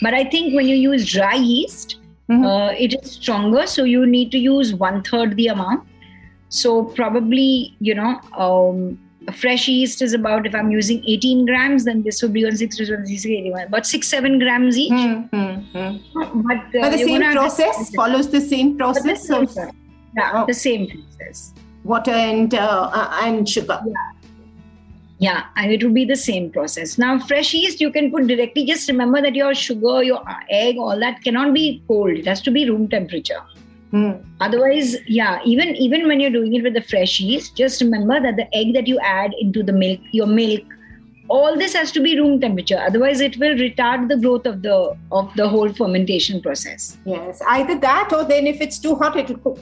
But 0.00 0.14
I 0.14 0.24
think 0.24 0.52
when 0.60 0.66
you 0.74 0.80
use 0.88 1.08
dry 1.14 1.34
yeast, 1.52 1.96
Mhm. 2.28 2.44
uh, 2.50 2.74
it 2.88 3.00
is 3.00 3.16
stronger. 3.20 3.66
So 3.78 3.88
you 3.94 4.04
need 4.18 4.36
to 4.36 4.44
use 4.50 4.74
one 4.84 5.02
third 5.12 5.40
the 5.44 5.48
amount. 5.56 5.88
So 6.52 6.84
probably, 6.84 7.74
you 7.80 7.94
know, 7.94 8.20
um, 8.36 8.98
a 9.26 9.32
fresh 9.32 9.68
yeast 9.68 10.02
is 10.02 10.12
about 10.12 10.46
if 10.46 10.54
I'm 10.54 10.70
using 10.70 11.02
18 11.06 11.46
grams, 11.46 11.84
then 11.84 12.02
this 12.02 12.20
would 12.22 12.34
be 12.34 12.44
on 12.44 12.54
6 12.56 12.76
to 12.76 12.82
81, 12.82 13.62
about 13.68 13.86
6 13.86 14.06
7 14.06 14.38
grams 14.38 14.76
each. 14.76 14.92
Hmm, 14.92 15.20
hmm, 15.32 15.54
hmm. 15.72 16.42
But, 16.42 16.56
uh, 16.58 16.82
But 16.82 16.90
the 16.90 16.98
same 16.98 17.22
process 17.32 17.94
follows 17.94 18.30
the 18.30 18.40
same 18.40 18.76
But 18.76 18.94
the 18.94 19.00
process 19.02 19.26
same 19.28 19.42
of. 19.42 19.56
Yeah, 20.14 20.30
Oh. 20.34 20.44
the 20.46 20.52
same 20.54 20.86
process. 20.88 21.54
water 21.84 22.10
and 22.10 22.54
uh, 22.54 22.90
uh, 22.92 23.18
and 23.22 23.48
sugar. 23.48 23.80
Yeah, 25.18 25.44
and 25.56 25.72
it 25.72 25.82
will 25.82 25.92
be 25.94 26.04
the 26.04 26.16
same 26.16 26.50
process. 26.50 26.98
Now, 26.98 27.18
fresh 27.18 27.54
yeast 27.54 27.80
you 27.80 27.90
can 27.90 28.10
put 28.10 28.26
directly. 28.26 28.66
Just 28.66 28.88
remember 28.90 29.22
that 29.22 29.34
your 29.34 29.54
sugar, 29.54 30.02
your 30.02 30.22
egg, 30.50 30.76
all 30.76 30.98
that 31.00 31.22
cannot 31.24 31.54
be 31.54 31.82
cold. 31.88 32.10
It 32.10 32.26
has 32.26 32.42
to 32.42 32.50
be 32.50 32.68
room 32.68 32.88
temperature. 32.88 33.40
Hmm. 33.92 34.12
Otherwise, 34.40 34.96
yeah, 35.06 35.40
even 35.44 35.76
even 35.76 36.06
when 36.08 36.18
you're 36.18 36.30
doing 36.30 36.54
it 36.54 36.62
with 36.62 36.72
the 36.72 36.80
fresh 36.80 37.20
yeast, 37.20 37.56
just 37.56 37.82
remember 37.82 38.20
that 38.22 38.36
the 38.36 38.46
egg 38.56 38.72
that 38.72 38.86
you 38.86 38.98
add 39.00 39.34
into 39.38 39.62
the 39.62 39.72
milk, 39.72 40.00
your 40.12 40.26
milk, 40.26 40.62
all 41.28 41.58
this 41.58 41.74
has 41.74 41.92
to 41.92 42.00
be 42.00 42.18
room 42.18 42.40
temperature. 42.40 42.78
Otherwise, 42.78 43.20
it 43.20 43.36
will 43.38 43.54
retard 43.54 44.08
the 44.08 44.16
growth 44.16 44.46
of 44.46 44.62
the 44.62 44.96
of 45.20 45.34
the 45.36 45.46
whole 45.46 45.70
fermentation 45.80 46.40
process. 46.40 46.96
Yes, 47.04 47.42
either 47.48 47.78
that 47.80 48.14
or 48.14 48.24
then 48.24 48.46
if 48.46 48.62
it's 48.62 48.78
too 48.78 48.94
hot, 48.94 49.16
it'll 49.16 49.36
cook. 49.38 49.58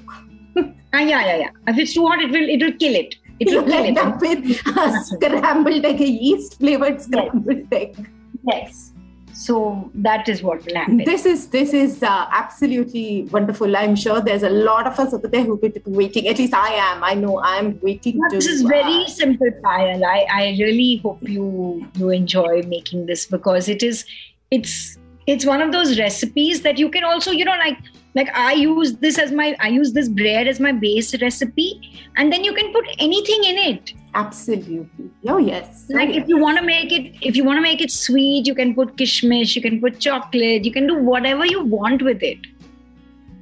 Ah, 0.92 0.98
yeah, 0.98 1.24
yeah, 1.24 1.36
yeah. 1.36 1.50
If 1.68 1.78
it's 1.78 1.92
too 1.94 2.04
hot, 2.04 2.20
it 2.20 2.32
will 2.36 2.48
it 2.54 2.62
will 2.62 2.76
kill 2.84 2.96
it. 3.00 3.14
It 3.38 3.50
will 3.54 3.62
kill 3.62 3.74
end 3.74 3.96
it. 3.96 4.04
up 4.04 4.20
with 4.20 4.44
a 4.76 5.04
scrambled 5.10 5.84
egg, 5.84 6.00
a 6.00 6.08
yeast 6.08 6.58
flavored 6.58 7.00
scrambled 7.00 7.72
egg. 7.72 8.08
Yes. 8.48 8.92
So 9.40 9.90
that 9.94 10.28
is 10.28 10.42
what 10.42 10.66
will 10.66 10.74
happen. 10.76 10.98
This 10.98 11.24
is 11.24 11.46
this 11.48 11.72
is 11.72 12.02
uh, 12.02 12.26
absolutely 12.30 13.26
wonderful. 13.32 13.74
I'm 13.74 13.96
sure 13.96 14.20
there's 14.20 14.42
a 14.42 14.50
lot 14.50 14.86
of 14.86 14.98
us 15.00 15.14
over 15.14 15.28
there 15.28 15.44
who 15.44 15.56
be 15.56 15.72
waiting. 15.86 16.28
At 16.28 16.38
least 16.38 16.52
I 16.52 16.74
am. 16.74 17.02
I 17.02 17.14
know 17.14 17.40
I'm 17.42 17.80
waiting 17.80 18.20
to. 18.20 18.36
this 18.36 18.46
is 18.46 18.60
very 18.60 19.04
uh, 19.04 19.06
simple 19.06 19.48
Payal. 19.64 20.04
I, 20.04 20.26
I 20.30 20.42
really 20.58 20.96
hope 20.96 21.26
you 21.26 21.88
you 21.94 22.10
enjoy 22.10 22.62
making 22.64 23.06
this 23.06 23.24
because 23.24 23.70
it 23.70 23.82
is 23.82 24.04
it's 24.50 24.98
it's 25.26 25.46
one 25.46 25.62
of 25.62 25.72
those 25.72 25.98
recipes 25.98 26.60
that 26.60 26.76
you 26.76 26.90
can 26.90 27.02
also 27.12 27.30
you 27.30 27.46
know 27.46 27.56
like 27.64 27.78
like 28.14 28.28
I 28.34 28.52
use 28.52 28.94
this 28.96 29.18
as 29.18 29.32
my 29.32 29.56
I 29.58 29.68
use 29.68 29.94
this 29.94 30.10
bread 30.10 30.48
as 30.48 30.60
my 30.60 30.72
base 30.72 31.18
recipe 31.22 31.70
and 32.16 32.30
then 32.30 32.44
you 32.44 32.52
can 32.52 32.74
put 32.74 32.94
anything 32.98 33.44
in 33.44 33.56
it. 33.56 33.94
Absolutely. 34.14 35.10
Oh 35.26 35.38
yes. 35.38 35.86
Oh, 35.90 35.94
Like 35.94 36.10
yes. 36.10 36.22
if 36.22 36.28
you 36.28 36.38
want 36.38 36.58
to 36.58 36.64
make 36.64 36.92
it 36.92 37.16
if 37.22 37.36
you 37.36 37.44
want 37.44 37.56
to 37.58 37.62
make 37.62 37.80
it 37.80 37.90
sweet, 37.90 38.46
you 38.46 38.54
can 38.54 38.74
put 38.74 38.96
kishmish, 38.96 39.56
you 39.56 39.62
can 39.62 39.80
put 39.80 39.98
chocolate, 40.00 40.64
you 40.64 40.72
can 40.72 40.86
do 40.86 40.96
whatever 40.96 41.46
you 41.46 41.64
want 41.64 42.02
with 42.02 42.22
it. 42.22 42.38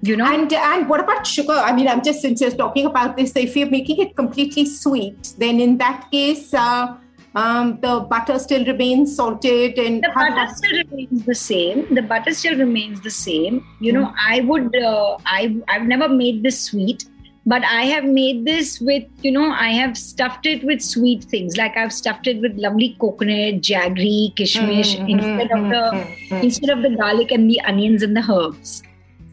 you 0.09 0.17
know 0.17 0.27
And 0.33 0.53
and 0.53 0.89
what 0.89 1.01
about 1.01 1.27
sugar? 1.27 1.53
I 1.53 1.73
mean, 1.77 1.89
I'm 1.89 2.03
just 2.03 2.21
since 2.23 2.41
you're 2.41 2.51
talking 2.63 2.87
about 2.87 3.17
this, 3.17 3.33
if 3.37 3.57
you're 3.57 3.71
making 3.71 3.99
it 3.99 4.15
completely 4.17 4.65
sweet, 4.67 5.35
then 5.39 5.61
in 5.61 5.79
that 5.79 6.11
case, 6.13 6.55
uh, 6.55 6.97
um, 7.35 7.79
the 7.81 8.01
butter 8.11 8.39
still 8.39 8.65
remains 8.65 9.15
salted 9.17 9.79
and 9.79 10.03
the 10.03 10.11
butter 10.15 10.47
still 10.55 10.79
remains 10.83 11.25
the 11.27 11.35
same 11.35 11.83
the 11.95 12.03
butter 12.03 12.33
still 12.33 12.57
remains 12.59 13.01
the 13.03 13.11
same 13.11 13.65
you 13.81 13.93
know 13.93 14.13
i 14.29 14.41
would 14.41 14.75
uh, 14.77 15.17
i 15.27 15.55
i've 15.69 15.87
never 15.87 16.09
made 16.09 16.43
this 16.43 16.59
sweet 16.69 17.05
but 17.53 17.65
i 17.65 17.83
have 17.91 18.05
made 18.05 18.45
this 18.47 18.71
with 18.89 19.05
you 19.27 19.31
know 19.37 19.47
i 19.67 19.69
have 19.79 19.97
stuffed 19.99 20.47
it 20.53 20.65
with 20.71 20.83
sweet 20.87 21.25
things 21.35 21.57
like 21.61 21.77
i've 21.83 21.93
stuffed 21.99 22.27
it 22.33 22.41
with 22.47 22.57
lovely 22.67 22.89
coconut 23.05 23.61
jaggery 23.71 24.19
kishmish 24.41 24.93
Mm, 24.99 25.09
instead 25.17 25.51
of 25.59 25.69
the 25.75 25.83
mm, 25.93 26.05
mm, 26.05 26.17
mm. 26.33 26.43
instead 26.49 26.71
of 26.77 26.83
the 26.87 26.91
garlic 27.03 27.31
and 27.39 27.51
the 27.51 27.61
onions 27.73 28.03
and 28.09 28.17
the 28.21 28.25
herbs 28.39 28.83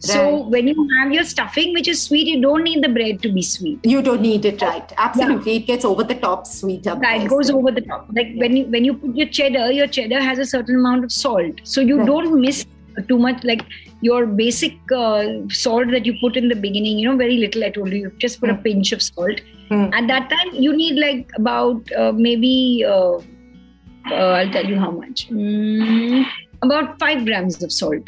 so 0.07 0.21
Right. 0.21 0.45
when 0.53 0.67
you 0.67 0.87
have 0.99 1.11
your 1.17 1.23
stuffing 1.23 1.73
which 1.73 1.87
is 1.93 2.01
sweet 2.07 2.27
you 2.31 2.39
don't 2.41 2.63
need 2.69 2.83
the 2.83 2.89
bread 2.97 3.21
to 3.25 3.31
be 3.37 3.41
sweet 3.51 3.79
You 3.93 4.01
don't 4.07 4.21
need 4.21 4.45
it, 4.45 4.61
right? 4.61 4.91
Absolutely, 5.05 5.55
it 5.59 5.65
gets 5.69 5.85
over 5.89 6.03
the 6.03 6.15
top 6.25 6.45
sweet. 6.45 6.85
Right, 6.85 7.21
it 7.23 7.29
goes 7.29 7.49
over 7.49 7.71
the 7.77 7.81
top. 7.81 8.05
Like 8.17 8.33
when 8.43 8.57
you 8.57 8.65
when 8.75 8.85
you 8.89 8.93
put 9.03 9.15
your 9.21 9.27
cheddar, 9.37 9.63
your 9.77 9.87
cheddar 9.97 10.21
has 10.25 10.37
a 10.37 10.45
certain 10.51 10.75
amount 10.81 11.05
of 11.07 11.11
salt, 11.11 11.61
so 11.63 11.81
you 11.91 11.97
Right. 11.97 12.05
don't 12.11 12.39
miss 12.41 12.59
too 13.03 13.17
much. 13.17 13.43
Like 13.43 13.61
your 14.01 14.25
basic 14.25 14.73
uh, 14.91 15.25
salt 15.49 15.89
that 15.91 16.05
you 16.05 16.15
put 16.21 16.35
in 16.37 16.47
the 16.49 16.55
beginning, 16.55 16.99
you 16.99 17.09
know, 17.09 17.17
very 17.17 17.37
little. 17.37 17.63
I 17.63 17.69
told 17.69 17.91
you, 17.91 17.99
you 17.99 18.11
just 18.17 18.39
put 18.39 18.49
a 18.49 18.53
Hmm. 18.55 18.61
pinch 18.63 18.91
of 18.91 19.01
salt. 19.01 19.39
Hmm. 19.69 19.85
At 19.93 20.07
that 20.07 20.29
time, 20.29 20.53
you 20.53 20.75
need 20.75 20.95
like 20.99 21.29
about 21.35 21.91
uh, 21.93 22.11
maybe 22.11 22.83
uh, 22.87 23.17
uh, 24.11 24.13
I'll 24.39 24.51
tell 24.51 24.65
you 24.65 24.79
how 24.79 24.91
much. 24.91 25.27
Mm, 25.29 26.25
about 26.61 26.99
five 26.99 27.25
grams 27.25 27.61
of 27.63 27.71
salt. 27.71 28.03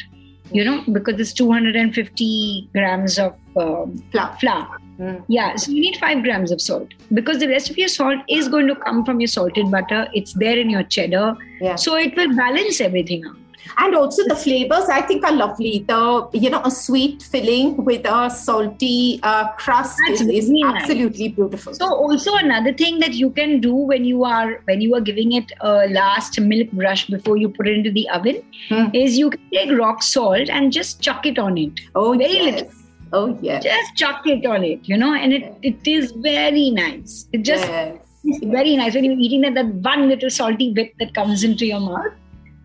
You 0.50 0.64
know, 0.64 0.82
because 0.92 1.20
it's 1.20 1.34
250 1.34 2.70
grams 2.72 3.18
of 3.18 3.34
um, 3.56 3.98
Flour. 4.12 4.36
flour. 4.40 4.78
Mm. 4.98 5.22
Yeah, 5.28 5.56
so 5.56 5.70
you 5.72 5.80
need 5.80 5.96
five 5.98 6.22
grams 6.22 6.50
of 6.50 6.60
salt 6.60 6.88
because 7.12 7.38
the 7.38 7.48
rest 7.48 7.68
of 7.70 7.76
your 7.78 7.88
salt 7.88 8.18
is 8.28 8.48
going 8.48 8.66
to 8.66 8.74
come 8.74 9.04
from 9.04 9.20
your 9.20 9.28
salted 9.28 9.70
butter. 9.70 10.08
It's 10.14 10.32
there 10.32 10.58
in 10.58 10.70
your 10.70 10.82
cheddar, 10.84 11.36
Yeah. 11.60 11.76
so 11.76 11.96
it 11.96 12.16
will 12.16 12.34
balance 12.34 12.80
everything 12.80 13.26
out. 13.26 13.36
And 13.76 13.94
also 13.94 14.22
the 14.26 14.34
flavors, 14.36 14.88
I 14.88 15.02
think, 15.02 15.24
are 15.24 15.32
lovely. 15.32 15.84
The 15.86 16.28
you 16.32 16.50
know 16.50 16.62
a 16.64 16.70
sweet 16.70 17.22
filling 17.22 17.76
with 17.84 18.06
a 18.06 18.30
salty 18.30 19.20
uh, 19.22 19.48
crust 19.52 19.98
That's 20.08 20.20
is, 20.22 20.26
really 20.26 20.62
nice. 20.62 20.82
absolutely 20.82 21.28
beautiful. 21.28 21.74
So 21.74 21.86
also 21.94 22.34
another 22.36 22.72
thing 22.72 22.98
that 23.00 23.14
you 23.14 23.30
can 23.30 23.60
do 23.60 23.74
when 23.74 24.04
you 24.04 24.24
are 24.24 24.60
when 24.64 24.80
you 24.80 24.94
are 24.94 25.00
giving 25.00 25.32
it 25.32 25.52
a 25.60 25.88
last 25.88 26.40
milk 26.40 26.70
brush 26.72 27.06
before 27.06 27.36
you 27.36 27.48
put 27.48 27.68
it 27.68 27.76
into 27.76 27.90
the 27.92 28.08
oven 28.10 28.42
Hmm. 28.68 28.86
is 28.92 29.16
you 29.18 29.30
can 29.30 29.40
take 29.52 29.70
rock 29.78 30.02
salt 30.02 30.48
and 30.50 30.72
just 30.72 31.00
chuck 31.00 31.24
it 31.26 31.38
on 31.38 31.56
it. 31.58 31.80
oh 31.94 32.16
very 32.18 32.32
yes, 32.34 32.54
little. 32.54 32.72
oh 33.12 33.38
yes, 33.42 33.62
Just 33.64 33.96
chuck 33.96 34.26
it 34.26 34.44
on 34.46 34.64
it, 34.64 34.80
you 34.88 34.96
know, 34.96 35.14
and 35.14 35.32
it, 35.32 35.54
it 35.62 35.86
is 35.86 36.12
very 36.12 36.70
nice. 36.70 37.26
It 37.32 37.42
just 37.42 37.66
yes. 37.66 37.96
Very 38.42 38.76
nice 38.76 38.94
when 38.94 39.04
you're 39.04 39.14
eating 39.26 39.40
that, 39.42 39.54
that 39.54 39.66
one 39.90 40.08
little 40.08 40.28
salty 40.28 40.72
bit 40.72 40.92
that 40.98 41.14
comes 41.14 41.44
into 41.44 41.64
your 41.66 41.80
mouth. 41.80 42.12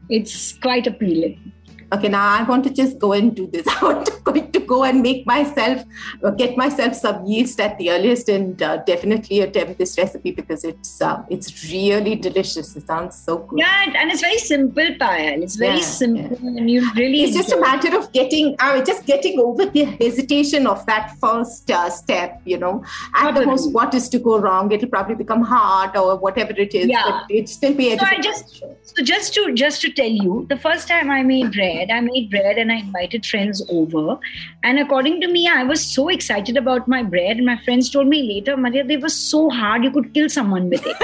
It's 0.09 0.53
quite 0.53 0.87
appealing. 0.87 1.51
Okay, 1.93 2.07
now 2.09 2.27
I 2.39 2.43
want 2.43 2.63
to 2.65 2.71
just 2.71 2.97
go 2.99 3.13
and 3.13 3.35
do 3.35 3.45
this. 3.47 3.67
I 3.75 3.83
want 3.83 4.05
to, 4.07 4.13
going 4.23 4.51
to 4.51 4.59
go 4.59 4.83
and 4.83 5.01
make 5.01 5.25
myself, 5.27 5.83
uh, 6.23 6.31
get 6.31 6.57
myself 6.57 6.95
some 6.95 7.25
yeast 7.25 7.59
at 7.59 7.77
the 7.77 7.91
earliest, 7.91 8.29
and 8.29 8.61
uh, 8.63 8.77
definitely 8.77 9.41
attempt 9.41 9.77
this 9.77 9.97
recipe 9.97 10.31
because 10.31 10.63
it's 10.63 11.01
uh, 11.01 11.23
it's 11.29 11.71
really 11.71 12.15
delicious. 12.15 12.75
It 12.75 12.87
sounds 12.87 13.15
so 13.17 13.37
good. 13.39 13.59
Yeah, 13.59 13.93
and 13.95 14.11
it's 14.11 14.21
very 14.21 14.37
simple, 14.37 14.83
Payal. 15.01 15.43
It's 15.43 15.55
very 15.55 15.77
Yeah, 15.77 15.81
simple, 15.83 16.37
and 16.47 16.69
you 16.69 16.81
really. 16.95 17.23
It's 17.23 17.35
just 17.35 17.51
a 17.51 17.59
matter 17.59 17.95
of 17.97 18.11
getting, 18.13 18.55
uh, 18.59 18.83
just 18.83 19.05
getting 19.05 19.39
over 19.39 19.65
the 19.65 19.83
hesitation 19.83 20.65
of 20.67 20.85
that 20.87 21.15
first 21.21 21.69
uh, 21.69 21.89
step. 21.89 22.41
You 22.45 22.57
know, 22.57 22.83
at 23.13 23.33
the 23.35 23.45
most, 23.45 23.71
what 23.73 23.93
is 23.93 24.09
to 24.09 24.19
go 24.19 24.37
wrong? 24.39 24.71
It'll 24.71 24.89
probably 24.89 25.15
become 25.15 25.41
hard 25.43 25.95
or 25.97 26.17
whatever 26.17 26.53
it 26.53 26.73
is. 26.73 26.87
Yeah. 26.87 27.03
but 27.11 27.29
it 27.29 27.49
still 27.49 27.73
be. 27.73 27.97
So 27.97 28.05
I 28.05 28.19
just- 28.21 28.63
So 28.95 29.03
just 29.03 29.33
to 29.35 29.53
just 29.53 29.81
to 29.81 29.89
tell 29.91 30.09
you, 30.23 30.45
the 30.49 30.57
first 30.57 30.87
time 30.87 31.09
I 31.09 31.23
made 31.23 31.51
bread, 31.53 31.82
I 31.91 31.99
made 32.01 32.29
bread 32.29 32.57
and 32.57 32.71
I 32.71 32.75
invited 32.75 33.25
friends 33.25 33.65
over. 33.69 34.17
And 34.63 34.79
according 34.79 35.21
to 35.21 35.27
me, 35.27 35.47
I 35.47 35.63
was 35.63 35.85
so 35.85 36.09
excited 36.09 36.57
about 36.57 36.87
my 36.87 37.03
bread. 37.03 37.37
And 37.37 37.45
my 37.45 37.57
friends 37.57 37.89
told 37.89 38.07
me 38.07 38.23
later, 38.23 38.57
Maria, 38.57 38.83
they 38.83 38.97
were 38.97 39.09
so 39.09 39.49
hard 39.49 39.83
you 39.83 39.91
could 39.91 40.13
kill 40.13 40.29
someone 40.29 40.69
with 40.69 40.83
it. 40.85 40.97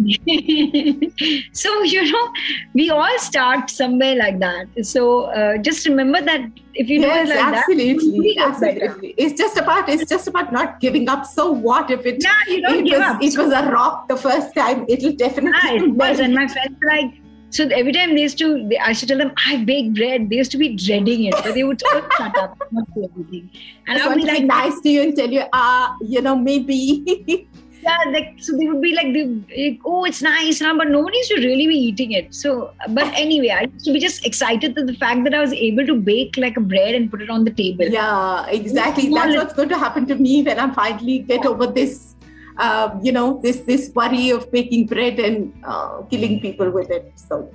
so 1.52 1.82
you 1.82 2.10
know, 2.10 2.32
we 2.74 2.88
all 2.88 3.18
start 3.18 3.68
somewhere 3.68 4.16
like 4.16 4.38
that. 4.38 4.66
So 4.82 5.24
uh, 5.24 5.58
just 5.58 5.86
remember 5.86 6.22
that 6.22 6.40
if 6.74 6.88
you 6.88 7.00
yes, 7.00 7.28
do 7.28 7.32
it 7.32 7.36
like 7.36 7.54
absolutely, 7.54 8.34
that, 8.36 8.48
absolutely. 8.48 9.14
It's 9.18 9.38
just 9.38 9.58
about 9.58 9.88
it's 9.90 10.08
just 10.08 10.26
about 10.26 10.52
not 10.52 10.80
giving 10.80 11.08
up. 11.08 11.26
So 11.26 11.50
what 11.50 11.90
if 11.90 12.06
it? 12.06 12.22
Yeah, 12.22 12.32
you 12.48 12.62
don't 12.62 12.78
it 12.78 12.84
give 12.86 12.98
was 12.98 13.08
up. 13.08 13.22
it 13.22 13.36
was 13.36 13.52
a 13.52 13.70
rock 13.70 14.08
the 14.08 14.16
first 14.16 14.54
time. 14.54 14.86
It'll 14.88 15.12
definitely. 15.12 15.60
Yeah, 15.64 15.84
it 15.84 15.90
was. 16.02 16.18
And 16.18 16.34
my 16.34 16.48
friends 16.48 16.76
were 16.80 16.88
like, 16.88 17.12
so 17.50 17.66
every 17.66 17.92
time 17.92 18.14
they 18.14 18.22
used 18.22 18.38
to, 18.38 18.66
they, 18.68 18.78
I 18.78 18.92
should 18.92 19.08
tell 19.08 19.18
them, 19.18 19.32
I 19.46 19.64
bake 19.64 19.94
bread. 19.94 20.30
They 20.30 20.36
used 20.36 20.52
to 20.52 20.58
be 20.58 20.76
dreading 20.76 21.24
it. 21.24 21.34
but 21.34 21.54
they 21.54 21.64
would 21.64 21.80
say, 21.80 22.00
shut 22.16 22.38
up, 22.38 22.56
not 22.70 22.86
say 22.94 23.08
anything. 23.14 23.50
And 23.86 24.00
I 24.00 24.08
would 24.08 24.16
be 24.16 24.22
to 24.22 24.26
be 24.26 24.32
like, 24.32 24.44
nice 24.44 24.80
to 24.80 24.88
you 24.88 25.02
and 25.02 25.16
tell 25.16 25.28
you, 25.30 25.44
ah, 25.52 25.96
you 26.00 26.22
know, 26.22 26.36
maybe. 26.36 27.04
yeah, 27.82 27.96
like, 28.12 28.34
so 28.38 28.56
they 28.56 28.66
would 28.66 28.80
be 28.80 28.94
like, 28.94 29.12
they, 29.12 29.70
like, 29.70 29.80
oh, 29.84 30.04
it's 30.04 30.22
nice. 30.22 30.60
Now, 30.60 30.76
but 30.78 30.88
nobody 30.88 31.18
used 31.18 31.30
to 31.30 31.36
really 31.38 31.66
be 31.66 31.74
eating 31.74 32.12
it. 32.12 32.32
So, 32.32 32.72
but 32.90 33.12
anyway, 33.14 33.50
I 33.50 33.62
used 33.62 33.84
to 33.86 33.92
be 33.92 33.98
just 33.98 34.24
excited 34.24 34.78
at 34.78 34.86
the 34.86 34.94
fact 34.94 35.24
that 35.24 35.34
I 35.34 35.40
was 35.40 35.52
able 35.52 35.84
to 35.86 35.96
bake 35.96 36.36
like 36.36 36.56
a 36.56 36.60
bread 36.60 36.94
and 36.94 37.10
put 37.10 37.20
it 37.20 37.30
on 37.30 37.44
the 37.44 37.50
table. 37.50 37.86
yeah, 37.86 38.46
exactly. 38.46 39.12
That's 39.12 39.34
what's 39.34 39.54
going 39.54 39.70
to 39.70 39.78
happen 39.78 40.06
to 40.06 40.14
me 40.14 40.44
when 40.44 40.58
I 40.58 40.72
finally 40.72 41.18
get 41.20 41.44
over 41.44 41.66
this. 41.66 42.09
Uh, 42.56 42.98
you 43.02 43.12
know, 43.12 43.40
this 43.42 43.60
this 43.60 43.90
worry 43.94 44.30
of 44.30 44.52
making 44.52 44.86
bread 44.86 45.18
and 45.18 45.52
uh, 45.64 46.02
killing 46.10 46.40
people 46.40 46.70
with 46.70 46.90
it. 46.90 47.12
So 47.16 47.50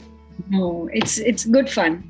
No, 0.50 0.90
it's 0.94 1.18
it's 1.18 1.46
good 1.46 1.70
fun. 1.70 2.04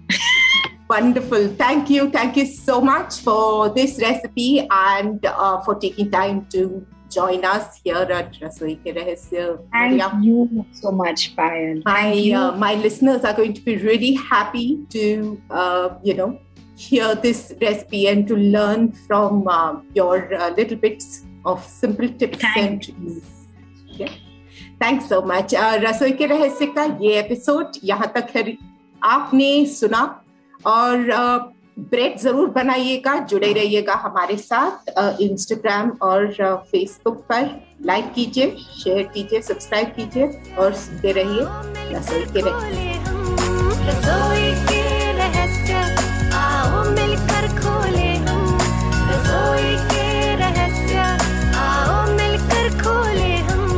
wonderful! 0.90 1.48
Thank 1.58 1.90
you, 1.90 2.10
thank 2.10 2.36
you 2.38 2.46
so 2.46 2.82
much 2.82 3.20
for 3.22 3.70
this 3.70 4.00
recipe 4.02 4.68
and 4.70 5.26
uh, 5.26 5.62
for 5.62 5.76
taking 5.76 6.10
time 6.12 6.46
to 6.52 6.86
join 7.12 7.46
us 7.46 7.80
here 7.84 8.08
at 8.20 8.34
Rasoi 8.42 8.78
Ke 8.82 8.96
Rahasya. 8.98 9.60
Thank 9.72 10.02
Maria. 10.02 10.20
you 10.22 10.66
so 10.72 10.92
much, 10.92 11.36
Payal. 11.36 11.84
my 11.86 12.32
uh, 12.32 12.52
my 12.58 12.74
listeners 12.76 13.24
are 13.24 13.34
going 13.34 13.54
to 13.54 13.62
be 13.62 13.78
really 13.78 14.14
happy 14.14 14.80
to 14.90 15.42
uh, 15.50 15.90
you 16.04 16.14
know 16.14 16.40
hear 16.78 17.16
this 17.16 17.54
recipe 17.62 18.08
and 18.08 18.28
to 18.28 18.36
learn 18.36 18.92
from 18.92 19.48
uh, 19.48 19.80
your 19.94 20.34
uh, 20.34 20.50
little 20.58 20.78
bits 20.78 21.24
of 21.46 21.64
simple 21.66 22.10
tips 22.10 22.40
Thank 22.40 22.58
and 22.58 22.84
tricks. 22.84 23.32
Yeah. 23.88 24.14
Thanks 24.80 25.08
so 25.08 25.22
much. 25.22 25.54
Uh, 25.56 25.78
रसोई 25.84 26.12
के 26.12 26.26
रहस्य 26.26 26.66
का 26.76 26.84
ये 27.02 27.20
episode 27.20 27.78
यहाँ 27.84 28.12
तक 28.16 28.36
है 28.36 28.58
आपने 29.02 29.50
सुना 29.66 30.02
और 30.68 31.54
ब्रेड 31.80 32.18
ज़रूर 32.20 32.50
बनाइएगा 32.50 33.16
जुड़े 33.30 33.52
रहिएगा 33.54 33.94
हमारे 34.04 34.36
साथ 34.38 34.90
इंस्टाग्राम 35.22 35.90
और 36.02 36.28
फेसबुक 36.72 37.18
पर 37.32 37.50
लाइक 37.86 38.14
कीजिए 38.16 38.50
शेयर 38.84 39.04
कीजिए 39.14 39.42
सब्सक्राइब 39.42 39.88
कीजिए 39.96 40.56
और 40.60 40.74
सुनते 40.84 41.12
रहिए 41.18 41.42
रसोई 41.96 42.24
के 42.32 42.42
रहस्य 42.42 42.94
रसोई 43.90 44.52
के 44.72 45.12
रहस्य 45.20 45.84
आओ 46.38 46.84
मिलकर 46.92 47.48
खोले 47.60 48.10
हम 48.26 48.58
रसोई 49.12 49.76
के 49.92 50.36
रहस्य 50.36 51.35
मिलकर 52.65 52.83
खोले 52.83 53.35
हम 53.49 53.69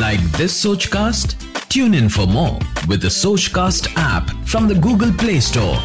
Like 0.00 0.22
this 0.36 0.54
Sochcast? 0.64 1.36
Tune 1.68 1.94
in 1.94 2.08
for 2.08 2.26
more 2.26 2.58
with 2.88 3.00
the 3.00 3.08
Sochcast 3.08 3.88
app 3.96 4.30
from 4.46 4.68
the 4.68 4.74
Google 4.74 5.12
Play 5.12 5.40
Store. 5.40 5.76